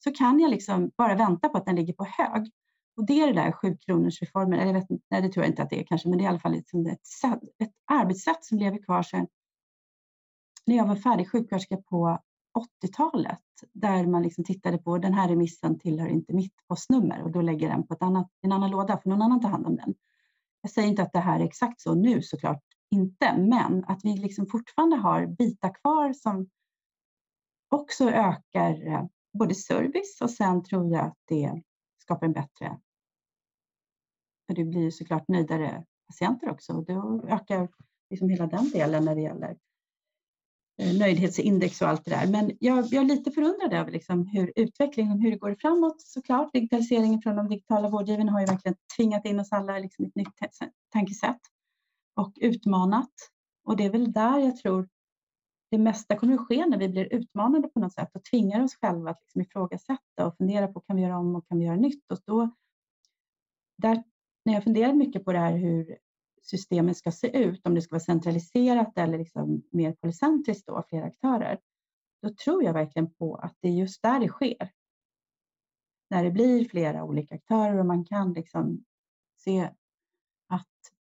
så 0.04 0.12
kan 0.12 0.40
jag 0.40 0.50
liksom 0.50 0.90
bara 0.96 1.14
vänta 1.14 1.48
på 1.48 1.58
att 1.58 1.66
den 1.66 1.76
ligger 1.76 1.92
på 1.92 2.04
hög. 2.04 2.50
Och 2.96 3.06
det 3.06 3.20
är 3.20 3.26
det 3.26 3.32
där 3.32 3.52
sju 3.52 3.76
kronors 3.76 4.20
reformen, 4.20 4.58
eller 4.58 4.72
vet, 4.72 4.86
nej, 5.10 5.22
det 5.22 5.28
tror 5.28 5.44
jag 5.44 5.52
inte 5.52 5.62
att 5.62 5.70
det 5.70 5.80
är 5.80 5.84
kanske, 5.86 6.08
men 6.08 6.18
det 6.18 6.22
är 6.22 6.26
i 6.26 6.28
alla 6.28 6.38
fall 6.38 6.52
liksom 6.52 6.86
ett, 6.86 7.00
ett 7.58 7.72
arbetssätt 7.92 8.44
som 8.44 8.58
lever 8.58 8.84
kvar 8.84 9.02
sedan 9.02 9.26
när 10.66 10.76
jag 10.76 10.86
var 10.86 10.96
färdig 10.96 11.30
sjuksköterska 11.30 11.76
på 11.76 12.18
80-talet, 12.58 13.42
där 13.72 14.06
man 14.06 14.22
liksom 14.22 14.44
tittade 14.44 14.78
på 14.78 14.98
den 14.98 15.14
här 15.14 15.28
remissen 15.28 15.78
tillhör 15.78 16.08
inte 16.08 16.32
mitt 16.32 16.54
postnummer 16.68 17.22
och 17.22 17.30
då 17.30 17.40
lägger 17.40 17.68
den 17.68 17.86
på 17.86 17.94
ett 17.94 18.02
annat, 18.02 18.30
en 18.40 18.52
annan 18.52 18.70
låda 18.70 18.98
för 18.98 19.10
någon 19.10 19.22
annan 19.22 19.40
tar 19.40 19.48
hand 19.48 19.66
om 19.66 19.76
den. 19.76 19.94
Jag 20.60 20.70
säger 20.70 20.88
inte 20.88 21.02
att 21.02 21.12
det 21.12 21.18
här 21.18 21.40
är 21.40 21.44
exakt 21.44 21.80
så 21.80 21.94
nu 21.94 22.22
såklart 22.22 22.62
inte, 22.90 23.36
men 23.36 23.84
att 23.84 24.00
vi 24.04 24.16
liksom 24.16 24.46
fortfarande 24.46 24.96
har 24.96 25.26
bitar 25.26 25.74
kvar 25.74 26.12
som 26.12 26.50
också 27.68 28.10
ökar 28.10 28.86
eh, 28.86 29.04
både 29.32 29.54
service 29.54 30.20
och 30.20 30.30
sen 30.30 30.62
tror 30.62 30.92
jag 30.92 31.06
att 31.06 31.18
det 31.24 31.62
skapar 31.98 32.26
en 32.26 32.32
bättre... 32.32 32.78
För 34.46 34.54
det 34.54 34.64
blir 34.64 34.90
såklart 34.90 35.28
nöjdare 35.28 35.84
patienter 36.06 36.50
också 36.50 36.72
och 36.72 36.84
då 36.84 37.24
ökar 37.28 37.68
liksom 38.10 38.28
hela 38.28 38.46
den 38.46 38.70
delen 38.70 39.04
när 39.04 39.14
det 39.14 39.20
gäller 39.20 39.56
Eh, 40.80 40.98
nöjdhetsindex 40.98 41.82
och 41.82 41.88
allt 41.88 42.04
det 42.04 42.10
där. 42.10 42.26
Men 42.26 42.56
jag, 42.60 42.86
jag 42.90 43.04
är 43.04 43.08
lite 43.08 43.30
förundrad 43.30 43.72
över 43.72 43.92
liksom 43.92 44.26
hur 44.26 44.52
utvecklingen, 44.56 45.20
hur 45.20 45.30
det 45.30 45.36
går 45.36 45.56
framåt 45.60 46.00
såklart. 46.00 46.52
Digitaliseringen 46.52 47.22
från 47.22 47.36
de 47.36 47.48
digitala 47.48 47.88
vårdgivarna 47.88 48.32
har 48.32 48.40
ju 48.40 48.46
verkligen 48.46 48.76
tvingat 48.96 49.26
in 49.26 49.40
oss 49.40 49.52
alla 49.52 49.78
liksom 49.78 50.04
ett 50.04 50.14
nytt 50.14 50.28
tankesätt 50.92 51.40
och 52.16 52.32
utmanat. 52.36 53.12
Och 53.64 53.76
det 53.76 53.84
är 53.84 53.90
väl 53.90 54.12
där 54.12 54.38
jag 54.38 54.56
tror 54.56 54.88
det 55.70 55.78
mesta 55.78 56.16
kommer 56.16 56.34
att 56.34 56.46
ske 56.46 56.66
när 56.66 56.78
vi 56.78 56.88
blir 56.88 57.14
utmanade 57.14 57.68
på 57.68 57.80
något 57.80 57.94
sätt 57.94 58.10
och 58.14 58.24
tvingar 58.24 58.64
oss 58.64 58.74
själva 58.74 59.10
att 59.10 59.20
liksom 59.20 59.40
ifrågasätta 59.40 60.26
och 60.26 60.36
fundera 60.36 60.68
på 60.68 60.80
kan 60.80 60.96
vi 60.96 61.02
göra 61.02 61.18
om 61.18 61.36
och 61.36 61.48
kan 61.48 61.58
vi 61.58 61.64
göra 61.64 61.76
nytt? 61.76 62.12
Och 62.12 62.18
då, 62.26 62.50
där, 63.78 64.02
när 64.44 64.54
jag 64.54 64.64
funderar 64.64 64.92
mycket 64.92 65.24
på 65.24 65.32
det 65.32 65.38
här 65.38 65.56
hur 65.56 65.96
systemet 66.42 66.96
ska 66.96 67.12
se 67.12 67.38
ut, 67.38 67.66
om 67.66 67.74
det 67.74 67.82
ska 67.82 67.94
vara 67.94 68.00
centraliserat 68.00 68.98
eller 68.98 69.18
liksom 69.18 69.62
mer 69.70 69.92
polycentriskt 69.92 70.66
då, 70.66 70.84
flera 70.88 71.04
aktörer, 71.04 71.58
då 72.22 72.34
tror 72.44 72.64
jag 72.64 72.72
verkligen 72.72 73.14
på 73.14 73.36
att 73.36 73.56
det 73.60 73.68
är 73.68 73.72
just 73.72 74.02
där 74.02 74.20
det 74.20 74.28
sker. 74.28 74.70
När 76.10 76.24
det 76.24 76.30
blir 76.30 76.68
flera 76.68 77.04
olika 77.04 77.34
aktörer 77.34 77.78
och 77.78 77.86
man 77.86 78.04
kan 78.04 78.32
liksom 78.32 78.84
se 79.36 79.70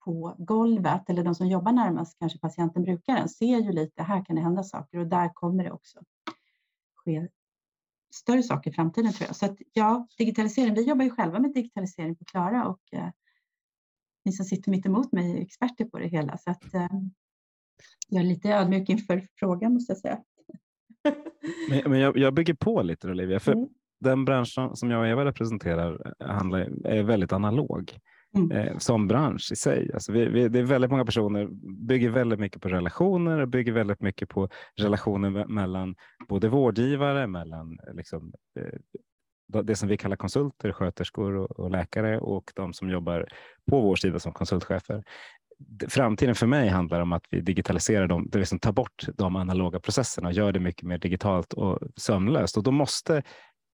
på 0.05 0.35
golvet 0.37 1.09
eller 1.09 1.23
de 1.23 1.35
som 1.35 1.47
jobbar 1.47 1.71
närmast 1.71 2.19
kanske 2.19 2.39
patienten, 2.39 2.83
brukaren, 2.83 3.29
ser 3.29 3.57
ju 3.57 3.71
lite, 3.71 4.03
här 4.03 4.25
kan 4.25 4.35
det 4.35 4.41
hända 4.41 4.63
saker 4.63 4.97
och 4.97 5.07
där 5.07 5.33
kommer 5.33 5.63
det 5.63 5.71
också 5.71 5.99
ske 6.95 7.27
större 8.13 8.43
saker 8.43 8.69
i 8.71 8.73
framtiden 8.73 9.13
tror 9.13 9.27
jag. 9.27 9.35
Så 9.35 9.45
att, 9.45 9.57
ja, 9.73 10.07
digitalisering, 10.17 10.73
vi 10.73 10.81
jobbar 10.81 11.03
ju 11.03 11.09
själva 11.09 11.39
med 11.39 11.53
digitalisering 11.53 12.15
på 12.15 12.25
Klara 12.25 12.67
och 12.67 12.81
eh, 12.91 13.09
ni 14.25 14.31
som 14.31 14.45
sitter 14.45 14.71
mitt 14.71 14.85
emot 14.85 15.11
mig 15.11 15.31
är 15.31 15.41
experter 15.41 15.85
på 15.85 15.99
det 15.99 16.07
hela. 16.07 16.37
Så 16.37 16.51
att, 16.51 16.73
eh, 16.73 16.87
jag 18.09 18.19
är 18.21 18.25
lite 18.27 18.49
ödmjuk 18.49 18.89
inför 18.89 19.27
frågan 19.39 19.73
måste 19.73 19.91
jag 19.91 19.97
säga. 19.97 20.19
men, 21.69 21.91
men 21.91 21.99
jag, 21.99 22.17
jag 22.17 22.33
bygger 22.33 22.53
på 22.53 22.81
lite 22.81 23.09
Olivia, 23.09 23.39
för 23.39 23.51
mm. 23.51 23.67
den 23.99 24.25
branschen 24.25 24.75
som 24.75 24.91
jag 24.91 24.99
och 24.99 25.07
Eva 25.07 25.25
representerar 25.25 26.13
handlar, 26.19 26.85
är 26.87 27.03
väldigt 27.03 27.33
analog 27.33 27.99
mm. 28.35 28.51
eh, 28.51 28.77
som 28.77 29.07
bransch 29.07 29.51
i 29.51 29.55
sig. 29.55 29.93
Alltså 29.93 30.11
vi, 30.11 30.25
vi, 30.25 30.49
det 30.49 30.59
är 30.59 30.63
väldigt 30.63 30.91
många 30.91 31.05
personer, 31.05 31.47
bygger 31.87 32.09
väldigt 32.09 32.39
mycket 32.39 32.61
på 32.61 32.69
relationer 32.69 33.39
och 33.39 33.47
bygger 33.47 33.71
väldigt 33.71 34.01
mycket 34.01 34.29
på 34.29 34.49
relationer 34.75 35.45
mellan 35.47 35.95
både 36.27 36.49
vårdgivare, 36.49 37.27
mellan 37.27 37.79
liksom, 37.93 38.33
eh, 38.59 38.79
det 39.47 39.75
som 39.75 39.89
vi 39.89 39.97
kallar 39.97 40.15
konsulter, 40.15 40.71
sköterskor 40.71 41.35
och, 41.35 41.51
och 41.51 41.71
läkare 41.71 42.19
och 42.19 42.51
de 42.55 42.73
som 42.73 42.89
jobbar 42.89 43.27
på 43.69 43.81
vår 43.81 43.95
sida 43.95 44.19
som 44.19 44.33
konsultchefer 44.33 45.03
framtiden 45.87 46.35
för 46.35 46.47
mig 46.47 46.69
handlar 46.69 47.01
om 47.01 47.13
att 47.13 47.25
vi 47.29 47.41
digitaliserar 47.41 48.07
dem, 48.07 48.27
det 48.31 48.37
vill 48.37 48.47
säga 48.47 48.59
tar 48.59 48.71
bort 48.71 49.05
de 49.17 49.35
analoga 49.35 49.79
processerna 49.79 50.27
och 50.27 50.33
gör 50.33 50.51
det 50.51 50.59
mycket 50.59 50.83
mer 50.83 50.97
digitalt 50.97 51.53
och 51.53 51.79
sömlöst. 51.95 52.57
Och 52.57 52.63
då 52.63 52.71
måste 52.71 53.23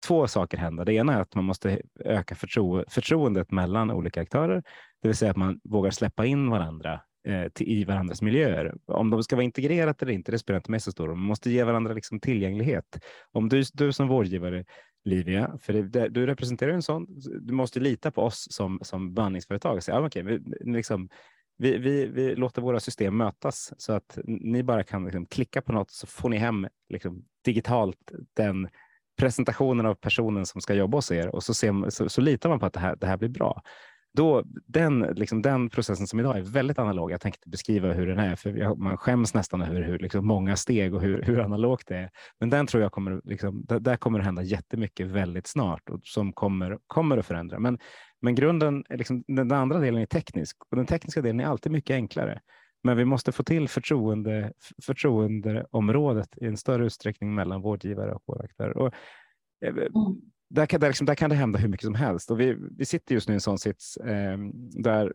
två 0.07 0.29
saker 0.29 0.59
hända. 0.59 0.85
Det 0.85 0.93
ena 0.95 1.15
är 1.15 1.21
att 1.21 1.35
man 1.35 1.45
måste 1.45 1.81
öka 2.05 2.35
förtro 2.35 2.85
förtroendet 2.89 3.51
mellan 3.53 3.91
olika 3.91 4.21
aktörer, 4.21 4.63
det 5.03 5.09
vill 5.09 5.17
säga 5.17 5.31
att 5.31 5.37
man 5.37 5.61
vågar 5.65 5.91
släppa 5.91 6.27
in 6.27 6.51
varandra 6.51 7.01
eh, 7.29 7.49
till, 7.49 7.69
i 7.69 7.85
varandras 7.85 8.23
miljöer. 8.23 8.75
Om 8.87 9.11
de 9.11 9.23
ska 9.23 9.37
vara 9.37 9.45
integrerat 9.45 10.03
eller 10.03 10.13
inte, 10.13 10.33
det 10.33 10.39
spelar 10.39 10.59
inte 10.59 10.71
mig 10.71 10.81
så 10.81 10.93
stor 10.93 11.07
roll. 11.07 11.17
Man 11.17 11.27
måste 11.27 11.51
ge 11.51 11.65
varandra 11.65 11.93
liksom 11.93 12.21
tillgänglighet. 12.21 13.05
Om 13.33 13.49
du, 13.49 13.63
du 13.73 13.93
som 13.93 14.09
vårdgivare 14.09 14.65
Livia, 15.05 15.59
för 15.61 15.73
det, 15.73 16.09
du 16.09 16.27
representerar 16.27 16.73
en 16.73 16.83
sån, 16.83 17.07
du 17.41 17.53
måste 17.53 17.81
lita 17.81 18.11
på 18.11 18.23
oss 18.23 18.47
som, 18.51 18.79
som 18.83 19.15
behandlingsföretag. 19.15 19.81
Ja, 19.87 19.95
ah, 19.95 20.07
okay, 20.07 20.23
vi, 20.23 20.41
liksom, 20.61 21.09
vi, 21.59 21.79
vi, 21.79 22.07
vi, 22.07 22.35
låter 22.35 22.63
våra 22.63 22.81
system 22.81 23.17
mötas 23.17 23.73
så 23.77 23.93
att 23.93 24.19
ni 24.25 24.63
bara 24.63 24.85
kan 24.85 25.05
liksom, 25.05 25.27
klicka 25.27 25.63
på 25.63 25.73
något 25.73 25.91
så 25.91 26.07
får 26.07 26.29
ni 26.29 26.37
hem 26.37 26.67
liksom, 26.89 27.25
digitalt 27.45 28.13
den 28.37 28.69
presentationen 29.19 29.87
av 29.87 29.95
personen 29.95 30.47
som 30.47 30.61
ska 30.61 30.75
jobba 30.75 30.99
hos 30.99 31.11
er 31.11 31.35
och 31.35 31.43
så, 31.43 31.55
ser, 31.55 31.91
så, 31.91 32.09
så 32.09 32.21
litar 32.21 32.49
man 32.49 32.59
på 32.59 32.67
att 32.67 32.73
det 32.73 32.81
här, 32.81 32.97
det 32.97 33.07
här 33.07 33.17
blir 33.17 33.29
bra. 33.29 33.63
Då, 34.13 34.43
den, 34.67 35.01
liksom, 35.01 35.43
den 35.43 35.71
processen 35.71 36.07
som 36.07 36.21
idag 36.21 36.39
är 36.39 36.43
väldigt 36.43 36.79
analog, 36.79 37.11
jag 37.11 37.21
tänkte 37.21 37.49
beskriva 37.49 37.93
hur 37.93 38.07
den 38.07 38.19
är, 38.19 38.37
för 38.37 38.51
jag, 38.51 38.79
man 38.79 38.97
skäms 38.97 39.35
nästan 39.35 39.63
över 39.63 39.83
hur 39.83 39.99
liksom, 39.99 40.27
många 40.27 40.57
steg 40.57 40.95
och 40.95 41.01
hur, 41.01 41.23
hur 41.23 41.41
analogt 41.41 41.89
det 41.89 41.97
är. 41.97 42.11
Men 42.41 42.51
den 42.51 42.67
tror 42.67 42.83
jag 42.83 42.93
kommer, 42.93 43.21
liksom, 43.25 43.65
där, 43.65 43.81
där 43.81 43.97
kommer 43.97 44.19
det 44.19 44.25
hända 44.25 44.43
jättemycket 44.43 45.07
väldigt 45.07 45.47
snart 45.47 45.91
och 45.91 46.01
som 46.03 46.33
kommer, 46.33 46.79
kommer 46.87 47.19
att 47.19 47.27
förändra. 47.27 47.59
Men, 47.59 47.79
men 48.21 48.35
grunden, 48.35 48.85
liksom, 48.89 49.25
den 49.27 49.53
andra 49.53 49.79
delen 49.79 50.03
är 50.03 50.07
teknisk 50.07 50.57
och 50.71 50.77
den 50.77 50.87
tekniska 50.87 51.23
delen 51.23 51.41
är 51.41 51.45
alltid 51.45 51.73
mycket 51.73 51.95
enklare. 51.95 52.41
Men 52.83 52.97
vi 52.97 53.05
måste 53.05 53.33
få 53.33 53.43
till 53.43 53.69
förtroende, 53.69 54.53
förtroendeområdet 54.83 56.29
i 56.37 56.47
en 56.47 56.57
större 56.57 56.87
utsträckning 56.87 57.35
mellan 57.35 57.63
vårdgivare 57.63 58.13
och 58.13 58.23
vårdaktörer. 58.27 58.77
Och. 58.77 58.95
Eh, 59.65 59.69
mm 59.69 60.21
där, 60.51 60.67
kan, 60.67 60.81
där, 60.81 60.89
liksom, 60.89 61.07
där, 61.07 61.15
kan 61.15 61.31
det 61.31 61.37
hända 61.37 61.59
hur 61.59 61.69
mycket 61.69 61.85
som 61.85 61.95
helst. 61.95 62.31
Och 62.31 62.41
vi, 62.41 62.57
vi 62.79 62.85
sitter 62.85 63.15
just 63.15 63.29
nu 63.29 63.33
i 63.33 63.35
en 63.35 63.41
sån 63.41 63.59
sits 63.59 63.97
eh, 63.97 64.39
där 64.83 65.13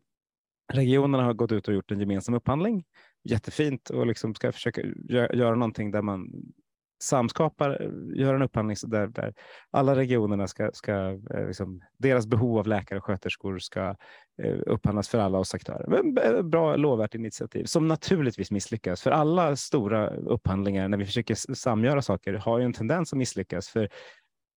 regionerna 0.73 1.23
har 1.23 1.33
gått 1.33 1.51
ut 1.51 1.67
och 1.67 1.73
gjort 1.73 1.91
en 1.91 1.99
gemensam 1.99 2.35
upphandling. 2.35 2.85
Jättefint 3.23 3.89
och 3.89 4.07
liksom 4.07 4.35
ska 4.35 4.51
försöka 4.51 4.81
göra 5.09 5.55
någonting 5.55 5.91
där 5.91 6.01
man 6.01 6.31
samskapar, 7.03 7.91
gör 8.15 8.35
en 8.35 8.41
upphandling 8.41 8.77
där, 8.87 9.07
där 9.07 9.33
alla 9.71 9.95
regionerna 9.95 10.47
ska, 10.47 10.71
ska 10.73 11.19
eh, 11.33 11.47
liksom, 11.47 11.81
deras 11.97 12.27
behov 12.27 12.57
av 12.57 12.67
läkare 12.67 12.99
och 12.99 13.05
sköterskor 13.05 13.59
ska 13.59 13.95
eh, 14.43 14.57
upphandlas 14.65 15.09
för 15.09 15.17
alla 15.17 15.39
oss 15.39 15.53
aktörer. 15.53 16.25
Eh, 16.25 16.41
bra, 16.41 16.75
lovvärt 16.75 17.15
initiativ 17.15 17.65
som 17.65 17.87
naturligtvis 17.87 18.51
misslyckas. 18.51 19.01
För 19.01 19.11
alla 19.11 19.55
stora 19.55 20.09
upphandlingar 20.09 20.87
när 20.87 20.97
vi 20.97 21.05
försöker 21.05 21.53
samgöra 21.53 22.01
saker 22.01 22.33
har 22.33 22.59
ju 22.59 22.65
en 22.65 22.73
tendens 22.73 23.13
att 23.13 23.19
misslyckas 23.19 23.69
för 23.69 23.89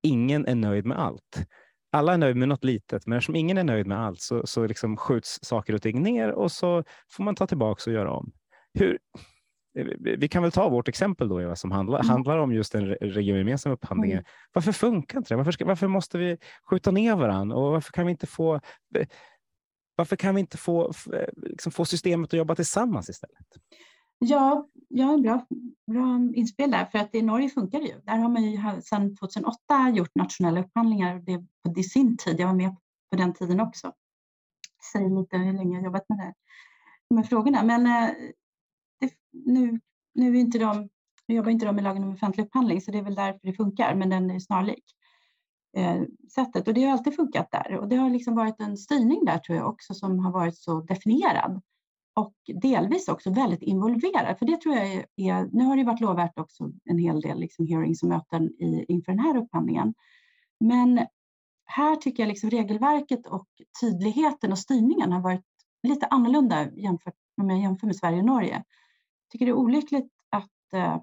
ingen 0.03 0.47
är 0.47 0.55
nöjd 0.55 0.87
med 0.87 0.99
allt. 0.99 1.47
Alla 1.93 2.15
är 2.15 2.19
nöjda 2.19 2.39
med 2.39 2.49
något 2.49 2.65
litet, 2.65 3.07
men 3.07 3.19
eftersom 3.19 3.37
ingen 3.37 3.59
är 3.59 3.65
nöjd 3.65 3.87
med 3.87 3.99
allt 3.99 4.21
så, 4.21 4.47
så 4.47 4.67
liksom 4.67 4.97
skjuts 4.97 5.39
saker 5.43 5.75
och 5.75 5.83
ting 5.83 6.03
ner 6.03 6.31
och 6.31 6.53
så 6.53 6.85
får 7.11 7.25
man 7.25 7.35
ta 7.35 7.47
tillbaka 7.47 7.91
och 7.91 7.95
göra 7.95 8.13
om. 8.13 8.33
Hur, 8.75 8.99
vi 10.19 10.29
kan 10.29 10.43
väl 10.43 10.53
ta 10.53 10.69
vårt 10.69 10.89
exempel 10.89 11.29
då, 11.29 11.43
Eva, 11.43 11.57
som 11.57 11.71
handlar, 11.71 11.99
mm. 11.99 12.11
handlar 12.11 12.39
om 12.39 12.53
just 12.53 12.73
den 12.73 12.87
regiongemensamma 12.87 13.75
upphandlingen. 13.75 14.19
Mm. 14.19 14.25
Varför 14.53 14.73
funkar 14.73 15.19
inte 15.19 15.35
det? 15.35 15.37
Varför, 15.37 15.53
ska, 15.53 15.65
varför 15.65 15.89
måste 15.89 16.19
vi 16.19 16.39
skjuta 16.71 16.91
ner 16.91 17.17
varandra 17.17 17.57
och 17.57 17.73
varför 17.73 17.93
kan 17.93 18.07
vi 18.07 18.11
inte 18.11 18.27
få 18.27 18.61
varför 19.97 20.17
kan 20.17 20.35
vi 20.35 20.41
inte 20.41 20.57
få, 20.57 20.93
liksom 21.37 21.73
få 21.73 21.85
systemet 21.85 22.29
att 22.29 22.39
jobba 22.39 22.55
tillsammans 22.55 23.09
istället? 23.09 23.47
Ja, 24.19 24.69
ja 24.89 25.17
bra, 25.17 25.47
bra 25.87 26.31
inspel 26.35 26.71
där, 26.71 26.85
för 26.85 26.99
att 26.99 27.15
i 27.15 27.23
Norge 27.23 27.49
funkar 27.49 27.81
det 27.81 27.87
ju. 27.87 28.01
Där 28.01 28.17
har 28.17 28.29
man 28.29 28.43
ju 28.43 28.83
sedan 28.83 29.17
2008 29.17 29.91
gjort 29.91 30.15
nationella 30.15 30.61
upphandlingar. 30.61 31.19
Det 31.19 31.45
på 31.75 31.83
sin 31.83 32.17
tid, 32.17 32.41
jag 32.41 32.47
var 32.47 32.55
med 32.55 32.77
på 33.11 33.17
den 33.17 33.35
tiden 33.35 33.61
också. 33.61 33.93
Säger 34.93 35.21
lite 35.21 35.37
hur 35.37 35.53
länge 35.53 35.77
jag 35.77 35.85
jobbat 35.85 36.09
med 36.09 36.19
det 36.19 36.23
här, 36.23 36.35
med 37.11 37.29
frågorna. 37.29 37.63
Men 37.63 37.87
eh, 37.87 38.15
det, 39.01 39.13
nu, 39.31 39.81
nu, 40.15 40.37
är 40.37 40.41
inte 40.41 40.59
de, 40.59 40.89
nu 41.27 41.35
jobbar 41.35 41.51
inte 41.51 41.67
de 41.67 41.75
med 41.75 41.85
lagen 41.85 42.05
om 42.05 42.13
offentlig 42.13 42.45
upphandling 42.45 42.81
så 42.81 42.91
det 42.91 42.99
är 42.99 43.03
väl 43.03 43.15
därför 43.15 43.41
det 43.43 43.53
funkar, 43.53 43.95
men 43.95 44.11
den 44.11 44.31
är 44.31 44.39
snarlik 44.39 44.85
eh, 45.77 46.03
sättet. 46.35 46.69
Och 46.69 46.75
det 46.75 46.85
har 46.85 46.93
alltid 46.93 47.17
funkat 47.17 47.51
där 47.51 47.77
och 47.77 47.89
det 47.89 47.97
har 47.97 48.11
liksom 48.11 48.35
varit 48.35 48.61
en 48.61 48.77
styrning 48.77 49.25
där 49.25 49.39
tror 49.39 49.59
jag 49.59 49.69
också 49.69 49.95
som 49.95 50.19
har 50.19 50.33
varit 50.33 50.59
så 50.59 50.81
definierad 50.81 51.61
och 52.19 52.35
delvis 52.63 53.09
också 53.09 53.31
väldigt 53.31 53.63
involverad. 53.63 54.39
För 54.39 54.47
det 54.47 54.61
tror 54.61 54.75
jag 54.75 55.05
är, 55.17 55.49
nu 55.53 55.65
har 55.65 55.77
det 55.77 55.85
varit 55.85 56.01
lovvärt 56.01 56.39
också 56.39 56.73
en 56.85 56.99
hel 56.99 57.21
del 57.21 57.39
liksom 57.41 57.67
hearings 57.67 58.03
och 58.03 58.09
möten 58.09 58.43
i, 58.43 58.85
inför 58.89 59.13
den 59.13 59.19
här 59.19 59.37
upphandlingen. 59.37 59.95
Men 60.61 61.07
här 61.65 61.97
tycker 61.97 62.23
jag 62.23 62.29
liksom 62.29 62.51
regelverket 62.51 63.27
och 63.27 63.47
tydligheten 63.81 64.53
och 64.53 64.59
styrningen 64.59 65.13
har 65.13 65.21
varit 65.21 65.45
lite 65.83 66.07
annorlunda 66.07 66.71
jämfört 66.71 67.15
om 67.41 67.51
jag 67.51 67.61
jämför 67.61 67.87
med 67.87 67.97
Sverige 67.97 68.19
och 68.19 68.27
Norge 68.27 68.55
Jag 68.55 69.31
tycker 69.33 69.47
det 69.47 69.53
är 69.53 69.57
olyckligt 69.57 70.13
att 70.31 70.73
eh, 70.73 70.97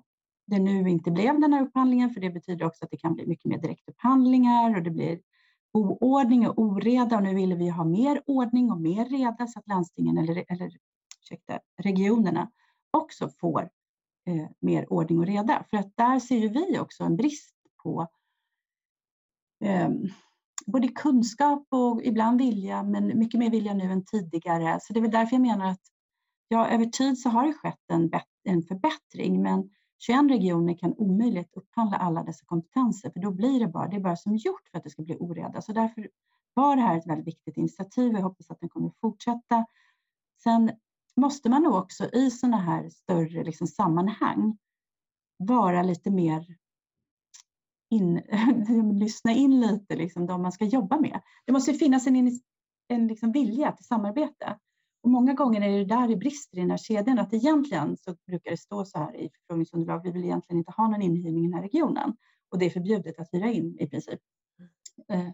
det 0.48 0.60
nu 0.60 0.90
inte 0.90 1.12
blev 1.12 1.40
den 1.40 1.54
här 1.54 1.62
upphandlingen, 1.62 2.10
för 2.10 2.22
det 2.22 2.30
betyder 2.30 2.66
också 2.66 2.86
att 2.86 2.92
det 2.92 2.98
kan 2.98 3.14
bli 3.14 3.28
mycket 3.28 3.46
mer 3.46 3.58
direktupphandlingar 3.58 4.78
och 4.78 4.84
det 4.84 4.92
blir 4.92 5.20
oordning 5.74 6.48
och 6.48 6.60
oreda 6.60 7.18
och 7.18 7.24
nu 7.24 7.36
ville 7.36 7.56
vi 7.56 7.70
ha 7.70 7.84
mer 7.84 8.22
ordning 8.26 8.72
och 8.72 8.82
mer 8.82 9.06
reda 9.06 9.48
så 9.48 9.60
att 9.60 9.68
landstingen 9.68 10.18
eller, 10.18 10.46
eller 10.48 10.72
ursäkta, 11.26 11.60
regionerna 11.78 12.52
också 12.92 13.30
får 13.30 13.70
eh, 14.28 14.48
mer 14.60 14.94
ordning 14.94 15.20
och 15.20 15.26
reda. 15.26 15.66
För 15.70 15.78
att 15.78 15.98
där 15.98 16.20
ser 16.20 16.38
ju 16.38 16.48
vi 16.48 16.80
också 16.80 17.04
en 17.04 17.16
brist 17.16 17.56
på 17.84 18.08
eh, 19.64 19.90
både 20.66 20.88
kunskap 20.88 21.68
och 21.70 22.02
ibland 22.04 22.38
vilja, 22.38 22.84
men 22.84 23.20
mycket 23.20 23.40
mer 23.40 23.50
vilja 23.50 23.74
nu 23.74 23.92
än 23.92 24.06
tidigare. 24.06 24.80
Så 24.82 24.94
det 24.94 25.00
är 25.00 25.02
väl 25.02 25.12
därför 25.12 25.36
jag 25.36 25.42
menar 25.42 25.70
att 25.70 25.82
ja, 26.48 26.68
över 26.68 26.86
tid 26.86 27.20
så 27.20 27.30
har 27.30 27.48
det 27.48 27.54
skett 27.54 27.84
en, 27.88 28.12
en 28.44 28.64
förbättring, 28.64 29.42
men 29.42 29.70
21 30.00 30.32
regioner 30.32 30.78
kan 30.78 30.94
omöjligt 30.98 31.54
upphandla 31.54 31.98
alla 31.98 32.24
dessa 32.24 32.46
kompetenser, 32.46 33.10
för 33.10 33.20
då 33.20 33.32
blir 33.32 33.60
det 33.60 33.68
bara, 33.68 33.88
det 33.88 33.96
är 33.96 34.00
bara 34.00 34.16
som 34.16 34.36
gjort 34.36 34.70
för 34.72 34.78
att 34.78 34.84
det 34.84 34.90
ska 34.90 35.02
bli 35.02 35.18
oreda. 35.20 35.62
Så 35.62 35.74
därför 35.74 36.10
var 36.54 36.76
det 36.76 36.82
här 36.82 36.98
ett 36.98 37.08
väldigt 37.08 37.28
viktigt 37.28 37.58
initiativ 37.58 38.12
och 38.12 38.18
jag 38.20 38.24
hoppas 38.24 38.52
att 38.52 38.60
den 38.60 38.70
kommer 38.70 38.88
att 38.88 39.00
fortsätta. 39.02 39.66
Sen 40.44 40.72
måste 41.16 41.50
man 41.50 41.64
nog 41.64 41.74
också 41.74 42.10
i 42.14 42.32
sådana 42.32 42.58
här 42.58 42.90
större 42.90 43.44
liksom, 43.44 43.68
sammanhang 43.68 44.58
vara 45.38 45.84
lite 45.84 46.12
mer 46.12 46.46
in, 47.90 48.22
lyssna 49.00 49.32
in 49.32 49.60
lite, 49.60 49.96
liksom, 49.96 50.26
de 50.26 50.42
man 50.42 50.52
ska 50.52 50.66
jobba 50.66 51.00
med. 51.00 51.22
Det 51.46 51.52
måste 51.52 51.74
finnas 51.74 52.08
en, 52.08 52.40
en 52.88 53.08
liksom, 53.08 53.32
vilja 53.32 53.72
till 53.72 53.86
samarbete. 53.86 54.60
Och 55.04 55.10
många 55.10 55.34
gånger 55.34 55.62
är 55.62 55.78
det 55.78 55.86
där 55.86 56.08
det 56.08 56.16
brister 56.16 56.58
i 56.58 56.62
den 56.62 56.72
här 56.72 56.78
kedjan, 56.78 57.20
att 57.20 57.34
egentligen 57.34 57.98
så 57.98 58.16
brukar 58.28 58.52
det 58.52 58.58
stå 58.58 58.86
så 58.86 59.00
här 59.00 59.16
i 59.16 59.30
förfrågningsunderlag, 59.30 60.04
vi 60.04 60.12
vill 60.12 60.24
egentligen 60.24 60.58
inte 60.58 60.72
ha 60.72 60.88
någon 60.88 61.02
inhyrning 61.02 61.46
i 61.46 61.48
den 61.48 61.54
här 61.54 61.62
regionen 61.62 62.16
och 62.52 62.60
det 62.60 62.66
är 62.66 62.70
förbjudet 62.70 63.20
att 63.20 63.34
hyra 63.34 63.52
in 63.52 63.78
i 63.80 63.88
princip. 63.88 64.20
Eh, 65.08 65.30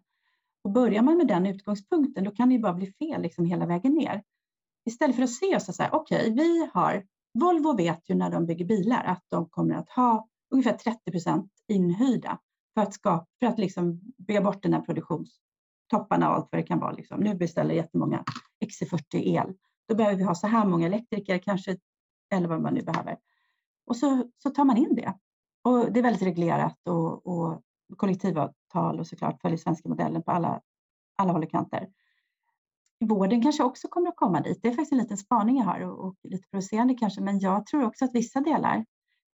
och 0.63 0.71
börjar 0.71 1.01
man 1.01 1.17
med 1.17 1.27
den 1.27 1.45
utgångspunkten, 1.45 2.23
då 2.23 2.31
kan 2.31 2.49
det 2.49 2.55
ju 2.55 2.61
bara 2.61 2.73
bli 2.73 2.93
fel 2.93 3.21
liksom 3.21 3.45
hela 3.45 3.65
vägen 3.65 3.93
ner. 3.93 4.23
Istället 4.85 5.15
för 5.15 5.23
att 5.23 5.31
se 5.31 5.59
så 5.59 5.83
här, 5.83 5.95
okej, 5.95 6.21
okay, 6.21 6.33
vi 6.33 6.69
har, 6.73 7.05
Volvo 7.39 7.75
vet 7.77 8.09
ju 8.09 8.15
när 8.15 8.29
de 8.29 8.45
bygger 8.45 8.65
bilar 8.65 9.03
att 9.03 9.23
de 9.27 9.49
kommer 9.49 9.75
att 9.75 9.89
ha 9.89 10.27
ungefär 10.51 10.73
30 10.73 11.11
procent 11.11 11.51
inhyrda 11.67 12.39
för 12.73 12.81
att, 12.81 12.93
skapa, 12.93 13.25
för 13.39 13.47
att 13.47 13.59
liksom 13.59 14.01
bygga 14.17 14.41
bort 14.41 14.63
den 14.63 14.73
här 14.73 14.81
produktionstopparna 14.81 16.29
och 16.29 16.35
allt 16.35 16.47
vad 16.51 16.61
det 16.61 16.67
kan 16.67 16.79
vara. 16.79 16.91
Liksom. 16.91 17.19
Nu 17.19 17.35
beställer 17.35 17.75
jättemånga 17.75 18.23
XC40 18.65 19.01
el. 19.11 19.53
Då 19.87 19.95
behöver 19.95 20.17
vi 20.17 20.23
ha 20.23 20.35
så 20.35 20.47
här 20.47 20.65
många 20.65 20.85
elektriker, 20.85 21.37
kanske 21.37 21.77
eller 22.33 22.47
vad 22.47 22.61
man 22.61 22.73
nu 22.73 22.81
behöver. 22.81 23.17
Och 23.85 23.97
så, 23.97 24.23
så 24.37 24.49
tar 24.49 24.65
man 24.65 24.77
in 24.77 24.95
det. 24.95 25.13
Och 25.63 25.91
det 25.91 25.99
är 25.99 26.03
väldigt 26.03 26.21
reglerat 26.21 26.87
och, 26.87 27.27
och 27.27 27.61
kollektivavtal 27.97 28.99
och 28.99 29.07
såklart 29.07 29.41
följer 29.41 29.57
svenska 29.57 29.89
modellen 29.89 30.23
på 30.23 30.31
alla, 30.31 30.61
alla 31.17 31.31
håll 31.31 31.43
och 31.43 31.51
kanter. 31.51 31.87
Vården 33.01 33.41
kanske 33.41 33.63
också 33.63 33.87
kommer 33.87 34.09
att 34.09 34.15
komma 34.15 34.41
dit. 34.41 34.59
Det 34.61 34.67
är 34.67 34.71
faktiskt 34.71 34.91
en 34.91 34.97
liten 34.97 35.17
spaning 35.17 35.57
jag 35.57 35.65
har 35.65 35.79
och, 35.79 36.05
och 36.05 36.15
lite 36.23 36.47
provocerande 36.49 36.93
kanske, 36.93 37.21
men 37.21 37.39
jag 37.39 37.65
tror 37.65 37.85
också 37.85 38.05
att 38.05 38.15
vissa 38.15 38.41
delar 38.41 38.85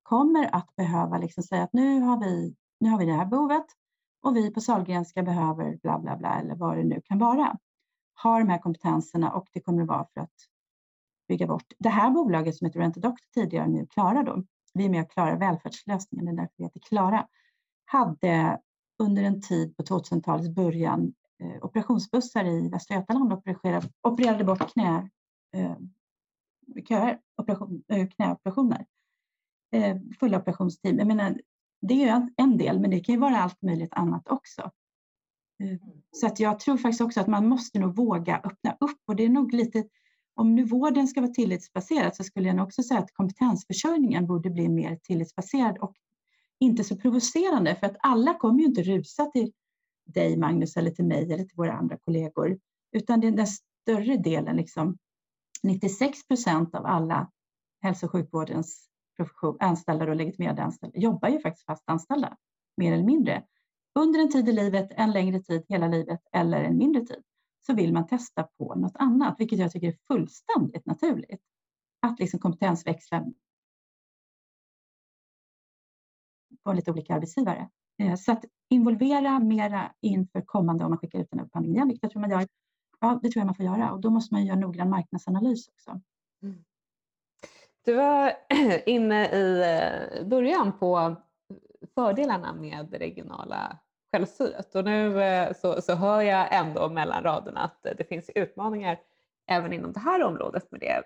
kommer 0.04 0.56
att 0.56 0.76
behöva 0.76 1.18
liksom 1.18 1.44
säga 1.44 1.64
att 1.64 1.74
nu 1.74 2.00
har 2.00 2.20
vi 2.20 2.56
nu 2.80 2.90
har 2.90 3.00
vi 3.00 3.06
det 3.06 3.14
här 3.14 3.26
behovet 3.26 3.66
och 4.22 4.36
vi 4.36 4.52
på 4.52 4.62
Sahlgrenska 4.62 5.24
behöver 5.24 5.78
bla 5.78 6.00
bla 6.00 6.18
bla 6.18 6.40
eller 6.40 6.56
vad 6.56 6.78
det 6.78 6.84
nu 6.84 7.02
kan 7.06 7.20
vara. 7.20 7.58
Har 8.14 8.40
de 8.40 8.50
här 8.50 8.58
kompetenserna 8.58 9.32
och 9.32 9.48
det 9.54 9.60
kommer 9.62 9.82
att 9.82 9.88
vara 9.88 10.08
för 10.14 10.22
att 10.22 10.36
bygga 11.28 11.48
bort. 11.48 11.74
Det 11.80 11.90
här 11.90 12.10
bolaget 12.10 12.56
som 12.56 12.66
heter 12.66 12.80
Rent 12.80 12.96
Doctor 12.96 13.26
tidigare 13.34 13.68
nu, 13.68 13.88
Klara 13.88 14.24
då, 14.24 14.44
vi 14.74 14.86
är 14.86 14.90
med 14.90 15.04
och 15.04 15.12
klarar 15.12 15.38
välfärdslösningen, 15.38 16.26
det 16.26 16.32
är 16.32 16.36
därför 16.36 16.54
vi 16.58 16.64
heter 16.64 16.80
Klara, 16.80 17.28
hade 17.86 18.62
under 19.00 19.24
en 19.24 19.42
tid 19.42 19.78
på 19.78 19.84
2000-talets 19.84 20.50
början 20.50 21.14
operationsbussar 21.62 22.46
i 22.46 22.70
Västra 22.70 22.96
Götaland 22.96 23.34
opererade, 23.34 23.90
opererade 24.02 24.44
bort 24.44 24.74
knä, 24.74 25.10
eh, 25.56 25.76
köer, 26.88 27.20
operation, 27.38 27.84
eh, 27.88 28.08
knäoperationer. 28.08 28.86
Eh, 29.72 29.98
fulla 30.20 30.38
operationsteam. 30.38 30.98
Jag 30.98 31.08
menar, 31.08 31.42
det 31.82 32.04
är 32.04 32.30
en 32.38 32.58
del, 32.58 32.80
men 32.80 32.90
det 32.92 33.00
kan 33.00 33.16
ju 33.16 33.22
vara 33.22 33.38
allt 33.38 33.62
möjligt 33.62 33.94
annat 33.94 34.28
också. 34.28 34.62
Eh, 35.64 35.78
så 36.12 36.28
att 36.28 36.40
jag 36.40 36.60
tror 36.60 36.78
faktiskt 36.78 37.02
också 37.02 37.20
att 37.20 37.28
man 37.28 37.48
måste 37.48 37.80
nog 37.80 37.96
våga 37.96 38.38
öppna 38.44 38.78
upp 38.80 39.02
och 39.08 39.16
det 39.16 39.26
är 39.26 39.30
nog 39.30 39.54
lite, 39.54 39.88
om 40.36 40.56
nu 40.56 40.64
vården 40.64 41.08
ska 41.08 41.22
vara 41.22 41.32
tillitsbaserad 41.32 42.16
så 42.16 42.24
skulle 42.24 42.48
jag 42.48 42.56
nog 42.56 42.66
också 42.66 42.84
säga 42.84 43.00
att 43.00 43.14
kompetensförsörjningen 43.14 44.28
borde 44.28 44.50
bli 44.50 44.70
mer 44.70 44.96
tillitsbaserad 44.96 45.78
och 45.78 45.96
inte 46.60 46.84
så 46.84 46.98
provocerande 46.98 47.76
för 47.76 47.88
att 47.88 47.98
alla 48.00 48.34
kommer 48.34 48.60
ju 48.60 48.66
inte 48.66 48.84
rusa 48.84 49.26
till 49.26 49.52
dig 50.08 50.38
Magnus 50.38 50.78
eller 50.78 50.92
till 50.92 51.06
mig 51.06 51.34
eller 51.34 51.44
till 51.44 51.58
våra 51.58 51.74
andra 51.74 51.98
kollegor 51.98 52.60
utan 52.92 53.20
det 53.20 53.28
är 53.28 53.32
den 53.32 53.48
större 53.48 54.18
delen, 54.18 54.56
liksom 54.56 54.98
96 55.64 56.28
procent 56.28 56.76
av 56.76 56.86
alla 56.86 57.32
hälso 57.82 58.06
och 58.06 58.12
sjukvårdens 58.12 58.90
profession, 59.18 59.58
anställda 59.60 60.10
och 60.10 60.16
legitimerade 60.16 60.64
anställda 60.64 61.00
jobbar 61.00 61.30
ju 61.30 61.40
faktiskt 61.40 61.66
fast 61.66 61.84
anställda, 61.90 62.38
mer 62.78 62.94
eller 62.94 63.04
mindre. 63.04 63.44
Under 64.00 64.20
en 64.20 64.32
tid 64.32 64.50
i 64.50 64.52
livet, 64.52 64.88
en 64.92 65.12
längre 65.12 65.40
tid, 65.40 65.66
hela 65.70 65.88
livet 65.88 66.20
eller 66.32 66.64
en 66.64 66.78
mindre 66.78 67.06
tid 67.06 67.24
så 67.66 67.74
vill 67.74 67.94
man 67.94 68.08
testa 68.08 68.44
på 68.44 68.76
något 68.76 68.96
annat, 68.96 69.36
vilket 69.40 69.60
jag 69.60 69.72
tycker 69.72 69.88
är 69.88 69.98
fullständigt 70.08 70.86
naturligt. 70.86 71.42
Att 72.00 72.20
liksom 72.20 72.40
kompetensväxla 72.40 73.26
på 76.64 76.74
lite 76.74 76.92
olika 76.92 77.16
arbetsgivare. 77.16 77.70
Eh, 78.00 78.16
så 78.16 78.32
att 78.32 78.46
involvera 78.70 79.40
mera 79.40 79.92
inför 80.02 80.42
kommande 80.42 80.84
om 80.84 80.92
man 80.92 80.98
skickar 80.98 81.20
ut 81.20 81.34
en 81.34 81.40
upphandling 81.40 81.76
igen, 81.76 81.88
vilket 81.88 82.04
jag 82.04 82.12
tror 82.12 82.22
man 82.22 82.30
gör. 82.32 82.48
Ja, 83.00 83.20
det 83.24 83.30
tror 83.30 83.42
jag 83.42 83.46
man 83.46 83.56
får 83.56 83.66
göra 83.66 83.92
och 83.92 84.02
då 84.02 84.10
måste 84.10 84.34
man 84.34 84.46
göra 84.46 84.60
noggrann 84.60 84.90
marknadsanalys 84.90 85.68
också. 85.68 86.02
Mm. 86.44 86.64
Du 87.86 87.94
var 87.94 88.34
inne 88.86 89.28
i 89.28 89.62
eh, 89.62 90.28
början 90.28 90.80
på 90.80 91.16
fördelarna 91.96 92.54
med 92.54 92.88
det 92.92 92.98
regionala 92.98 93.80
självstyret 94.12 94.76
och 94.76 94.86
nu 94.86 95.24
eh, 95.24 95.54
så, 95.54 95.82
så 95.82 95.96
hör 95.96 96.22
jag 96.22 96.56
ändå 96.56 96.90
mellan 96.90 97.24
raderna 97.24 97.60
att 97.60 97.84
det 97.98 98.10
finns 98.10 98.30
utmaningar 98.36 99.00
även 99.50 99.74
inom 99.74 99.94
det 99.94 100.00
här 100.00 100.24
området 100.24 100.72
med 100.72 100.80
det 100.80 101.04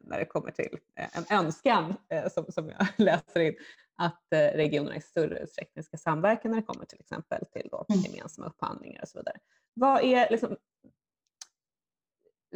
när 0.00 0.18
det 0.18 0.24
kommer 0.24 0.50
till 0.50 0.78
en 0.94 1.38
önskan 1.38 1.94
som, 2.30 2.44
som 2.48 2.68
jag 2.68 2.86
läser 2.96 3.40
in 3.40 3.54
att 4.02 4.26
regionerna 4.30 4.96
i 4.96 5.00
större 5.00 5.38
utsträckning 5.38 5.84
ska 5.84 5.96
samverka 5.96 6.48
när 6.48 6.56
det 6.56 6.62
kommer 6.62 6.84
till 6.84 7.00
exempel 7.00 7.46
till 7.46 7.68
då 7.70 7.86
mm. 7.88 8.02
gemensamma 8.02 8.46
upphandlingar 8.46 9.02
och 9.02 9.08
så 9.08 9.18
vidare. 9.18 9.36
Vad 9.74 10.04
är, 10.04 10.30
liksom, 10.30 10.56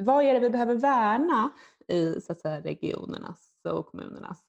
vad 0.01 0.25
är 0.25 0.35
det 0.35 0.41
vi 0.41 0.51
behöver 0.51 0.75
värna 0.75 1.51
i 1.89 2.21
så 2.21 2.33
att 2.33 2.41
säga, 2.41 2.61
regionernas 2.61 3.53
och 3.69 3.87
kommunernas 3.87 4.45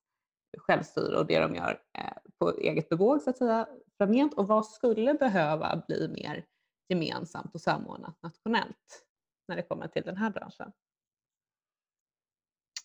självstyre 0.58 1.18
och 1.18 1.26
det 1.26 1.40
de 1.40 1.56
gör 1.56 1.82
eh, 1.98 2.18
på 2.40 2.58
eget 2.58 2.90
bevåg 2.90 3.22
så 3.22 3.30
att 3.30 3.38
säga 3.38 3.68
framgent 3.98 4.34
och 4.34 4.48
vad 4.48 4.66
skulle 4.66 5.14
behöva 5.14 5.84
bli 5.88 6.08
mer 6.08 6.46
gemensamt 6.90 7.56
och 7.56 7.62
samordnat 7.62 8.22
nationellt 8.22 9.06
när 9.48 9.56
det 9.56 9.64
kommer 9.64 9.88
till 9.88 10.04
den 10.04 10.18
här 10.18 10.30
branschen? 10.30 10.72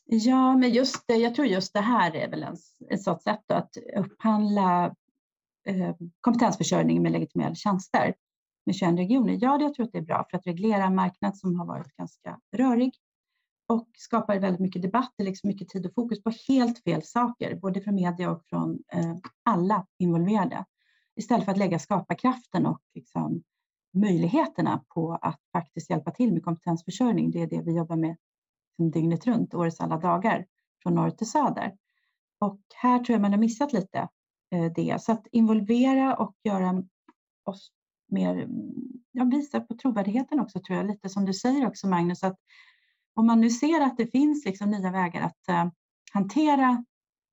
Ja, 0.05 0.57
men 0.57 0.71
just 0.71 1.07
det, 1.07 1.17
jag 1.17 1.35
tror 1.35 1.47
just 1.47 1.73
det 1.73 1.81
här 1.81 2.17
är 2.17 2.31
väl 2.31 2.43
en, 2.43 2.57
ett 2.91 3.03
sådant 3.03 3.23
sätt 3.23 3.51
att 3.51 3.77
upphandla 3.97 4.95
eh, 5.67 5.95
kompetensförsörjning 6.21 7.03
med 7.03 7.13
legitimerade 7.13 7.55
tjänster 7.55 8.15
med 8.67 8.75
21 8.75 8.99
regioner. 8.99 9.39
Ja, 9.41 9.61
jag 9.61 9.75
tror 9.75 9.87
att 9.87 9.93
det 9.93 9.99
är 9.99 10.03
bra 10.03 10.27
för 10.31 10.39
att 10.39 10.47
reglera 10.47 10.85
en 10.85 10.95
marknad 10.95 11.37
som 11.37 11.59
har 11.59 11.67
varit 11.67 11.97
ganska 11.97 12.41
rörig 12.57 12.93
och 13.69 13.89
skapar 13.99 14.39
väldigt 14.39 14.61
mycket 14.61 14.83
debatt, 14.83 15.15
liksom 15.19 15.49
mycket 15.49 15.69
tid 15.69 15.87
och 15.87 15.95
fokus 15.95 16.23
på 16.23 16.33
helt 16.49 16.83
fel 16.83 17.03
saker, 17.03 17.57
både 17.57 17.81
från 17.81 17.95
media 17.95 18.31
och 18.31 18.43
från 18.47 18.79
eh, 18.93 19.17
alla 19.43 19.87
involverade. 19.99 20.65
Istället 21.17 21.45
för 21.45 21.53
att 21.53 21.59
lägga 21.59 21.79
skaparkraften 21.79 22.67
och 22.67 22.81
liksom, 22.95 23.43
möjligheterna 23.93 24.85
på 24.95 25.19
att 25.23 25.41
faktiskt 25.53 25.91
hjälpa 25.91 26.11
till 26.11 26.33
med 26.33 26.45
kompetensförsörjning. 26.45 27.31
Det 27.31 27.43
är 27.43 27.47
det 27.47 27.63
vi 27.63 27.77
jobbar 27.77 27.97
med 27.97 28.17
liksom, 28.79 28.91
dygnet 28.91 29.27
runt, 29.27 29.55
årets 29.55 29.81
alla 29.81 29.97
dagar, 29.97 30.47
från 30.83 30.95
norr 30.95 31.11
till 31.11 31.31
söder. 31.31 31.77
Och 32.41 32.61
här 32.75 32.99
tror 32.99 33.15
jag 33.15 33.21
man 33.21 33.33
har 33.33 33.39
missat 33.39 33.73
lite 33.73 34.09
eh, 34.51 34.73
det. 34.75 35.03
Så 35.03 35.13
att 35.13 35.27
involvera 35.33 36.17
och 36.17 36.37
göra 36.45 36.85
oss 37.45 37.71
mer, 38.09 38.49
ja, 39.13 39.25
visa 39.25 39.61
på 39.61 39.75
trovärdigheten 39.77 40.41
också 40.41 40.61
tror 40.61 40.77
jag, 40.77 40.87
lite 40.87 41.09
som 41.09 41.25
du 41.25 41.35
säger 41.35 41.67
också 41.67 41.87
Magnus, 41.87 42.23
att 42.23 42.39
om 43.15 43.27
man 43.27 43.41
nu 43.41 43.51
ser 43.51 43.81
att 43.81 43.97
det 43.97 44.07
finns 44.07 44.45
liksom 44.45 44.71
nya 44.71 44.91
vägar 44.91 45.23
att 45.23 45.49
eh, 45.49 45.71
hantera 46.13 46.85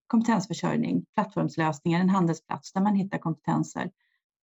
kompetensförsörjning, 0.06 1.04
plattformslösningar, 1.14 2.00
en 2.00 2.08
handelsplats 2.08 2.72
där 2.72 2.80
man 2.80 2.94
hittar 2.94 3.18
kompetenser 3.18 3.90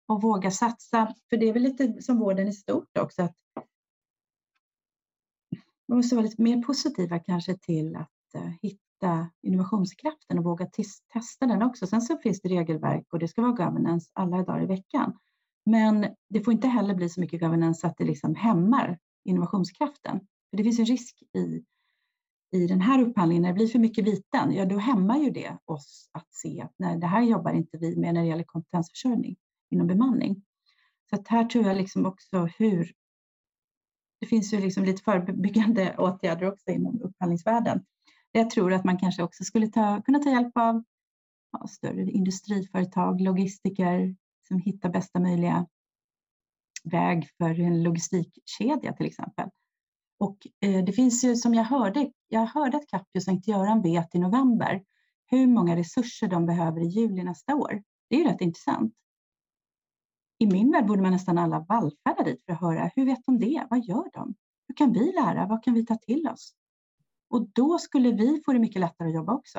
och 0.08 0.22
våga 0.22 0.50
satsa. 0.50 1.14
För 1.30 1.36
det 1.36 1.48
är 1.48 1.52
väl 1.52 1.62
lite 1.62 2.02
som 2.02 2.18
vården 2.18 2.48
i 2.48 2.52
stort 2.52 2.98
också, 2.98 3.22
att 3.22 3.36
man 5.88 5.98
måste 5.98 6.14
vara 6.14 6.26
lite 6.26 6.42
mer 6.42 6.62
positiva 6.62 7.18
kanske 7.18 7.54
till 7.54 7.96
att 7.96 8.34
eh, 8.34 8.50
hitta 8.62 9.30
innovationskraften 9.42 10.38
och 10.38 10.44
våga 10.44 10.66
testa 11.12 11.46
den 11.46 11.62
också. 11.62 11.86
Sen 11.86 12.02
så 12.02 12.18
finns 12.18 12.40
det 12.40 12.48
regelverk 12.48 13.12
och 13.12 13.18
det 13.18 13.28
ska 13.28 13.42
vara 13.42 13.52
governance 13.52 14.10
alla 14.12 14.36
dagar 14.36 14.62
i 14.62 14.66
veckan. 14.66 15.18
Men 15.66 16.06
det 16.28 16.40
får 16.40 16.52
inte 16.52 16.68
heller 16.68 16.94
bli 16.94 17.08
så 17.08 17.20
mycket 17.20 17.40
governance 17.40 17.86
att 17.86 17.96
det 17.96 18.04
liksom 18.04 18.34
hämmar 18.34 18.98
innovationskraften. 19.24 20.20
För 20.50 20.56
det 20.56 20.64
finns 20.64 20.78
en 20.78 20.84
risk 20.86 21.22
i, 21.36 21.64
i 22.56 22.66
den 22.66 22.80
här 22.80 23.02
upphandlingen, 23.02 23.42
när 23.42 23.48
det 23.48 23.54
blir 23.54 23.68
för 23.68 23.78
mycket 23.78 24.04
viten, 24.04 24.52
ja 24.52 24.64
då 24.64 24.78
hämmar 24.78 25.18
ju 25.18 25.30
det 25.30 25.58
oss 25.64 26.10
att 26.12 26.34
se 26.34 26.60
att 26.60 26.72
nej, 26.76 26.98
det 26.98 27.06
här 27.06 27.22
jobbar 27.22 27.52
inte 27.52 27.78
vi 27.78 27.96
med 27.96 28.14
när 28.14 28.20
det 28.20 28.28
gäller 28.28 28.44
kompetensförsörjning 28.44 29.36
inom 29.70 29.86
bemanning. 29.86 30.42
Så 31.10 31.16
att 31.16 31.28
här 31.28 31.44
tror 31.44 31.64
jag 31.64 31.76
liksom 31.76 32.06
också 32.06 32.48
hur 32.58 32.92
det 34.20 34.26
finns 34.26 34.54
ju 34.54 34.60
liksom 34.60 34.84
lite 34.84 35.02
förebyggande 35.02 35.94
åtgärder 35.98 36.52
också 36.52 36.70
inom 36.70 37.02
upphandlingsvärlden. 37.02 37.84
Jag 38.32 38.50
tror 38.50 38.72
att 38.72 38.84
man 38.84 38.98
kanske 38.98 39.22
också 39.22 39.44
skulle 39.44 39.66
ta, 39.66 40.02
kunna 40.02 40.18
ta 40.18 40.30
hjälp 40.30 40.56
av 40.56 40.84
ja, 41.52 41.66
större 41.66 42.02
industriföretag, 42.02 43.20
logistiker 43.20 44.16
som 44.48 44.58
hittar 44.58 44.88
bästa 44.88 45.20
möjliga 45.20 45.66
väg 46.84 47.28
för 47.38 47.60
en 47.60 47.82
logistikkedja 47.82 48.92
till 48.92 49.06
exempel. 49.06 49.48
Och 50.18 50.38
eh, 50.60 50.84
det 50.84 50.92
finns 50.92 51.24
ju 51.24 51.36
som 51.36 51.54
jag 51.54 51.64
hörde, 51.64 52.12
jag 52.28 52.46
hörde 52.46 52.76
att 52.76 52.86
Capio 52.86 53.20
Sankt 53.20 53.48
Göran 53.48 53.82
vet 53.82 54.14
i 54.14 54.18
november 54.18 54.82
hur 55.26 55.46
många 55.46 55.76
resurser 55.76 56.28
de 56.28 56.46
behöver 56.46 56.80
i 56.80 56.86
juli 56.86 57.22
nästa 57.22 57.54
år. 57.54 57.82
Det 58.08 58.16
är 58.16 58.20
ju 58.20 58.28
rätt 58.28 58.40
intressant. 58.40 58.94
I 60.38 60.46
min 60.46 60.72
värld 60.72 60.86
borde 60.86 61.02
man 61.02 61.12
nästan 61.12 61.38
alla 61.38 61.66
vallfärda 61.68 62.22
dit 62.24 62.44
för 62.44 62.52
att 62.52 62.60
höra 62.60 62.90
hur 62.96 63.04
vet 63.04 63.26
de 63.26 63.38
det? 63.38 63.66
Vad 63.70 63.84
gör 63.84 64.10
de? 64.12 64.34
Hur 64.68 64.74
kan 64.74 64.92
vi 64.92 65.12
lära? 65.12 65.46
Vad 65.46 65.64
kan 65.64 65.74
vi 65.74 65.86
ta 65.86 65.96
till 65.96 66.28
oss? 66.28 66.54
Och 67.30 67.48
då 67.52 67.78
skulle 67.78 68.12
vi 68.12 68.42
få 68.44 68.52
det 68.52 68.58
mycket 68.58 68.80
lättare 68.80 69.08
att 69.08 69.14
jobba 69.14 69.34
också. 69.34 69.58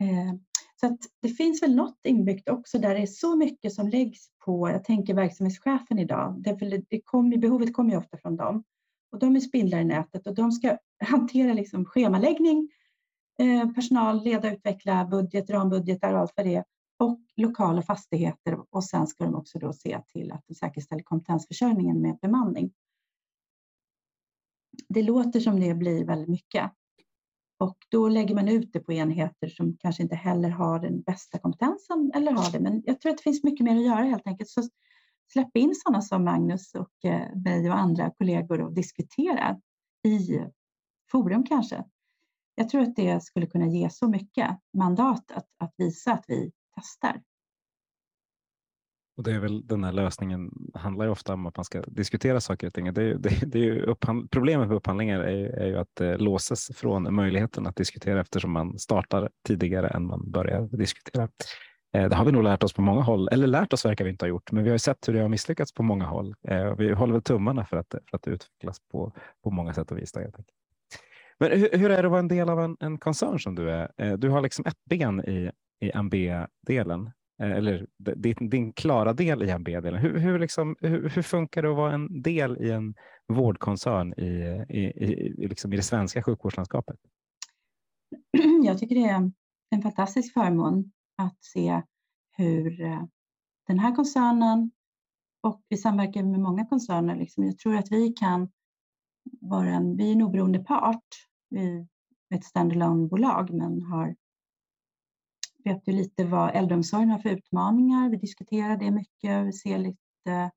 Eh, 0.00 0.34
så 0.80 0.86
att 0.86 0.98
det 1.22 1.28
finns 1.28 1.62
väl 1.62 1.74
något 1.74 1.98
inbyggt 2.04 2.48
också 2.48 2.78
där 2.78 2.94
det 2.94 3.00
är 3.00 3.06
så 3.06 3.36
mycket 3.36 3.72
som 3.72 3.88
läggs 3.88 4.28
på, 4.44 4.70
jag 4.70 4.84
tänker 4.84 5.14
verksamhetschefen 5.14 5.98
idag, 5.98 6.42
det, 6.42 6.82
det 6.88 7.00
kom, 7.04 7.30
behovet 7.30 7.74
kommer 7.74 7.90
ju 7.90 7.96
ofta 7.96 8.16
från 8.16 8.36
dem. 8.36 8.64
Och 9.12 9.18
de 9.18 9.36
är 9.36 9.40
spindlar 9.40 9.80
i 9.80 9.84
nätet 9.84 10.26
och 10.26 10.34
de 10.34 10.52
ska 10.52 10.78
hantera 11.04 11.52
liksom 11.52 11.84
schemaläggning, 11.84 12.70
eh, 13.38 13.70
personal, 13.70 14.24
leda, 14.24 14.52
utveckla 14.52 15.04
budget, 15.04 15.50
rambudgetar 15.50 16.12
och 16.12 16.20
allt 16.20 16.34
för 16.34 16.44
det 16.44 16.54
är 16.54 16.64
lokala 17.36 17.82
fastigheter 17.82 18.58
och 18.70 18.84
sen 18.84 19.06
ska 19.06 19.24
de 19.24 19.34
också 19.34 19.58
då 19.58 19.72
se 19.72 20.02
till 20.12 20.32
att 20.32 20.44
de 20.46 20.54
säkerställer 20.54 21.02
kompetensförsörjningen 21.02 22.02
med 22.02 22.18
bemanning. 22.22 22.72
Det 24.88 25.02
låter 25.02 25.40
som 25.40 25.60
det 25.60 25.74
blir 25.74 26.04
väldigt 26.04 26.28
mycket 26.28 26.72
och 27.60 27.76
då 27.88 28.08
lägger 28.08 28.34
man 28.34 28.48
ut 28.48 28.72
det 28.72 28.80
på 28.80 28.92
enheter 28.92 29.48
som 29.48 29.76
kanske 29.76 30.02
inte 30.02 30.14
heller 30.14 30.48
har 30.48 30.78
den 30.78 31.00
bästa 31.00 31.38
kompetensen 31.38 32.12
eller 32.14 32.32
har 32.32 32.52
det. 32.52 32.60
Men 32.60 32.82
jag 32.86 33.00
tror 33.00 33.12
att 33.12 33.18
det 33.18 33.22
finns 33.22 33.44
mycket 33.44 33.64
mer 33.64 33.76
att 33.76 33.84
göra 33.84 34.04
helt 34.04 34.26
enkelt. 34.26 34.50
Så 34.50 34.62
släpp 35.32 35.56
in 35.56 35.74
sådana 35.74 36.02
som 36.02 36.24
Magnus 36.24 36.74
och 36.74 37.10
eh, 37.10 37.36
mig 37.36 37.70
och 37.70 37.78
andra 37.78 38.10
kollegor 38.10 38.60
och 38.60 38.72
diskutera 38.72 39.60
i 40.06 40.40
forum 41.10 41.44
kanske. 41.46 41.84
Jag 42.54 42.68
tror 42.68 42.82
att 42.82 42.96
det 42.96 43.22
skulle 43.22 43.46
kunna 43.46 43.66
ge 43.66 43.90
så 43.90 44.08
mycket 44.08 44.58
mandat 44.78 45.30
att, 45.30 45.46
att 45.58 45.74
visa 45.76 46.12
att 46.12 46.24
vi 46.28 46.52
testar. 46.80 47.20
Och 49.20 49.24
det 49.24 49.32
är 49.32 49.38
väl 49.38 49.66
den 49.66 49.84
här 49.84 49.92
lösningen 49.92 50.50
handlar 50.74 51.04
ju 51.04 51.10
ofta 51.10 51.34
om 51.34 51.46
att 51.46 51.56
man 51.56 51.64
ska 51.64 51.82
diskutera 51.82 52.40
saker 52.40 52.66
och 52.66 52.74
ting. 52.74 52.94
Det 52.94 53.02
är, 53.02 53.14
det, 53.18 53.40
det 53.46 53.58
är 53.58 53.62
ju 53.62 53.94
problemet 54.30 54.68
med 54.68 54.76
upphandlingar 54.76 55.20
är, 55.20 55.46
är 55.46 55.66
ju 55.66 55.78
att 55.78 55.88
det 55.94 56.16
låses 56.16 56.70
från 56.74 57.14
möjligheten 57.14 57.66
att 57.66 57.76
diskutera 57.76 58.20
eftersom 58.20 58.52
man 58.52 58.78
startar 58.78 59.30
tidigare 59.46 59.88
än 59.88 60.06
man 60.06 60.30
börjar 60.30 60.68
diskutera. 60.76 61.28
Eh, 61.92 62.08
det 62.08 62.16
har 62.16 62.24
vi 62.24 62.32
nog 62.32 62.42
lärt 62.42 62.62
oss 62.62 62.72
på 62.72 62.82
många 62.82 63.00
håll, 63.00 63.28
eller 63.32 63.46
lärt 63.46 63.72
oss 63.72 63.84
verkar 63.84 64.04
vi 64.04 64.10
inte 64.10 64.24
ha 64.24 64.28
gjort, 64.28 64.52
men 64.52 64.64
vi 64.64 64.70
har 64.70 64.74
ju 64.74 64.78
sett 64.78 65.08
hur 65.08 65.14
det 65.14 65.20
har 65.20 65.28
misslyckats 65.28 65.74
på 65.74 65.82
många 65.82 66.04
håll. 66.04 66.34
Eh, 66.48 66.76
vi 66.76 66.92
håller 66.92 67.12
väl 67.12 67.22
tummarna 67.22 67.64
för 67.64 67.76
att, 67.76 67.94
för 68.10 68.16
att 68.16 68.22
det 68.22 68.30
utvecklas 68.30 68.80
på, 68.92 69.12
på 69.44 69.50
många 69.50 69.74
sätt 69.74 69.90
och 69.90 69.98
vis. 69.98 70.14
Men 71.38 71.50
hur, 71.50 71.78
hur, 71.78 71.90
är 71.90 72.02
det 72.02 72.06
att 72.08 72.10
vara 72.10 72.20
en 72.20 72.28
del 72.28 72.48
av 72.48 72.60
en, 72.60 72.76
en 72.80 72.98
koncern 72.98 73.38
som 73.38 73.54
du 73.54 73.70
är? 73.70 74.16
Du 74.16 74.28
har 74.28 74.40
liksom 74.40 74.66
ett 74.66 74.84
ben 74.84 75.20
i, 75.20 75.50
i 75.80 75.90
MB-delen, 75.94 77.10
eh, 77.42 77.50
eller 77.50 77.86
din, 77.98 78.50
din 78.50 78.72
klara 78.72 79.12
del 79.12 79.42
i 79.42 79.50
MB-delen. 79.50 80.00
Hur, 80.00 80.18
hur, 80.18 80.38
liksom, 80.38 80.76
hur, 80.80 81.08
hur, 81.08 81.22
funkar 81.22 81.62
det 81.62 81.70
att 81.70 81.76
vara 81.76 81.94
en 81.94 82.22
del 82.22 82.56
i 82.60 82.70
en 82.70 82.94
vårdkoncern 83.28 84.14
i, 84.16 84.64
i, 84.68 84.80
i, 84.80 85.48
liksom 85.48 85.72
i 85.72 85.76
det 85.76 85.82
svenska 85.82 86.22
sjukvårdslandskapet? 86.22 86.96
Jag 88.64 88.78
tycker 88.78 88.94
det 88.94 89.08
är 89.08 89.30
en 89.70 89.82
fantastisk 89.82 90.32
förmån 90.32 90.92
att 91.16 91.44
se 91.44 91.82
hur 92.36 92.82
eh, 92.82 93.02
den 93.66 93.78
här 93.78 93.94
koncernen 93.94 94.70
och 95.42 95.62
vi 95.68 95.76
samverkar 95.76 96.22
med 96.22 96.40
många 96.40 96.66
koncerner. 96.66 97.16
Liksom. 97.16 97.44
Jag 97.44 97.58
tror 97.58 97.76
att 97.76 97.92
vi 97.92 98.12
kan 98.12 98.50
vara 99.40 99.68
en, 99.68 99.96
vi 99.96 100.08
är 100.08 100.12
en 100.12 100.22
oberoende 100.22 100.58
part. 100.58 101.06
Vi 101.50 101.86
är 102.30 102.34
ett 102.34 102.44
standalone-bolag 102.44 103.50
men 103.50 103.82
har, 103.82 104.16
vet 105.64 105.88
ju 105.88 105.92
lite 105.92 106.24
vad 106.24 106.56
äldreomsorgen 106.56 107.10
har 107.10 107.18
för 107.18 107.30
utmaningar. 107.30 108.10
Vi 108.10 108.16
diskuterar 108.16 108.76
det 108.76 108.90
mycket. 108.90 109.46
Vi 109.46 109.52
ser 109.52 109.78
lite 109.78 110.50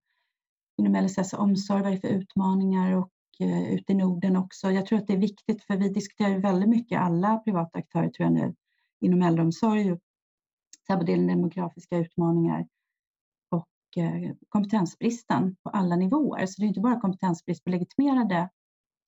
inom 0.78 1.06
LSS 1.06 1.34
omsorg 1.34 1.82
vad 1.82 1.92
det 1.92 1.98
är 1.98 2.00
för 2.00 2.08
utmaningar 2.08 2.96
och 2.96 3.12
eh, 3.40 3.74
ute 3.74 3.92
i 3.92 3.96
Norden 3.96 4.38
också. 4.38 4.72
Jag 4.72 4.86
tror 4.86 5.00
att 5.00 5.08
det 5.08 5.14
är 5.14 5.18
viktigt 5.18 5.64
för 5.64 5.78
vi 5.78 5.90
diskuterar 5.90 6.40
väldigt 6.40 6.70
mycket 6.70 7.00
alla 7.00 7.38
privata 7.38 7.80
aktörer 7.80 8.10
tror 8.10 8.26
jag 8.26 8.34
nu 8.34 8.56
inom 9.02 9.22
äldreomsorg 9.22 9.98
både 10.88 11.16
demografiska 11.16 11.98
utmaningar 11.98 12.68
och 13.50 13.98
eh, 13.98 14.36
kompetensbristen 14.50 15.56
på 15.64 15.70
alla 15.70 15.96
nivåer. 15.96 16.46
Så 16.46 16.62
det 16.62 16.66
är 16.66 16.68
inte 16.68 16.80
bara 16.80 17.00
kompetensbrist 17.00 17.64
på 17.64 17.70
legitimerade 17.70 18.50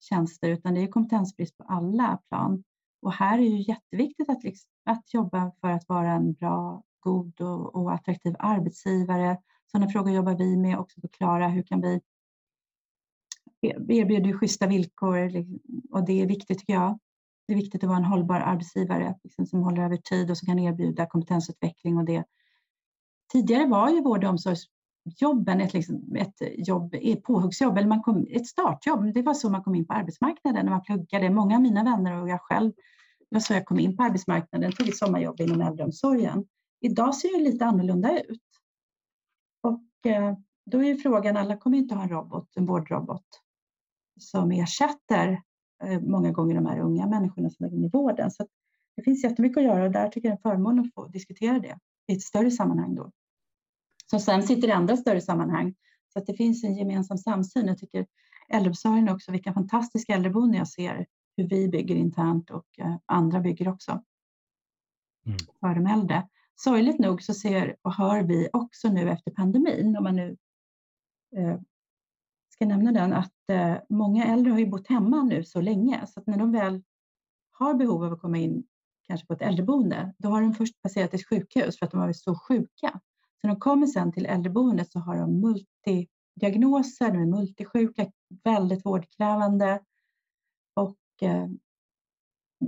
tjänster 0.00 0.48
utan 0.48 0.74
det 0.74 0.80
är 0.80 0.86
kompetensbrist 0.86 1.56
på 1.56 1.64
alla 1.64 2.20
plan. 2.28 2.64
Och 3.02 3.12
här 3.12 3.38
är 3.38 3.50
det 3.50 3.56
jätteviktigt 3.56 4.30
att, 4.30 4.44
liksom, 4.44 4.70
att 4.84 5.14
jobba 5.14 5.52
för 5.60 5.68
att 5.68 5.88
vara 5.88 6.12
en 6.12 6.32
bra, 6.32 6.82
god 7.00 7.40
och, 7.40 7.74
och 7.74 7.92
attraktiv 7.92 8.34
arbetsgivare. 8.38 9.38
Sådana 9.72 9.90
frågor 9.90 10.12
jobbar 10.12 10.34
vi 10.38 10.56
med 10.56 10.78
också 10.78 11.00
Klara, 11.12 11.48
hur 11.48 11.62
kan 11.62 11.80
vi 11.80 12.00
e-, 13.60 13.76
erbjuda 13.88 14.38
schyssta 14.38 14.66
villkor 14.66 15.28
liksom. 15.28 15.60
och 15.90 16.04
det 16.04 16.22
är 16.22 16.26
viktigt 16.26 16.58
tycker 16.58 16.72
jag 16.72 16.98
det 17.46 17.52
är 17.52 17.56
viktigt 17.56 17.84
att 17.84 17.88
vara 17.88 17.98
en 17.98 18.04
hållbar 18.04 18.40
arbetsgivare 18.40 19.14
liksom, 19.22 19.46
som 19.46 19.62
håller 19.62 19.82
över 19.82 19.96
tid 19.96 20.30
och 20.30 20.38
som 20.38 20.46
kan 20.46 20.58
erbjuda 20.58 21.06
kompetensutveckling 21.06 21.96
och 21.96 22.04
det. 22.04 22.24
Tidigare 23.32 23.66
var 23.66 23.90
ju 23.90 24.02
vård 24.02 24.24
och 24.24 24.30
omsorgs 24.30 24.64
jobben, 25.18 25.60
ett, 25.60 25.74
liksom, 25.74 26.16
ett 26.16 26.68
jobb, 26.68 26.94
ett 26.94 27.22
påhuggsjobb, 27.22 27.78
eller 27.78 27.88
man 27.88 28.02
kom, 28.02 28.26
ett 28.30 28.46
startjobb. 28.46 29.14
Det 29.14 29.22
var 29.22 29.34
så 29.34 29.50
man 29.50 29.62
kom 29.62 29.74
in 29.74 29.86
på 29.86 29.94
arbetsmarknaden 29.94 30.64
när 30.64 30.72
man 30.72 30.82
pluggade. 30.82 31.30
Många 31.30 31.56
av 31.56 31.62
mina 31.62 31.84
vänner 31.84 32.22
och 32.22 32.28
jag 32.28 32.40
själv, 32.40 32.72
det 33.30 33.36
var 33.36 33.40
så 33.40 33.52
jag 33.52 33.66
kom 33.66 33.78
in 33.78 33.96
på 33.96 34.02
arbetsmarknaden, 34.02 34.72
tog 34.72 34.88
ett 34.88 34.96
sommarjobb 34.96 35.40
inom 35.40 35.60
äldreomsorgen. 35.60 36.44
Idag 36.80 37.14
ser 37.14 37.38
det 37.38 37.50
lite 37.50 37.64
annorlunda 37.64 38.20
ut. 38.20 38.42
Och 39.62 40.10
eh, 40.10 40.36
då 40.66 40.84
är 40.84 40.94
frågan, 40.94 41.36
alla 41.36 41.56
kommer 41.56 41.78
inte 41.78 41.94
ha 41.94 42.02
en 42.02 42.08
robot, 42.08 42.48
en 42.56 42.66
vårdrobot 42.66 43.26
som 44.20 44.50
ersätter 44.50 45.38
Eh, 45.84 46.00
många 46.00 46.30
gånger 46.30 46.54
de 46.54 46.66
här 46.66 46.80
unga 46.80 47.06
människorna 47.06 47.50
som 47.50 47.66
är 47.66 47.74
inne 47.74 47.86
i 47.86 47.90
vården. 47.90 48.30
Så 48.30 48.46
det 48.96 49.02
finns 49.02 49.24
jättemycket 49.24 49.58
att 49.58 49.64
göra 49.64 49.84
och 49.84 49.90
där 49.90 50.08
tycker 50.08 50.28
jag 50.28 50.38
det 50.42 50.48
är 50.48 50.50
en 50.52 50.56
förmån 50.56 50.80
att 50.80 50.94
få 50.94 51.06
diskutera 51.06 51.58
det 51.58 51.78
i 52.06 52.12
ett 52.12 52.22
större 52.22 52.50
sammanhang 52.50 52.94
då. 52.94 53.10
Som 54.10 54.20
sen 54.20 54.42
sitter 54.42 54.68
i 54.68 54.72
andra 54.72 54.96
större 54.96 55.20
sammanhang. 55.20 55.74
Så 56.12 56.18
att 56.18 56.26
det 56.26 56.34
finns 56.34 56.64
en 56.64 56.76
gemensam 56.76 57.18
samsyn. 57.18 57.66
Jag 57.66 57.78
tycker 57.78 58.06
äldreomsorgen 58.48 59.08
också, 59.08 59.32
vilka 59.32 59.52
fantastiska 59.52 60.14
äldreboenden 60.14 60.58
jag 60.58 60.68
ser 60.68 61.06
hur 61.36 61.48
vi 61.48 61.68
bygger 61.68 61.94
internt 61.94 62.50
och 62.50 62.66
eh, 62.78 62.96
andra 63.06 63.40
bygger 63.40 63.68
också 63.68 64.02
mm. 65.26 65.38
för 65.60 65.74
de 65.74 65.86
äldre. 65.86 66.28
Sorgligt 66.56 66.98
nog 66.98 67.22
så 67.22 67.34
ser 67.34 67.76
och 67.82 67.94
hör 67.94 68.22
vi 68.22 68.48
också 68.52 68.88
nu 68.88 69.10
efter 69.10 69.30
pandemin, 69.30 69.96
om 69.96 70.04
man 70.04 70.16
nu 70.16 70.36
eh, 71.36 71.58
ska 72.48 72.66
nämna 72.66 72.92
den, 72.92 73.12
att 73.12 73.50
eh, 73.50 73.76
många 73.88 74.24
äldre 74.24 74.52
har 74.52 74.58
ju 74.58 74.66
bott 74.66 74.86
hemma 74.88 75.22
nu 75.22 75.44
så 75.44 75.60
länge 75.60 76.06
så 76.06 76.20
att 76.20 76.26
när 76.26 76.38
de 76.38 76.52
väl 76.52 76.82
har 77.52 77.74
behov 77.74 78.04
av 78.04 78.12
att 78.12 78.20
komma 78.20 78.38
in 78.38 78.66
kanske 79.02 79.26
på 79.26 79.32
ett 79.32 79.42
äldreboende, 79.42 80.14
då 80.18 80.28
har 80.28 80.40
de 80.40 80.54
först 80.54 80.82
passerat 80.82 81.14
ett 81.14 81.28
sjukhus 81.28 81.78
för 81.78 81.86
att 81.86 81.92
de 81.92 81.96
har 81.96 82.06
varit 82.06 82.20
så 82.20 82.34
sjuka. 82.34 83.00
Så 83.40 83.46
när 83.46 83.54
de 83.54 83.60
kommer 83.60 83.86
sen 83.86 84.12
till 84.12 84.26
äldreboendet 84.26 84.92
så 84.92 84.98
har 84.98 85.16
de 85.16 85.40
multidiagnoser, 85.40 87.10
de 87.10 87.22
är 87.22 87.26
multisjuka, 87.26 88.06
väldigt 88.44 88.86
vårdkrävande 88.86 89.80
och 90.74 90.96
eh, 91.22 91.46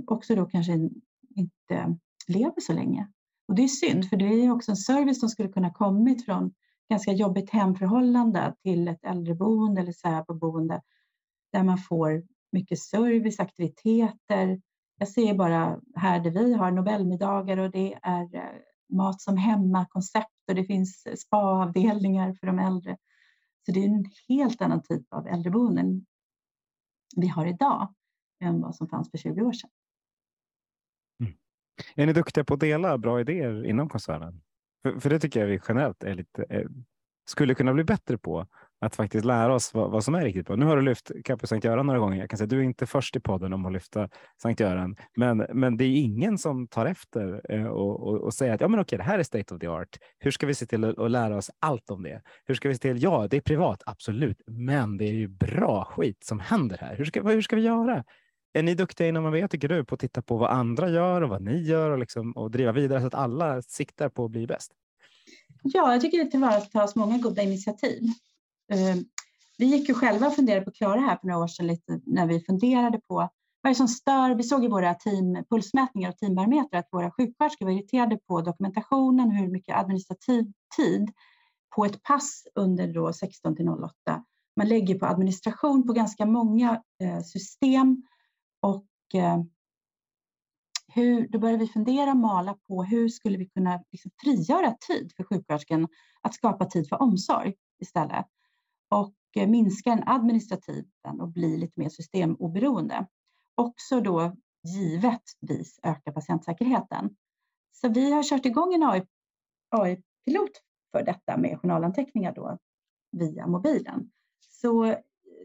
också 0.07 0.35
då 0.35 0.45
kanske 0.45 0.89
inte 1.35 1.97
lever 2.27 2.61
så 2.61 2.73
länge. 2.73 3.07
Och 3.47 3.55
det 3.55 3.63
är 3.63 3.67
synd, 3.67 4.09
för 4.09 4.17
det 4.17 4.25
är 4.25 4.51
också 4.51 4.71
en 4.71 4.77
service 4.77 5.19
som 5.19 5.29
skulle 5.29 5.49
kunna 5.49 5.73
kommit 5.73 6.25
från 6.25 6.53
ganska 6.89 7.11
jobbigt 7.11 7.49
hemförhållande 7.49 8.55
till 8.63 8.87
ett 8.87 9.05
äldreboende 9.05 9.81
eller 9.81 9.91
särboende 9.91 10.81
där 11.51 11.63
man 11.63 11.77
får 11.77 12.23
mycket 12.51 12.79
service, 12.79 13.39
aktiviteter, 13.39 14.61
Jag 14.97 15.07
ser 15.07 15.33
bara 15.33 15.81
här 15.95 16.19
där 16.19 16.31
vi 16.31 16.53
har 16.53 16.71
Nobelmiddagar 16.71 17.57
och 17.57 17.71
det 17.71 17.99
är 18.01 18.35
eh, 18.35 18.68
mat 18.89 19.21
som 19.21 19.37
hemma-koncept 19.37 20.27
och 20.47 20.55
det 20.55 20.63
finns 20.63 21.21
spaavdelningar 21.21 22.33
för 22.33 22.47
de 22.47 22.59
äldre. 22.59 22.97
Så 23.65 23.71
det 23.71 23.79
är 23.79 23.85
en 23.85 24.05
helt 24.27 24.61
annan 24.61 24.83
typ 24.83 25.13
av 25.13 25.27
äldreboenden 25.27 26.05
vi 27.15 27.27
har 27.27 27.45
idag 27.45 27.93
än 28.43 28.61
vad 28.61 28.75
som 28.75 28.87
fanns 28.87 29.11
för 29.11 29.17
20 29.17 29.41
år 29.41 29.53
sedan. 29.53 29.69
Mm. 31.19 31.33
Är 31.95 32.05
ni 32.05 32.13
duktiga 32.13 32.43
på 32.43 32.53
att 32.53 32.59
dela 32.59 32.97
bra 32.97 33.21
idéer 33.21 33.65
inom 33.65 33.89
koncernen? 33.89 34.41
För, 34.81 34.99
för 34.99 35.09
det 35.09 35.19
tycker 35.19 35.39
jag 35.39 35.47
vi 35.47 35.59
generellt 35.67 36.03
är 36.03 36.13
lite, 36.13 36.43
eh, 36.49 36.69
skulle 37.29 37.55
kunna 37.55 37.73
bli 37.73 37.83
bättre 37.83 38.17
på 38.17 38.47
att 38.81 38.95
faktiskt 38.95 39.25
lära 39.25 39.55
oss 39.55 39.73
vad, 39.73 39.91
vad, 39.91 40.03
som 40.03 40.15
är 40.15 40.23
riktigt 40.23 40.47
bra. 40.47 40.55
Nu 40.55 40.65
har 40.65 40.75
du 40.75 40.81
lyft 40.81 41.11
Campus 41.23 41.49
Sankt 41.49 41.65
Göran 41.65 41.85
några 41.85 41.99
gånger. 41.99 42.17
Jag 42.19 42.29
kan 42.29 42.37
säga 42.37 42.47
du 42.47 42.59
är 42.59 42.63
inte 42.63 42.85
först 42.85 43.15
i 43.15 43.19
podden 43.19 43.53
om 43.53 43.65
att 43.65 43.73
lyfta 43.73 44.09
Sankt 44.41 44.59
Göran, 44.59 44.95
men, 45.15 45.37
men 45.37 45.77
det 45.77 45.83
är 45.83 45.95
ingen 45.95 46.37
som 46.37 46.67
tar 46.67 46.85
efter 46.85 47.41
eh, 47.49 47.65
och, 47.65 48.07
och, 48.07 48.21
och, 48.21 48.33
säger 48.33 48.53
att 48.53 48.61
ja, 48.61 48.67
men 48.67 48.79
okej, 48.79 48.97
det 48.97 49.03
här 49.03 49.19
är 49.19 49.23
state 49.23 49.53
of 49.53 49.59
the 49.59 49.67
art. 49.67 49.97
Hur 50.19 50.31
ska 50.31 50.47
vi 50.47 50.55
se 50.55 50.65
till 50.65 50.83
att, 50.85 51.11
lära 51.11 51.37
oss 51.37 51.51
allt 51.59 51.89
om 51.89 52.03
det? 52.03 52.21
Hur 52.45 52.55
ska 52.55 52.69
vi 52.69 52.75
se 52.75 52.81
till? 52.81 53.03
Ja, 53.03 53.27
det 53.29 53.37
är 53.37 53.41
privat, 53.41 53.83
absolut, 53.85 54.41
men 54.47 54.97
det 54.97 55.05
är 55.05 55.13
ju 55.13 55.27
bra 55.27 55.85
skit 55.85 56.23
som 56.23 56.39
händer 56.39 56.77
här. 56.77 56.95
Hur 56.95 57.05
ska, 57.05 57.21
hur 57.21 57.41
ska 57.41 57.55
vi 57.55 57.61
göra? 57.61 58.03
Är 58.53 58.63
ni 58.63 58.75
duktiga 58.75 59.07
inom 59.07 59.25
AV, 59.25 59.47
tycker 59.47 59.67
du, 59.67 59.85
på 59.85 59.95
att 59.95 60.01
titta 60.01 60.21
på 60.21 60.37
vad 60.37 60.49
andra 60.49 60.89
gör 60.89 61.21
och 61.21 61.29
vad 61.29 61.41
ni 61.41 61.61
gör 61.61 61.89
och, 61.89 61.99
liksom, 61.99 62.31
och 62.31 62.51
driva 62.51 62.71
vidare 62.71 63.01
så 63.01 63.07
att 63.07 63.13
alla 63.13 63.61
siktar 63.61 64.09
på 64.09 64.25
att 64.25 64.31
bli 64.31 64.47
bäst? 64.47 64.71
Ja, 65.63 65.91
jag 65.91 66.01
tycker 66.01 66.23
det 66.23 66.31
tillvaratas 66.31 66.95
många 66.95 67.17
goda 67.17 67.41
initiativ. 67.41 68.01
Eh, 68.71 68.95
vi 69.57 69.65
gick 69.65 69.89
ju 69.89 69.95
själva 69.95 70.27
och 70.27 70.35
funderade 70.35 70.65
på 70.65 70.71
klara 70.71 70.99
här 70.99 71.17
för 71.17 71.27
några 71.27 71.43
år 71.43 71.47
sedan 71.47 71.67
lite 71.67 72.01
när 72.05 72.27
vi 72.27 72.39
funderade 72.39 73.01
på 73.07 73.15
vad 73.61 73.69
är 73.69 73.73
det 73.73 73.75
som 73.75 73.87
stör? 73.87 74.35
Vi 74.35 74.43
såg 74.43 74.65
i 74.65 74.67
våra 74.67 74.93
team, 74.93 75.43
pulsmätningar 75.49 76.09
och 76.09 76.17
teambarometrar 76.17 76.79
att 76.79 76.89
våra 76.91 77.11
sjuksköterskor 77.11 77.65
var 77.65 77.73
irriterade 77.73 78.17
på 78.17 78.41
dokumentationen, 78.41 79.31
hur 79.31 79.47
mycket 79.47 79.75
administrativ 79.75 80.53
tid 80.77 81.11
på 81.75 81.85
ett 81.85 82.03
pass 82.03 82.43
under 82.55 82.93
då 82.93 83.13
16 83.13 83.55
till 83.55 83.69
08 83.69 84.23
man 84.59 84.67
lägger 84.67 84.99
på 84.99 85.05
administration 85.05 85.87
på 85.87 85.93
ganska 85.93 86.25
många 86.25 86.83
eh, 87.01 87.21
system 87.21 88.03
och 88.59 88.85
eh, 89.13 89.43
hur, 90.93 91.27
då 91.27 91.39
började 91.39 91.59
vi 91.59 91.67
fundera 91.67 92.11
och 92.11 92.17
mala 92.17 92.57
på 92.67 92.83
hur 92.83 93.09
skulle 93.09 93.37
vi 93.37 93.45
kunna 93.45 93.83
liksom 93.91 94.11
frigöra 94.23 94.75
tid 94.87 95.11
för 95.17 95.23
sjuksköterskan 95.23 95.87
att 96.21 96.33
skapa 96.33 96.65
tid 96.65 96.89
för 96.89 97.01
omsorg 97.01 97.53
istället 97.81 98.25
och 98.89 99.15
eh, 99.35 99.49
minska 99.49 99.89
den 99.89 100.03
administrativa 100.07 101.11
och 101.19 101.29
bli 101.29 101.57
lite 101.57 101.79
mer 101.79 101.89
systemoberoende. 101.89 103.07
Också 103.55 104.01
då 104.01 104.35
givetvis 104.63 105.79
öka 105.83 106.11
patientsäkerheten. 106.11 107.15
Så 107.71 107.89
vi 107.89 108.11
har 108.11 108.23
kört 108.23 108.45
igång 108.45 108.73
en 108.73 108.83
AI-pilot 109.69 110.51
för 110.91 111.03
detta 111.03 111.37
med 111.37 111.59
journalanteckningar 111.59 112.33
då 112.33 112.57
via 113.11 113.47
mobilen. 113.47 114.11
Så 114.39 114.83
eh, 114.83 114.97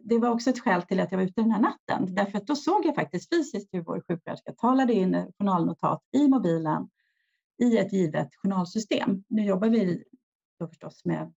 det 0.03 0.19
var 0.19 0.31
också 0.31 0.51
ett 0.51 0.61
skäl 0.61 0.83
till 0.83 1.01
att 1.01 1.13
jag 1.13 1.19
var 1.19 1.25
ute 1.25 1.43
den 1.43 1.51
här 1.51 1.61
natten, 1.61 2.15
därför 2.15 2.39
att 2.39 2.47
då 2.47 2.57
såg 2.57 2.87
jag 2.87 2.95
faktiskt 2.95 3.35
fysiskt 3.35 3.69
hur 3.75 3.81
vår 3.81 4.03
sjuksköterska 4.09 4.53
talade 4.53 4.93
in 4.93 5.33
journalnotat 5.39 6.03
i 6.13 6.29
mobilen 6.29 6.89
i 7.59 7.79
ett 7.79 7.93
givet 7.93 8.29
journalsystem. 8.35 9.25
Nu 9.29 9.45
jobbar 9.45 9.69
vi 9.69 10.05
då 10.59 10.69
förstås 10.69 11.05
med 11.05 11.33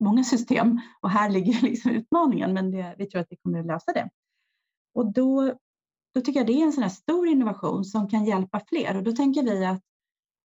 många 0.00 0.24
system 0.24 0.80
och 1.00 1.10
här 1.10 1.30
ligger 1.30 1.62
liksom 1.62 1.90
utmaningen, 1.90 2.54
men 2.54 2.70
det, 2.70 2.94
vi 2.98 3.06
tror 3.06 3.20
att 3.20 3.26
vi 3.30 3.36
kommer 3.36 3.60
att 3.60 3.66
lösa 3.66 3.92
det. 3.92 4.10
Och 4.94 5.12
då, 5.12 5.54
då 6.14 6.20
tycker 6.20 6.40
jag 6.40 6.46
det 6.46 6.60
är 6.60 6.64
en 6.64 6.72
sån 6.72 6.82
här 6.82 6.90
stor 6.90 7.28
innovation 7.28 7.84
som 7.84 8.08
kan 8.08 8.24
hjälpa 8.24 8.60
fler 8.68 8.96
och 8.96 9.02
då 9.02 9.12
tänker 9.12 9.42
vi 9.42 9.64
att 9.64 9.82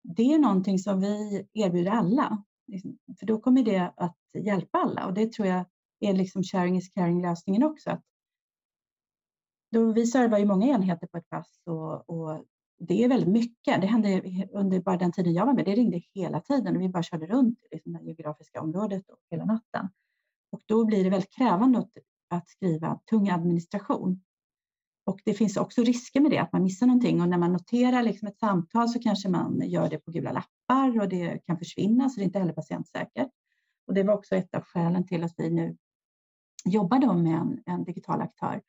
det 0.02 0.34
är 0.34 0.38
någonting 0.38 0.78
som 0.78 1.00
vi 1.00 1.46
erbjuder 1.52 1.90
alla, 1.90 2.44
liksom, 2.66 2.98
för 3.18 3.26
då 3.26 3.40
kommer 3.40 3.62
det 3.62 3.92
att 3.96 4.18
hjälpa 4.44 4.78
alla 4.78 5.06
och 5.06 5.14
det 5.14 5.32
tror 5.32 5.48
jag 5.48 5.64
är 6.00 6.12
liksom 6.12 6.42
sharing 6.42 6.76
is 6.76 6.88
caring-lösningen 6.88 7.62
också. 7.62 7.90
Att 7.90 8.04
då 9.72 9.92
vi 9.92 10.06
servar 10.06 10.38
ju 10.38 10.46
många 10.46 10.66
enheter 10.66 11.06
på 11.06 11.16
ett 11.16 11.28
pass 11.28 11.60
och, 11.66 12.10
och 12.10 12.44
det 12.80 13.04
är 13.04 13.08
väldigt 13.08 13.28
mycket. 13.28 13.80
Det 13.80 13.86
hände 13.86 14.22
under 14.52 14.80
bara 14.80 14.96
den 14.96 15.12
tiden 15.12 15.34
jag 15.34 15.46
var 15.46 15.54
med. 15.54 15.64
Det 15.64 15.74
ringde 15.74 16.02
hela 16.14 16.40
tiden 16.40 16.76
och 16.76 16.82
vi 16.82 16.88
bara 16.88 17.02
körde 17.02 17.26
runt 17.26 17.58
i 17.58 17.74
liksom 17.74 17.92
det 17.92 18.04
geografiska 18.04 18.60
området 18.60 19.08
och 19.08 19.18
hela 19.30 19.44
natten. 19.44 19.88
Och 20.52 20.60
då 20.66 20.84
blir 20.84 21.04
det 21.04 21.10
väldigt 21.10 21.34
krävande 21.34 21.78
att, 21.78 21.92
att 22.30 22.48
skriva 22.48 23.00
tung 23.10 23.28
administration. 23.28 24.22
Och 25.06 25.20
det 25.24 25.34
finns 25.34 25.56
också 25.56 25.82
risker 25.82 26.20
med 26.20 26.30
det, 26.30 26.38
att 26.38 26.52
man 26.52 26.62
missar 26.62 26.86
någonting 26.86 27.20
och 27.20 27.28
när 27.28 27.38
man 27.38 27.52
noterar 27.52 28.02
liksom 28.02 28.28
ett 28.28 28.38
samtal 28.38 28.88
så 28.88 28.98
kanske 28.98 29.28
man 29.28 29.62
gör 29.64 29.90
det 29.90 29.98
på 29.98 30.10
gula 30.10 30.32
lappar 30.32 31.00
och 31.00 31.08
det 31.08 31.38
kan 31.46 31.58
försvinna 31.58 32.08
så 32.08 32.16
det 32.16 32.22
är 32.22 32.26
inte 32.26 32.38
heller 32.38 32.52
patientsäkert. 32.52 33.30
Och 33.86 33.94
det 33.94 34.02
var 34.02 34.14
också 34.14 34.36
ett 34.36 34.54
av 34.54 34.62
skälen 34.62 35.06
till 35.06 35.24
att 35.24 35.34
vi 35.36 35.50
nu 35.50 35.76
jobbar 36.64 37.14
med 37.14 37.34
en, 37.34 37.62
en 37.66 37.84
digital 37.84 38.20
aktör 38.20 38.62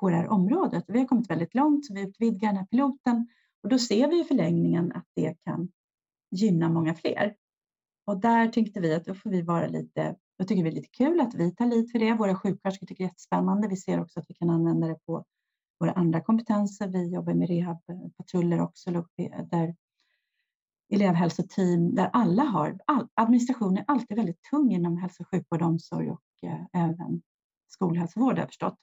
på 0.00 0.10
det 0.10 0.16
här 0.16 0.28
området. 0.28 0.84
Vi 0.88 0.98
har 0.98 1.06
kommit 1.06 1.30
väldigt 1.30 1.54
långt, 1.54 1.86
så 1.86 1.94
vi 1.94 2.02
utvidgar 2.02 2.48
den 2.48 2.56
här 2.56 2.66
piloten 2.66 3.28
och 3.62 3.68
då 3.68 3.78
ser 3.78 4.08
vi 4.08 4.20
i 4.20 4.24
förlängningen 4.24 4.92
att 4.92 5.06
det 5.14 5.34
kan 5.44 5.68
gynna 6.30 6.68
många 6.68 6.94
fler. 6.94 7.36
Och 8.06 8.20
där 8.20 8.48
tänkte 8.48 8.80
vi 8.80 8.94
att 8.94 9.04
då 9.04 9.14
får 9.14 9.30
vi 9.30 9.42
vara 9.42 9.66
lite, 9.66 10.16
då 10.38 10.44
tycker 10.44 10.62
vi 10.62 10.68
är 10.68 10.74
lite 10.74 10.88
kul 10.88 11.20
att 11.20 11.34
vi 11.34 11.54
tar 11.54 11.66
lite 11.66 11.92
för 11.92 11.98
det. 11.98 12.14
Våra 12.14 12.34
sjuksköterskor 12.34 12.86
tycker 12.86 13.04
det 13.04 13.06
är 13.06 13.08
jättespännande. 13.08 13.68
Vi 13.68 13.76
ser 13.76 14.00
också 14.00 14.20
att 14.20 14.26
vi 14.28 14.34
kan 14.34 14.50
använda 14.50 14.86
det 14.86 14.98
på 15.06 15.24
våra 15.80 15.92
andra 15.92 16.20
kompetenser. 16.20 16.88
Vi 16.88 17.08
jobbar 17.08 17.34
med 17.34 17.48
rehabpatruller 17.48 18.60
också, 18.60 18.90
där 19.50 19.74
elevhälsoteam, 20.92 21.94
där 21.94 22.10
alla 22.12 22.42
har, 22.42 22.78
all, 22.86 23.08
administration 23.14 23.78
är 23.78 23.84
alltid 23.86 24.16
väldigt 24.16 24.42
tung 24.42 24.72
inom 24.72 24.96
hälso 24.96 25.22
och 25.22 25.28
sjukvård, 25.30 25.62
omsorg 25.62 26.10
och 26.10 26.22
eh, 26.42 26.64
även 26.72 27.22
skolhälsovård 27.66 28.32
har 28.32 28.38
jag 28.38 28.48
förstått. 28.48 28.78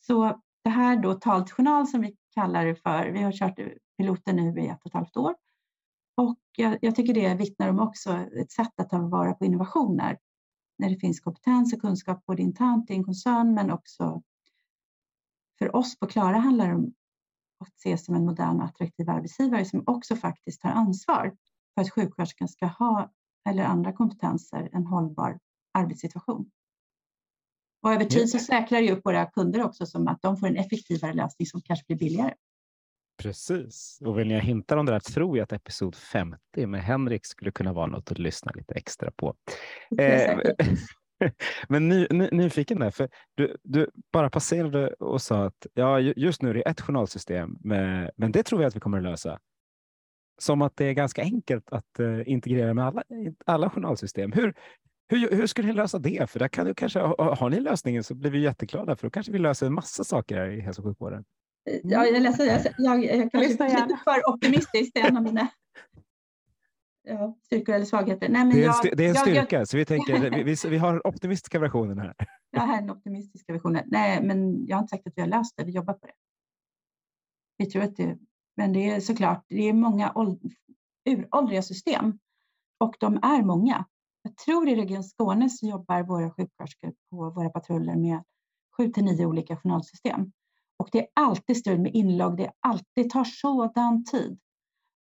Så 0.00 0.40
det 0.64 0.70
här 0.70 0.96
då 0.96 1.14
talet 1.14 1.50
journal 1.50 1.86
som 1.86 2.00
vi 2.00 2.16
kallar 2.34 2.66
det 2.66 2.74
för, 2.74 3.06
vi 3.06 3.22
har 3.22 3.32
kört 3.32 3.58
piloten 3.96 4.36
nu 4.36 4.60
i 4.60 4.68
ett 4.68 4.80
och 4.80 4.86
ett 4.86 4.94
halvt 4.94 5.16
år. 5.16 5.34
Och 6.16 6.38
jag, 6.56 6.78
jag 6.82 6.94
tycker 6.96 7.14
det 7.14 7.34
vittnar 7.34 7.68
om 7.68 7.80
också 7.80 8.12
ett 8.12 8.52
sätt 8.52 8.80
att 8.80 8.90
ta 8.90 8.98
vara 8.98 9.34
på 9.34 9.44
innovationer. 9.44 10.18
När 10.78 10.90
det 10.90 10.96
finns 10.96 11.20
kompetens 11.20 11.72
och 11.72 11.80
kunskap 11.80 12.26
både 12.26 12.42
internt 12.42 12.90
i 12.90 12.94
en 12.94 13.04
koncern 13.04 13.54
men 13.54 13.70
också 13.70 14.22
för 15.58 15.76
oss 15.76 15.98
på 15.98 16.06
Klara 16.06 16.38
handlar 16.38 16.68
det 16.68 16.74
om 16.74 16.94
att 17.60 17.76
ses 17.76 18.04
som 18.04 18.14
en 18.14 18.24
modern 18.24 18.60
och 18.60 18.64
attraktiv 18.64 19.10
arbetsgivare 19.10 19.64
som 19.64 19.82
också 19.86 20.16
faktiskt 20.16 20.60
tar 20.60 20.70
ansvar 20.70 21.36
för 21.74 21.82
att 21.82 21.90
sjuksköterskan 21.90 22.48
ska 22.48 22.66
ha 22.66 23.10
eller 23.48 23.64
andra 23.64 23.92
kompetenser 23.92 24.68
en 24.72 24.86
hållbar 24.86 25.38
arbetssituation. 25.72 26.50
Och 27.82 27.92
över 27.92 28.04
tid 28.04 28.30
så 28.30 28.38
säkrar 28.38 28.80
ju 28.80 28.90
upp 28.90 29.06
våra 29.06 29.26
kunder 29.26 29.62
också 29.62 29.86
som 29.86 30.08
att 30.08 30.22
de 30.22 30.36
får 30.36 30.46
en 30.46 30.56
effektivare 30.56 31.12
lösning 31.12 31.46
som 31.46 31.60
kanske 31.62 31.84
blir 31.86 31.96
billigare. 31.96 32.34
Precis. 33.22 33.98
Och 34.04 34.18
vill 34.18 34.28
ni 34.28 34.40
hinta 34.40 34.78
om 34.78 34.86
det 34.86 34.92
där 34.92 35.00
tror 35.00 35.36
jag 35.36 35.44
att 35.44 35.52
episod 35.52 35.94
50 35.94 36.66
med 36.66 36.82
Henrik 36.82 37.26
skulle 37.26 37.50
kunna 37.50 37.72
vara 37.72 37.86
något 37.86 38.12
att 38.12 38.18
lyssna 38.18 38.52
lite 38.54 38.74
extra 38.74 39.10
på. 39.10 39.34
Eh, 39.98 40.38
men 41.68 41.88
ny, 41.88 42.06
ny, 42.10 42.28
nyfiken 42.32 42.78
där, 42.78 42.90
för 42.90 43.08
du, 43.34 43.56
du 43.62 43.90
bara 44.12 44.30
passerade 44.30 44.88
och 44.88 45.22
sa 45.22 45.44
att 45.44 45.66
ja, 45.74 46.00
just 46.00 46.42
nu 46.42 46.50
är 46.50 46.54
det 46.54 46.60
ett 46.60 46.80
journalsystem, 46.80 47.58
med, 47.60 48.10
men 48.16 48.32
det 48.32 48.42
tror 48.42 48.58
vi 48.58 48.64
att 48.64 48.76
vi 48.76 48.80
kommer 48.80 48.98
att 48.98 49.04
lösa. 49.04 49.38
Som 50.38 50.62
att 50.62 50.76
det 50.76 50.84
är 50.84 50.92
ganska 50.92 51.22
enkelt 51.22 51.72
att 51.72 52.00
uh, 52.00 52.22
integrera 52.28 52.74
med 52.74 52.86
alla, 52.86 53.02
alla 53.46 53.70
journalsystem. 53.70 54.32
Hur, 54.32 54.54
hur, 55.10 55.30
hur 55.30 55.46
ska 55.46 55.62
ni 55.62 55.72
lösa 55.72 55.98
det? 55.98 56.30
För 56.30 56.38
där 56.38 56.48
kan 56.48 56.66
du 56.66 56.74
kanske, 56.74 56.98
har 56.98 57.50
ni 57.50 57.60
lösningen 57.60 58.04
så 58.04 58.14
blir 58.14 58.30
vi 58.30 58.40
jätteglada 58.40 58.96
för 58.96 59.06
då 59.06 59.10
kanske 59.10 59.32
vi 59.32 59.38
löser 59.38 59.66
en 59.66 59.74
massa 59.74 60.04
saker 60.04 60.36
här 60.36 60.50
i 60.50 60.60
hälso 60.60 60.82
och 60.82 60.88
sjukvården. 60.88 61.24
Ja, 61.82 62.06
jag, 62.06 62.22
läser, 62.22 62.46
jag, 62.46 62.60
jag, 62.78 63.04
jag 63.04 63.32
kanske 63.32 63.64
är 63.64 63.88
lite 63.88 64.00
för 64.04 64.28
optimistisk. 64.28 64.90
Det 64.94 65.00
är 65.00 65.08
en 65.08 65.16
av 65.16 65.22
mina 65.22 65.48
ja, 67.02 67.36
styrkor 67.46 67.74
eller 67.74 67.84
svagheter. 67.84 68.28
Nej, 68.28 68.44
men 68.44 68.56
det, 68.56 68.64
är 68.64 68.68
en, 68.68 68.74
jag, 68.84 68.96
det 68.96 69.04
är 69.04 69.08
en 69.08 69.14
styrka, 69.14 69.58
jag, 69.58 69.68
så 69.68 69.76
vi, 69.76 69.84
tänker, 69.84 70.30
vi, 70.30 70.42
vi, 70.42 70.56
vi 70.68 70.78
har 70.78 71.06
optimistiska 71.06 71.58
versionen 71.58 71.98
här. 71.98 72.14
Jag 72.50 72.60
har 72.60 72.80
den 72.80 72.90
optimistiska 72.90 73.52
versionen. 73.52 73.84
Nej, 73.86 74.22
men 74.22 74.66
jag 74.66 74.76
har 74.76 74.82
inte 74.82 74.90
sagt 74.90 75.06
att 75.06 75.12
vi 75.16 75.20
har 75.20 75.28
löst 75.28 75.56
det. 75.56 75.64
Vi 75.64 75.72
jobbar 75.72 75.94
på 75.94 76.06
det. 76.06 76.12
Vi 77.56 77.66
tror 77.66 77.82
att 77.82 77.96
det, 77.96 78.18
men 78.56 78.72
det 78.72 78.90
är 78.90 79.00
såklart, 79.00 79.44
det 79.48 79.68
är 79.68 79.72
många 79.72 80.14
uråldriga 81.08 81.62
system 81.62 82.18
och 82.78 82.94
de 82.98 83.16
är 83.22 83.42
många. 83.42 83.84
Jag 84.22 84.36
tror 84.36 84.68
i 84.68 84.76
Region 84.76 85.04
Skåne 85.04 85.50
så 85.50 85.66
jobbar 85.66 86.02
våra 86.02 86.30
sjuksköterskor 86.30 86.94
på 87.10 87.30
våra 87.30 87.50
patruller 87.50 87.96
med 87.96 88.24
sju 88.76 88.88
till 88.88 89.04
nio 89.04 89.26
olika 89.26 89.56
journalsystem. 89.56 90.32
Och 90.76 90.88
det 90.92 90.98
är 90.98 91.08
alltid 91.14 91.56
strul 91.56 91.80
med 91.80 91.94
inlogg, 91.94 92.36
det, 92.36 92.52
alltid, 92.60 93.10
tar 93.10 93.24
sådan 93.24 94.04
tid. 94.04 94.38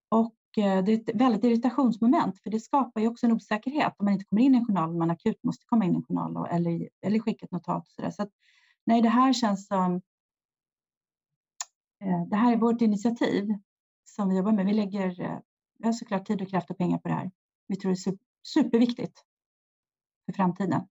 Och 0.10 0.58
eh, 0.58 0.84
det 0.84 0.92
är 0.92 0.98
ett 1.00 1.16
väldigt 1.16 1.44
irritationsmoment, 1.44 2.40
för 2.44 2.50
det 2.50 2.60
skapar 2.60 3.02
ju 3.02 3.08
också 3.08 3.26
en 3.26 3.32
osäkerhet 3.32 3.94
om 3.98 4.06
man 4.06 4.14
inte 4.14 4.26
kommer 4.26 4.42
in 4.42 4.56
i 4.56 4.58
en 4.58 4.66
journal, 4.66 4.98
man 4.98 5.12
akut 5.12 5.44
måste 5.44 5.66
komma 5.66 5.86
in 5.86 5.94
i 5.94 5.96
en 5.96 6.04
journal 6.04 6.48
eller, 6.52 6.90
eller 7.02 7.20
skicka 7.20 7.46
ett 7.46 7.52
notat. 7.52 7.88
Och 7.88 7.92
så 7.92 8.02
där. 8.02 8.12
så 8.12 8.24
att, 8.24 8.32
nej, 8.86 9.02
det 9.02 9.10
här 9.10 9.34
känns 9.34 9.68
som 9.68 10.02
eh, 12.04 12.28
det 12.30 12.36
här 12.36 12.54
är 12.54 12.58
vårt 12.58 12.82
initiativ 12.82 13.54
som 14.06 14.30
vi 14.30 14.38
jobbar 14.38 14.52
med. 14.52 14.66
Vi 14.66 14.74
lägger 14.74 15.22
eh, 15.22 15.40
vi 15.80 15.86
har 15.86 15.94
såklart 15.94 16.28
tid 16.28 16.42
och 16.42 16.50
kraft 16.50 16.70
och 16.70 16.78
pengar 16.78 16.98
på 16.98 17.08
det 17.08 17.14
här. 17.14 17.32
Vi 17.68 17.76
tror 17.76 17.92
det 17.92 17.94
är 17.94 18.18
superviktigt 18.44 19.26
för 20.26 20.34
framtiden. 20.34 20.82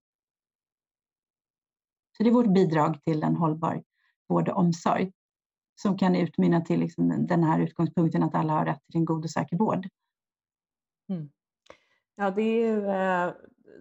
Så 2.17 2.23
det 2.23 2.29
är 2.29 2.33
vårt 2.33 2.53
bidrag 2.53 3.03
till 3.03 3.23
en 3.23 3.35
hållbar 3.35 3.83
vård 4.29 4.49
och 4.49 4.57
omsorg 4.57 5.11
som 5.75 5.97
kan 5.97 6.15
utmynna 6.15 6.61
till 6.61 6.79
liksom 6.79 7.27
den 7.27 7.43
här 7.43 7.59
utgångspunkten 7.59 8.23
att 8.23 8.35
alla 8.35 8.53
har 8.53 8.65
rätt 8.65 8.85
till 8.85 8.99
en 8.99 9.05
god 9.05 9.23
och 9.23 9.31
säker 9.31 9.57
vård. 9.57 9.87
Mm. 11.09 11.29
Ja, 12.15 12.31
det 12.31 12.41
är 12.41 12.65
ju 12.65 12.85
äh, 12.87 13.33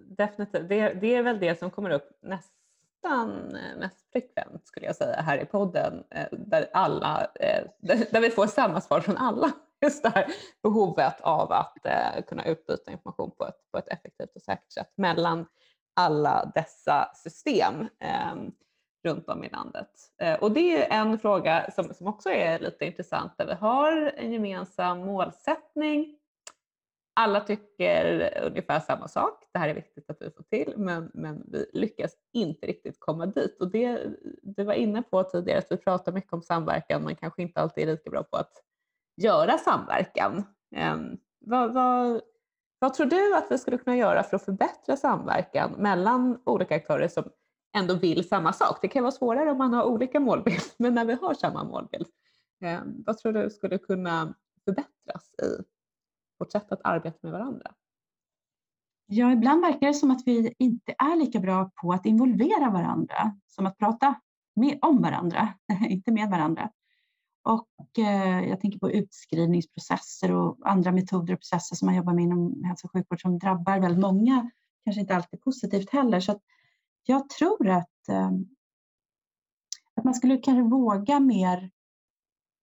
definitivt, 0.07 0.69
det, 0.69 0.95
det, 0.95 1.15
är 1.15 1.23
väl 1.23 1.41
det 1.41 1.59
som 1.59 1.71
kommer 1.71 1.91
upp 1.91 2.19
nästan 2.23 3.57
eh, 3.57 3.79
mest 3.79 4.13
frekvent 4.13 4.67
skulle 4.67 4.87
jag 4.87 4.97
säga 4.97 5.21
här 5.21 5.39
i 5.39 5.47
podden, 5.47 6.05
äh, 6.11 6.27
där, 6.33 6.71
alla, 6.73 7.27
äh, 7.41 7.65
där, 7.79 8.13
där, 8.13 8.21
vi 8.21 8.31
får 8.31 8.47
samma 8.47 8.81
svar 8.81 9.01
från 9.01 9.17
alla. 9.17 9.53
Just 9.81 10.03
det 10.03 10.09
här 10.09 10.27
behovet 10.63 11.21
av 11.21 11.53
att 11.53 11.87
eh, 11.87 12.23
kunna 12.27 12.45
utbyta 12.45 12.93
information 12.93 13.31
på 13.31 13.47
ett, 13.47 13.71
på 13.73 13.79
ett 13.79 13.89
effektivt 13.89 14.37
och 14.37 14.43
säkert 14.43 14.73
sätt 14.73 14.93
mellan 14.97 15.47
alla 15.97 16.53
dessa 16.55 17.11
system 17.15 17.81
eh, 18.01 18.35
runt 19.05 19.29
om 19.29 19.45
i 19.45 19.49
landet. 19.49 19.91
Eh, 20.23 20.35
och 20.35 20.53
det 20.53 20.85
är 20.85 21.01
en 21.01 21.19
fråga 21.19 21.71
som, 21.71 21.95
som 21.95 22.07
också 22.07 22.31
är 22.31 22.59
lite 22.59 22.85
intressant 22.85 23.33
där 23.39 23.47
vi 23.47 23.55
har 23.55 24.13
en 24.17 24.33
gemensam 24.33 24.99
målsättning. 24.99 26.19
Alla 27.21 27.41
tycker 27.41 28.33
ungefär 28.43 28.81
samma 28.81 29.09
sak. 29.09 29.45
Det 29.53 29.59
här 29.59 29.69
är 29.69 29.75
viktigt 29.75 30.11
att 30.11 30.17
vi 30.21 30.31
får 30.31 30.43
till, 30.43 30.75
men, 30.77 31.11
men 31.15 31.45
vi 31.53 31.71
lyckas 31.73 32.13
inte 32.33 32.67
riktigt 32.67 33.01
komma 33.01 33.27
dit. 33.27 33.57
Och 33.61 33.71
det 33.71 34.07
du 34.43 34.65
var 34.65 34.75
inne 34.75 35.03
på 35.03 35.23
tidigare, 35.23 35.59
att 35.59 35.73
vi 35.73 35.77
pratar 35.77 36.13
mycket 36.13 36.33
om 36.33 36.43
samverkan, 36.43 37.03
men 37.03 37.17
kanske 37.17 37.43
inte 37.43 37.61
alltid 37.61 37.89
är 37.89 37.93
lika 37.93 38.11
bra 38.11 38.23
på 38.23 38.37
att 38.37 38.53
göra 39.23 39.59
samverkan. 39.59 40.45
Ehm, 40.75 41.17
vad, 41.41 41.75
vad, 41.75 42.21
vad 42.79 42.95
tror 42.95 43.07
du 43.07 43.37
att 43.37 43.47
vi 43.51 43.59
skulle 43.59 43.79
kunna 43.79 43.97
göra 43.97 44.23
för 44.23 44.37
att 44.37 44.45
förbättra 44.45 44.97
samverkan 44.97 45.73
mellan 45.73 46.43
olika 46.47 46.77
aktörer 46.77 47.09
som 47.09 47.25
ändå 47.77 47.95
vill 47.95 48.29
samma 48.29 48.53
sak? 48.53 48.79
Det 48.83 48.89
kan 48.89 49.03
vara 49.03 49.13
svårare 49.13 49.51
om 49.51 49.59
man 49.59 49.73
har 49.75 49.85
olika 49.85 50.21
målbild, 50.21 50.63
men 50.79 50.95
när 50.95 51.05
vi 51.05 51.13
har 51.13 51.35
samma 51.35 51.65
målbild, 51.65 52.07
ehm, 52.65 53.05
vad 53.07 53.19
tror 53.19 53.33
du 53.33 53.51
skulle 53.51 53.79
kunna 53.79 54.35
förbättras 54.65 55.35
i 55.43 55.63
vårt 56.39 56.53
sätt 56.53 56.73
att 56.73 56.81
arbeta 56.85 57.19
med 57.23 57.33
varandra? 57.33 57.75
Ja, 59.11 59.33
ibland 59.33 59.61
verkar 59.61 59.87
det 59.87 59.95
som 59.95 60.11
att 60.11 60.23
vi 60.27 60.55
inte 60.59 60.95
är 60.99 61.17
lika 61.17 61.41
bra 61.41 61.71
på 61.83 61.93
att 61.93 62.07
involvera 62.07 62.71
varandra 62.71 63.37
som 63.47 63.67
att 63.67 63.79
prata 63.79 64.15
med, 64.57 64.79
om 64.83 65.03
varandra, 65.03 65.49
inte 65.89 66.13
med 66.13 66.31
varandra. 66.31 66.71
Och 67.49 67.99
eh, 67.99 68.49
jag 68.49 68.61
tänker 68.61 68.79
på 68.79 68.91
utskrivningsprocesser 68.91 70.33
och 70.33 70.59
andra 70.65 70.93
metoder 70.93 71.35
och 71.35 71.41
processer 71.41 71.77
som 71.77 71.87
man 71.87 71.95
jobbar 71.95 72.13
med 72.15 72.25
inom 72.25 72.65
hälso 72.65 72.87
och 72.87 72.93
sjukvård 72.93 73.21
som 73.21 73.39
drabbar 73.39 73.79
väldigt 73.79 74.01
många, 74.01 74.51
kanske 74.85 75.01
inte 75.01 75.17
alltid 75.17 75.41
positivt 75.41 75.91
heller. 75.91 76.21
Så 76.21 76.41
jag 77.07 77.29
tror 77.29 77.69
att, 77.69 78.09
eh, 78.09 78.31
att 79.95 80.05
man 80.05 80.15
skulle 80.15 80.37
kanske 80.37 80.63
våga 80.63 81.21
mer 81.21 81.71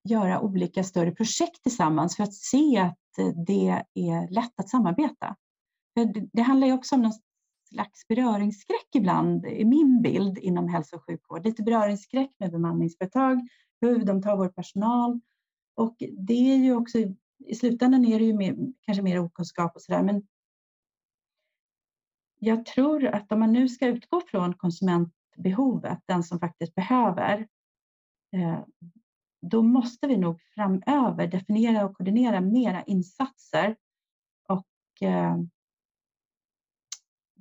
göra 0.09 0.41
olika 0.41 0.83
större 0.83 1.11
projekt 1.11 1.63
tillsammans 1.63 2.15
för 2.15 2.23
att 2.23 2.33
se 2.33 2.77
att 2.77 3.17
eh, 3.17 3.27
det 3.45 3.83
är 3.93 4.27
lätt 4.29 4.59
att 4.59 4.69
samarbeta. 4.69 5.35
För 5.93 6.05
det, 6.05 6.29
det 6.33 6.41
handlar 6.41 6.67
ju 6.67 6.73
också 6.73 6.95
om 6.95 7.01
någon 7.01 7.19
slags 7.69 8.07
beröringsskräck 8.07 8.95
ibland, 8.95 9.45
i 9.45 9.65
min 9.65 10.01
bild 10.01 10.37
inom 10.37 10.67
hälso 10.67 10.95
och 10.95 11.05
sjukvård. 11.05 11.45
Lite 11.45 11.63
beröringsskräck 11.63 12.31
med 12.39 12.51
bemanningsföretag, 12.51 13.47
hur 13.81 14.05
de 14.05 14.21
tar 14.21 14.37
vår 14.37 14.49
personal. 14.49 15.19
Och 15.75 15.95
det 16.17 16.53
är 16.53 16.57
ju 16.57 16.75
också, 16.75 16.97
i 17.45 17.55
slutändan 17.55 18.05
är 18.05 18.19
det 18.19 18.25
ju 18.25 18.33
mer, 18.33 18.55
kanske 18.81 19.03
mer 19.03 19.19
okunskap 19.19 19.75
och 19.75 19.81
sådär, 19.81 20.03
men 20.03 20.27
jag 22.39 22.65
tror 22.65 23.05
att 23.05 23.31
om 23.31 23.39
man 23.39 23.53
nu 23.53 23.69
ska 23.69 23.87
utgå 23.87 24.21
från 24.21 24.53
konsumentbehovet, 24.53 25.99
den 26.05 26.23
som 26.23 26.39
faktiskt 26.39 26.75
behöver, 26.75 27.47
eh, 28.31 28.59
då 29.41 29.63
måste 29.63 30.07
vi 30.07 30.17
nog 30.17 30.41
framöver 30.41 31.27
definiera 31.27 31.85
och 31.85 31.97
koordinera 31.97 32.41
mera 32.41 32.83
insatser 32.83 33.75
och 34.47 35.07
eh, 35.07 35.37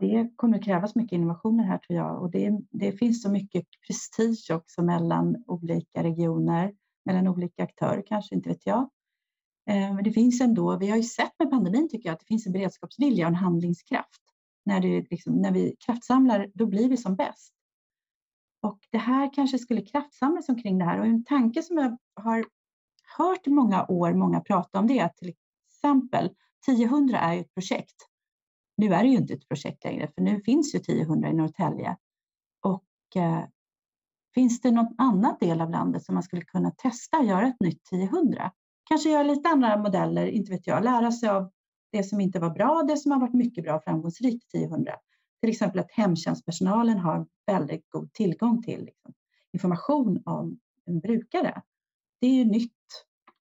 det 0.08 0.30
kommer 0.36 0.58
att 0.58 0.64
krävas 0.64 0.94
mycket 0.94 1.16
innovationer 1.16 1.64
här 1.64 1.78
tror 1.78 1.98
jag 1.98 2.22
och 2.22 2.30
det, 2.30 2.50
det 2.70 2.92
finns 2.92 3.22
så 3.22 3.30
mycket 3.30 3.66
prestige 3.86 4.50
också 4.50 4.82
mellan 4.82 5.44
olika 5.46 6.02
regioner, 6.02 6.74
mellan 7.04 7.28
olika 7.28 7.62
aktörer 7.64 8.02
kanske, 8.06 8.34
inte 8.34 8.48
vet 8.48 8.66
jag. 8.66 8.80
Eh, 9.70 9.94
men 9.94 10.04
det 10.04 10.12
finns 10.12 10.40
ändå, 10.40 10.78
vi 10.78 10.90
har 10.90 10.96
ju 10.96 11.02
sett 11.02 11.32
med 11.38 11.50
pandemin 11.50 11.88
tycker 11.88 12.08
jag 12.08 12.14
att 12.14 12.20
det 12.20 12.26
finns 12.26 12.46
en 12.46 12.52
beredskapsvilja 12.52 13.26
och 13.26 13.28
en 13.28 13.34
handlingskraft. 13.34 14.20
När, 14.66 14.80
det 14.80 15.10
liksom, 15.10 15.34
när 15.34 15.52
vi 15.52 15.76
kraftsamlar, 15.86 16.50
då 16.54 16.66
blir 16.66 16.88
vi 16.88 16.96
som 16.96 17.16
bäst. 17.16 17.54
Och 18.62 18.78
det 18.90 18.98
här 18.98 19.34
kanske 19.34 19.58
skulle 19.58 19.80
kraftsamlas 19.80 20.48
omkring 20.48 20.78
det 20.78 20.84
här 20.84 21.00
och 21.00 21.06
en 21.06 21.24
tanke 21.24 21.62
som 21.62 21.78
jag 21.78 21.98
har 22.14 22.44
hört 23.18 23.46
i 23.46 23.50
många 23.50 23.86
år 23.88 24.12
många 24.12 24.40
prata 24.40 24.78
om 24.78 24.86
det 24.86 24.98
är 24.98 25.04
att 25.04 25.16
till 25.16 25.34
exempel 25.68 26.30
1000 26.68 27.14
är 27.14 27.34
ju 27.34 27.40
ett 27.40 27.54
projekt 27.54 27.96
nu 28.76 28.94
är 28.94 29.02
det 29.02 29.08
ju 29.08 29.16
inte 29.16 29.34
ett 29.34 29.48
projekt 29.48 29.84
längre, 29.84 30.10
för 30.14 30.22
nu 30.22 30.40
finns 30.40 30.74
ju 30.74 30.78
1000 30.78 31.24
i 31.24 31.32
Norrtälje. 31.32 31.96
Och 32.60 33.16
eh, 33.16 33.44
finns 34.34 34.60
det 34.60 34.70
någon 34.70 34.94
annan 34.98 35.36
del 35.40 35.60
av 35.60 35.70
landet 35.70 36.04
som 36.04 36.14
man 36.14 36.22
skulle 36.22 36.42
kunna 36.42 36.70
testa 36.70 37.16
att 37.16 37.26
göra 37.26 37.46
ett 37.46 37.60
nytt 37.60 37.92
1000? 37.92 38.34
Kanske 38.84 39.10
göra 39.10 39.22
lite 39.22 39.48
andra 39.48 39.76
modeller, 39.76 40.26
inte 40.26 40.52
vet 40.52 40.66
jag, 40.66 40.84
lära 40.84 41.12
sig 41.12 41.28
av 41.28 41.50
det 41.92 42.04
som 42.04 42.20
inte 42.20 42.40
var 42.40 42.50
bra, 42.50 42.82
det 42.88 42.96
som 42.96 43.12
har 43.12 43.20
varit 43.20 43.34
mycket 43.34 43.64
bra 43.64 43.76
och 43.76 43.84
framgångsrikt 43.84 44.54
1000. 44.54 44.86
Till 45.40 45.50
exempel 45.50 45.80
att 45.80 45.90
hemtjänstpersonalen 45.90 46.98
har 46.98 47.26
väldigt 47.46 47.90
god 47.90 48.12
tillgång 48.12 48.62
till 48.62 48.84
liksom, 48.84 49.14
information 49.52 50.22
om 50.24 50.58
en 50.86 51.00
brukare. 51.00 51.62
Det 52.20 52.26
är 52.26 52.34
ju 52.34 52.44
nytt, 52.44 52.72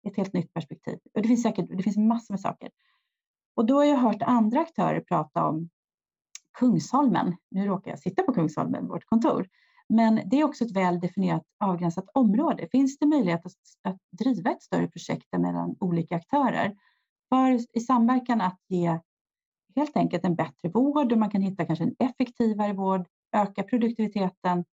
ett 0.08 0.18
helt 0.18 0.34
nytt 0.34 0.54
perspektiv. 0.54 1.00
Och 1.14 1.22
det 1.22 1.28
finns 1.28 1.44
säkert 1.44 1.66
det 1.70 1.84
finns 1.84 1.98
massor 1.98 2.34
med 2.34 2.42
saker. 2.42 2.70
Och 3.56 3.66
då 3.66 3.76
har 3.76 3.84
jag 3.84 3.98
hört 3.98 4.22
andra 4.22 4.60
aktörer 4.60 5.00
prata 5.00 5.46
om 5.46 5.70
Kungsholmen. 6.60 7.36
Nu 7.52 7.66
råkar 7.66 7.92
jag 7.92 8.00
sitta 8.00 8.24
på 8.24 8.34
Kungsholmen, 8.34 8.88
vårt 8.88 9.06
kontor. 9.06 9.48
Men 9.90 10.22
det 10.26 10.40
är 10.40 10.44
också 10.44 10.64
ett 10.64 10.76
väl 10.76 11.00
definierat 11.00 11.44
avgränsat 11.60 12.10
område. 12.14 12.68
Finns 12.72 12.98
det 13.00 13.06
möjlighet 13.06 13.46
att, 13.46 13.54
att 13.82 13.98
driva 14.12 14.52
ett 14.52 14.64
större 14.64 14.88
projekt 14.88 15.28
mellan 15.38 15.76
olika 15.80 16.16
aktörer 16.16 16.76
för 17.30 17.78
i 17.78 17.80
samverkan 17.80 18.42
att 18.42 18.60
ge 18.68 19.00
helt 19.76 19.98
enkelt 19.98 20.26
en 20.26 20.36
bättre 20.36 20.70
vård 20.70 21.12
och 21.12 21.18
man 21.18 21.30
kan 21.30 21.42
hitta 21.42 21.66
kanske 21.66 21.84
en 21.84 21.96
effektivare 22.00 22.74
vård, 22.74 23.08
öka 23.32 23.64
produktiviteten. 23.64 24.66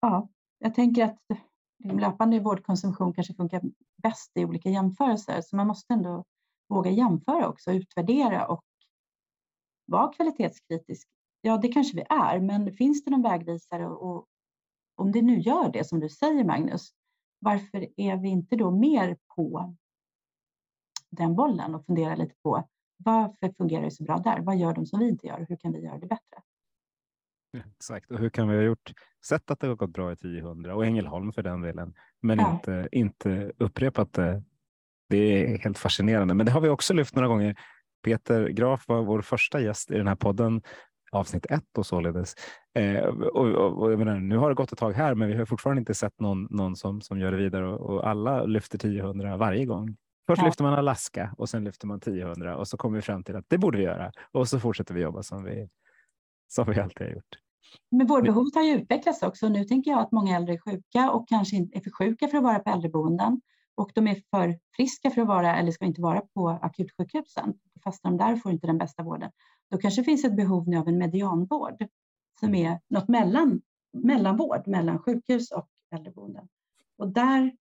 Ja, 0.00 0.28
jag 0.58 0.74
tänker 0.74 1.04
att 1.04 1.18
löpande 1.84 2.40
vårdkonsumtion 2.40 3.12
kanske 3.12 3.34
funkar 3.34 3.62
bäst 4.02 4.32
i 4.34 4.44
olika 4.44 4.70
jämförelser. 4.70 5.40
Så 5.40 5.56
man 5.56 5.66
måste 5.66 5.94
ändå 5.94 6.24
våga 6.68 6.90
jämföra 6.90 7.48
också, 7.48 7.72
utvärdera 7.72 8.46
och 8.46 8.64
vara 9.86 10.12
kvalitetskritisk. 10.12 11.08
Ja, 11.40 11.56
det 11.56 11.68
kanske 11.68 11.96
vi 11.96 12.04
är, 12.08 12.40
men 12.40 12.72
finns 12.72 13.04
det 13.04 13.10
någon 13.10 13.22
vägvisare 13.22 13.86
och 13.86 14.26
om 14.94 15.12
det 15.12 15.22
nu 15.22 15.38
gör 15.38 15.72
det 15.72 15.84
som 15.84 16.00
du 16.00 16.08
säger 16.08 16.44
Magnus, 16.44 16.90
varför 17.38 17.88
är 17.96 18.16
vi 18.16 18.28
inte 18.28 18.56
då 18.56 18.70
mer 18.70 19.16
på 19.36 19.74
den 21.10 21.34
bollen 21.34 21.74
och 21.74 21.86
funderar 21.86 22.16
lite 22.16 22.34
på 22.42 22.68
varför 22.96 23.52
fungerar 23.56 23.82
det 23.82 23.90
så 23.90 24.04
bra 24.04 24.16
där? 24.16 24.40
Vad 24.40 24.56
gör 24.56 24.74
de 24.74 24.86
som 24.86 24.98
vi 24.98 25.08
inte 25.08 25.26
gör 25.26 25.46
hur 25.48 25.56
kan 25.56 25.72
vi 25.72 25.80
göra 25.80 25.98
det 25.98 26.06
bättre? 26.06 26.42
Exakt, 27.76 28.10
och 28.10 28.18
hur 28.18 28.28
kan 28.28 28.48
vi 28.48 28.56
ha 28.56 28.62
gjort? 28.62 28.92
Sett 29.24 29.50
att 29.50 29.60
det 29.60 29.66
har 29.66 29.74
gått 29.74 29.90
bra 29.90 30.10
i 30.10 30.12
1000 30.12 30.70
och 30.70 30.86
Ängelholm 30.86 31.32
för 31.32 31.42
den 31.42 31.60
delen, 31.60 31.94
men 32.22 32.38
ja. 32.38 32.52
inte, 32.52 32.88
inte 32.92 33.52
upprepat 33.58 34.12
det. 34.12 34.42
Det 35.08 35.16
är 35.16 35.58
helt 35.58 35.78
fascinerande, 35.78 36.34
men 36.34 36.46
det 36.46 36.52
har 36.52 36.60
vi 36.60 36.68
också 36.68 36.94
lyft 36.94 37.14
några 37.14 37.28
gånger. 37.28 37.56
Peter 38.04 38.48
Graf 38.48 38.88
var 38.88 39.02
vår 39.02 39.22
första 39.22 39.60
gäst 39.60 39.90
i 39.90 39.94
den 39.94 40.08
här 40.08 40.14
podden, 40.14 40.62
avsnitt 41.12 41.46
ett 41.46 41.78
och 41.78 41.86
således. 41.86 42.34
Eh, 42.74 43.04
och, 43.04 43.46
och, 43.46 43.82
och 43.82 43.98
menar, 43.98 44.20
nu 44.20 44.36
har 44.36 44.48
det 44.48 44.54
gått 44.54 44.72
ett 44.72 44.78
tag 44.78 44.92
här, 44.92 45.14
men 45.14 45.28
vi 45.28 45.34
har 45.36 45.44
fortfarande 45.44 45.80
inte 45.80 45.94
sett 45.94 46.20
någon, 46.20 46.46
någon 46.50 46.76
som, 46.76 47.00
som 47.00 47.18
gör 47.18 47.30
det 47.30 47.36
vidare 47.36 47.66
och, 47.66 47.80
och 47.80 48.08
alla 48.08 48.44
lyfter 48.44 48.76
1000 48.78 49.38
varje 49.38 49.64
gång. 49.64 49.96
Först 50.26 50.42
ja. 50.42 50.46
lyfter 50.46 50.64
man 50.64 50.74
Alaska 50.74 51.34
och 51.38 51.48
sen 51.48 51.64
lyfter 51.64 51.86
man 51.86 51.98
1000 51.98 52.48
och 52.48 52.68
så 52.68 52.76
kommer 52.76 52.96
vi 52.96 53.02
fram 53.02 53.24
till 53.24 53.36
att 53.36 53.44
det 53.48 53.58
borde 53.58 53.78
vi 53.78 53.84
göra 53.84 54.12
och 54.32 54.48
så 54.48 54.60
fortsätter 54.60 54.94
vi 54.94 55.00
jobba 55.00 55.22
som 55.22 55.44
vi, 55.44 55.68
som 56.48 56.70
vi 56.70 56.80
alltid 56.80 57.06
har 57.06 57.14
gjort. 57.14 57.38
Men 57.90 58.06
vårdbehovet 58.06 58.54
har 58.54 58.62
ju 58.62 58.74
utvecklats 58.74 59.22
också. 59.22 59.48
Nu 59.48 59.64
tänker 59.64 59.90
jag 59.90 60.00
att 60.00 60.12
många 60.12 60.36
äldre 60.36 60.54
är 60.54 60.58
sjuka 60.58 61.10
och 61.10 61.28
kanske 61.28 61.56
är 61.56 61.80
för 61.80 61.90
sjuka 61.90 62.28
för 62.28 62.38
att 62.38 62.44
vara 62.44 62.58
på 62.58 62.70
äldreboenden 62.70 63.40
och 63.74 63.90
de 63.94 64.06
är 64.06 64.22
för 64.30 64.58
friska 64.76 65.10
för 65.10 65.22
att 65.22 65.28
vara 65.28 65.56
eller 65.56 65.72
ska 65.72 65.84
inte 65.84 66.00
vara 66.00 66.20
på 66.20 66.48
akutsjukhusen. 66.48 67.54
Fastnar 67.84 68.10
de 68.10 68.16
där 68.16 68.36
får 68.36 68.52
inte 68.52 68.66
den 68.66 68.78
bästa 68.78 69.02
vården. 69.02 69.30
Då 69.70 69.78
kanske 69.78 70.04
finns 70.04 70.24
ett 70.24 70.36
behov 70.36 70.68
nu 70.68 70.76
av 70.76 70.88
en 70.88 70.98
medianvård 70.98 71.86
som 72.40 72.54
är 72.54 72.80
något 72.88 73.08
mellan 73.08 73.60
mellanvård 73.92 74.66
mellan 74.66 74.98
sjukhus 74.98 75.50
och 75.50 75.68
äldreboenden. 75.94 76.48
Och 76.96 77.08
där 77.08 77.56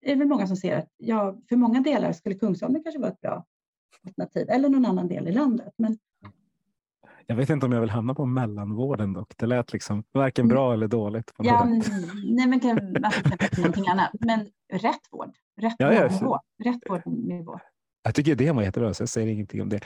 är 0.00 0.10
det 0.10 0.14
väl 0.14 0.28
många 0.28 0.46
som 0.46 0.56
ser 0.56 0.78
att 0.78 0.88
ja, 0.96 1.38
för 1.48 1.56
många 1.56 1.80
delar 1.80 2.12
skulle 2.12 2.34
Kungsholmen 2.34 2.82
kanske 2.82 3.00
vara 3.00 3.10
ett 3.10 3.20
bra 3.20 3.44
alternativ 4.04 4.50
eller 4.50 4.68
någon 4.68 4.86
annan 4.86 5.08
del 5.08 5.28
i 5.28 5.32
landet. 5.32 5.74
Men 5.76 5.98
jag 7.30 7.36
vet 7.36 7.50
inte 7.50 7.66
om 7.66 7.72
jag 7.72 7.80
vill 7.80 7.90
hamna 7.90 8.14
på 8.14 8.26
mellanvården 8.26 9.12
dock. 9.12 9.32
Det 9.36 9.46
lät 9.46 9.72
liksom 9.72 10.04
varken 10.12 10.44
Mm. 10.44 10.54
bra 10.54 10.72
eller 10.72 10.88
dåligt. 10.88 11.32
Ja, 11.38 11.64
nej, 12.24 12.46
men 12.46 12.60
kan, 12.60 12.76
kan 12.76 13.38
det 13.40 13.56
någonting 13.58 13.88
annat. 13.88 14.10
Men 14.20 14.40
rätt 14.72 15.00
vård, 15.10 15.30
rätt 15.60 15.74
Ja, 15.78 15.92
ja, 15.92 16.02
vårdnivå. 16.02 16.38
Rätt 16.64 16.80
vårdnivå. 16.88 17.58
Jag 18.02 18.14
tycker 18.14 18.32
idén 18.32 18.56
var 18.56 18.62
jättebra, 18.62 18.94
så 18.94 19.02
jag 19.02 19.08
säger 19.08 19.26
ingenting 19.28 19.62
om 19.62 19.68
det. 19.68 19.80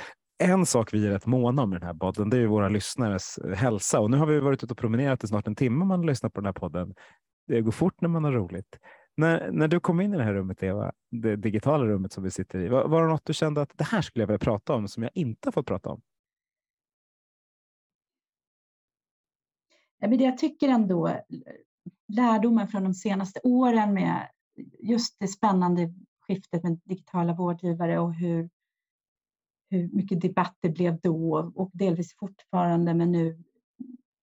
En 0.44 0.66
sak 0.66 0.94
vi 0.94 1.06
är 1.06 1.10
rätt 1.10 1.26
måna 1.26 1.62
om 1.62 1.72
i 1.72 1.78
den 1.78 1.86
här 1.86 1.94
podden, 1.94 2.30
det 2.30 2.36
är 2.36 2.40
ju 2.40 2.46
våra 2.46 2.68
lyssnares 2.68 3.38
eh, 3.38 3.54
hälsa. 3.56 4.00
Och 4.00 4.10
nu 4.10 4.16
har 4.16 4.26
vi 4.26 4.40
varit 4.40 4.64
ute 4.64 4.72
och 4.72 4.78
promenerat 4.78 5.24
i 5.24 5.26
snart 5.26 5.46
en 5.46 5.54
timme 5.54 5.84
man 5.84 6.06
lyssnar 6.06 6.30
på 6.30 6.40
den 6.40 6.46
här 6.46 6.52
podden. 6.52 6.94
Det 7.48 7.60
går 7.60 7.72
fort 7.72 8.00
när 8.00 8.08
man 8.08 8.24
har 8.24 8.32
roligt. 8.32 8.78
När, 9.16 9.50
när 9.52 9.68
du 9.68 9.80
kom 9.80 10.00
in 10.00 10.14
i 10.14 10.16
det 10.16 10.24
här 10.24 10.34
rummet, 10.34 10.62
Eva, 10.62 10.92
det 11.10 11.36
digitala 11.36 11.84
rummet 11.84 12.12
som 12.12 12.24
vi 12.24 12.30
sitter 12.30 12.58
i, 12.58 12.68
var, 12.68 12.88
var 12.88 13.02
det 13.02 13.08
något 13.08 13.26
du 13.26 13.34
kände 13.34 13.62
att 13.62 13.70
det 13.74 13.84
här 13.84 14.02
skulle 14.02 14.22
jag 14.22 14.26
vilja 14.26 14.38
prata 14.38 14.74
om 14.74 14.88
som 14.88 15.02
jag 15.02 15.12
inte 15.14 15.46
har 15.46 15.52
fått 15.52 15.66
prata 15.66 15.90
om? 15.90 16.00
Men 20.08 20.18
det 20.18 20.24
jag 20.24 20.38
tycker 20.38 20.68
ändå, 20.68 21.08
eh, 21.08 21.20
lärdomen 22.08 22.68
från 22.68 22.84
de 22.84 22.94
senaste 22.94 23.40
åren 23.44 23.94
med 23.94 24.28
just 24.78 25.16
det 25.18 25.28
spännande 25.28 25.94
skiftet 26.20 26.62
med 26.62 26.80
digitala 26.84 27.34
vårdgivare 27.34 27.98
och 27.98 28.14
hur, 28.14 28.50
hur 29.70 29.88
mycket 29.92 30.20
debatt 30.20 30.56
det 30.60 30.68
blev 30.68 31.00
då 31.00 31.52
och 31.54 31.70
delvis 31.72 32.16
fortfarande, 32.16 32.94
men 32.94 33.12
nu 33.12 33.42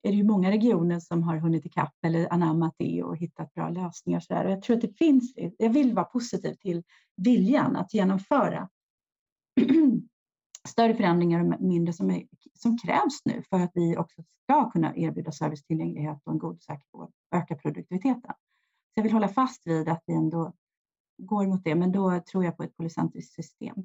är 0.02 0.12
det 0.12 0.18
ju 0.18 0.24
många 0.24 0.52
regioner 0.52 1.00
som 1.00 1.24
har 1.24 1.38
hunnit 1.38 1.66
ikapp 1.66 1.96
eller 2.06 2.34
anammat 2.34 2.76
det 2.78 3.04
och 3.04 3.18
hittat 3.18 3.54
bra 3.54 3.70
lösningar. 3.70 4.20
Så 4.20 4.34
där. 4.34 4.46
Och 4.46 4.52
jag 4.52 4.62
tror 4.62 4.76
att 4.76 4.82
det 4.82 4.98
finns, 4.98 5.34
jag 5.58 5.70
vill 5.70 5.94
vara 5.94 6.06
positiv 6.06 6.54
till 6.54 6.84
viljan 7.16 7.76
att 7.76 7.94
genomföra 7.94 8.70
större 10.68 10.96
förändringar 10.96 11.40
och 11.40 11.62
mindre 11.62 11.94
som, 11.94 12.12
är, 12.12 12.24
som 12.62 12.78
krävs 12.78 13.26
nu 13.26 13.44
för 13.50 13.60
att 13.60 13.72
vi 13.74 13.98
också 13.98 14.24
ska 14.44 14.72
kunna 14.72 14.96
erbjuda 14.96 15.32
servicetillgänglighet 15.32 16.22
och 16.24 16.34
en 16.34 16.40
god 16.40 16.56
och 16.56 16.64
säker 16.64 16.86
vård 16.92 17.12
och 17.32 17.38
öka 17.38 17.56
produktiviteten. 17.56 18.32
Så 18.32 18.94
jag 18.94 19.04
vill 19.04 19.14
hålla 19.14 19.28
fast 19.28 19.68
vid 19.68 19.90
att 19.90 20.04
vi 20.06 20.14
ändå 20.14 20.54
går 21.18 21.48
mot 21.48 21.64
det, 21.64 21.76
men 21.76 21.92
då 21.92 22.20
tror 22.32 22.46
jag 22.46 22.58
på 22.58 22.64
ett 22.64 22.78
polycentriskt 22.78 23.34
system. 23.34 23.76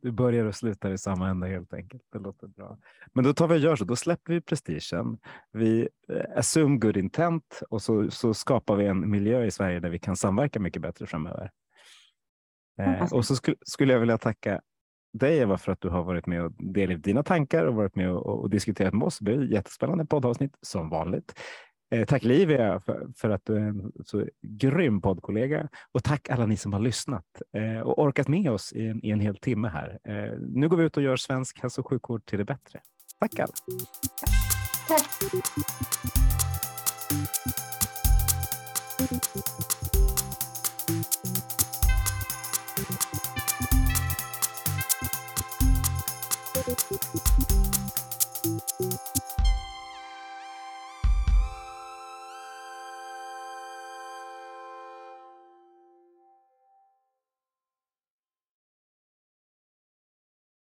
Du 0.00 0.12
börjar 0.12 0.44
och 0.44 0.54
slutar 0.54 0.90
i 0.90 0.98
samma 0.98 1.28
ände 1.28 1.48
helt 1.48 1.72
enkelt. 1.72 2.02
Det 2.12 2.18
låter 2.18 2.46
bra. 2.46 2.78
Men 3.12 3.24
då 3.24 3.34
tar 3.34 3.48
vi 3.48 3.54
och 3.54 3.58
gör 3.58 3.76
så. 3.76 3.84
Då 3.84 3.96
släpper 3.96 4.32
vi 4.32 4.40
prestigen. 4.40 5.18
Vi 5.52 5.88
eh, 6.08 6.38
assume 6.38 6.78
good 6.78 6.96
intent 6.96 7.62
och 7.70 7.82
så, 7.82 8.10
så 8.10 8.34
skapar 8.34 8.76
vi 8.76 8.86
en 8.86 9.10
miljö 9.10 9.44
i 9.44 9.50
Sverige 9.50 9.80
där 9.80 9.90
vi 9.90 9.98
kan 9.98 10.16
samverka 10.16 10.60
mycket 10.60 10.82
bättre 10.82 11.06
framöver. 11.06 11.50
Eh, 12.78 13.12
och 13.12 13.24
så 13.24 13.36
skulle, 13.36 13.56
skulle 13.66 13.92
jag 13.92 14.00
vilja 14.00 14.18
tacka 14.18 14.60
dig 15.18 15.38
Eva 15.38 15.58
för 15.58 15.72
att 15.72 15.80
du 15.80 15.88
har 15.88 16.02
varit 16.02 16.26
med 16.26 16.42
och 16.42 16.52
delat 16.58 17.02
dina 17.02 17.22
tankar 17.22 17.64
och 17.64 17.74
varit 17.74 17.96
med 17.96 18.10
och, 18.10 18.40
och 18.40 18.50
diskuterat 18.50 18.94
med 18.94 19.06
oss. 19.06 19.18
Det 19.18 19.24
blir 19.24 19.52
jättespännande 19.52 20.06
poddavsnitt 20.06 20.58
som 20.62 20.88
vanligt. 20.88 21.34
Eh, 21.90 22.04
tack 22.04 22.24
Livia 22.24 22.80
för, 22.80 23.06
för 23.16 23.30
att 23.30 23.42
du 23.44 23.56
är 23.56 23.60
en 23.60 23.92
så 24.04 24.24
grym 24.42 25.00
poddkollega 25.00 25.68
och 25.92 26.04
tack 26.04 26.30
alla 26.30 26.46
ni 26.46 26.56
som 26.56 26.72
har 26.72 26.80
lyssnat 26.80 27.24
eh, 27.56 27.80
och 27.80 27.98
orkat 27.98 28.28
med 28.28 28.50
oss 28.50 28.72
i 28.72 28.86
en, 28.86 29.04
i 29.04 29.10
en 29.10 29.20
hel 29.20 29.36
timme 29.36 29.68
här. 29.68 29.98
Eh, 30.04 30.38
nu 30.38 30.68
går 30.68 30.76
vi 30.76 30.84
ut 30.84 30.96
och 30.96 31.02
gör 31.02 31.16
svensk 31.16 31.62
hälso 31.62 31.80
och 31.80 31.88
sjukvård 31.88 32.26
till 32.26 32.38
det 32.38 32.44
bättre. 32.44 32.80
Tack 33.20 33.38
alla! 33.38 33.52
Tack! 34.88 35.06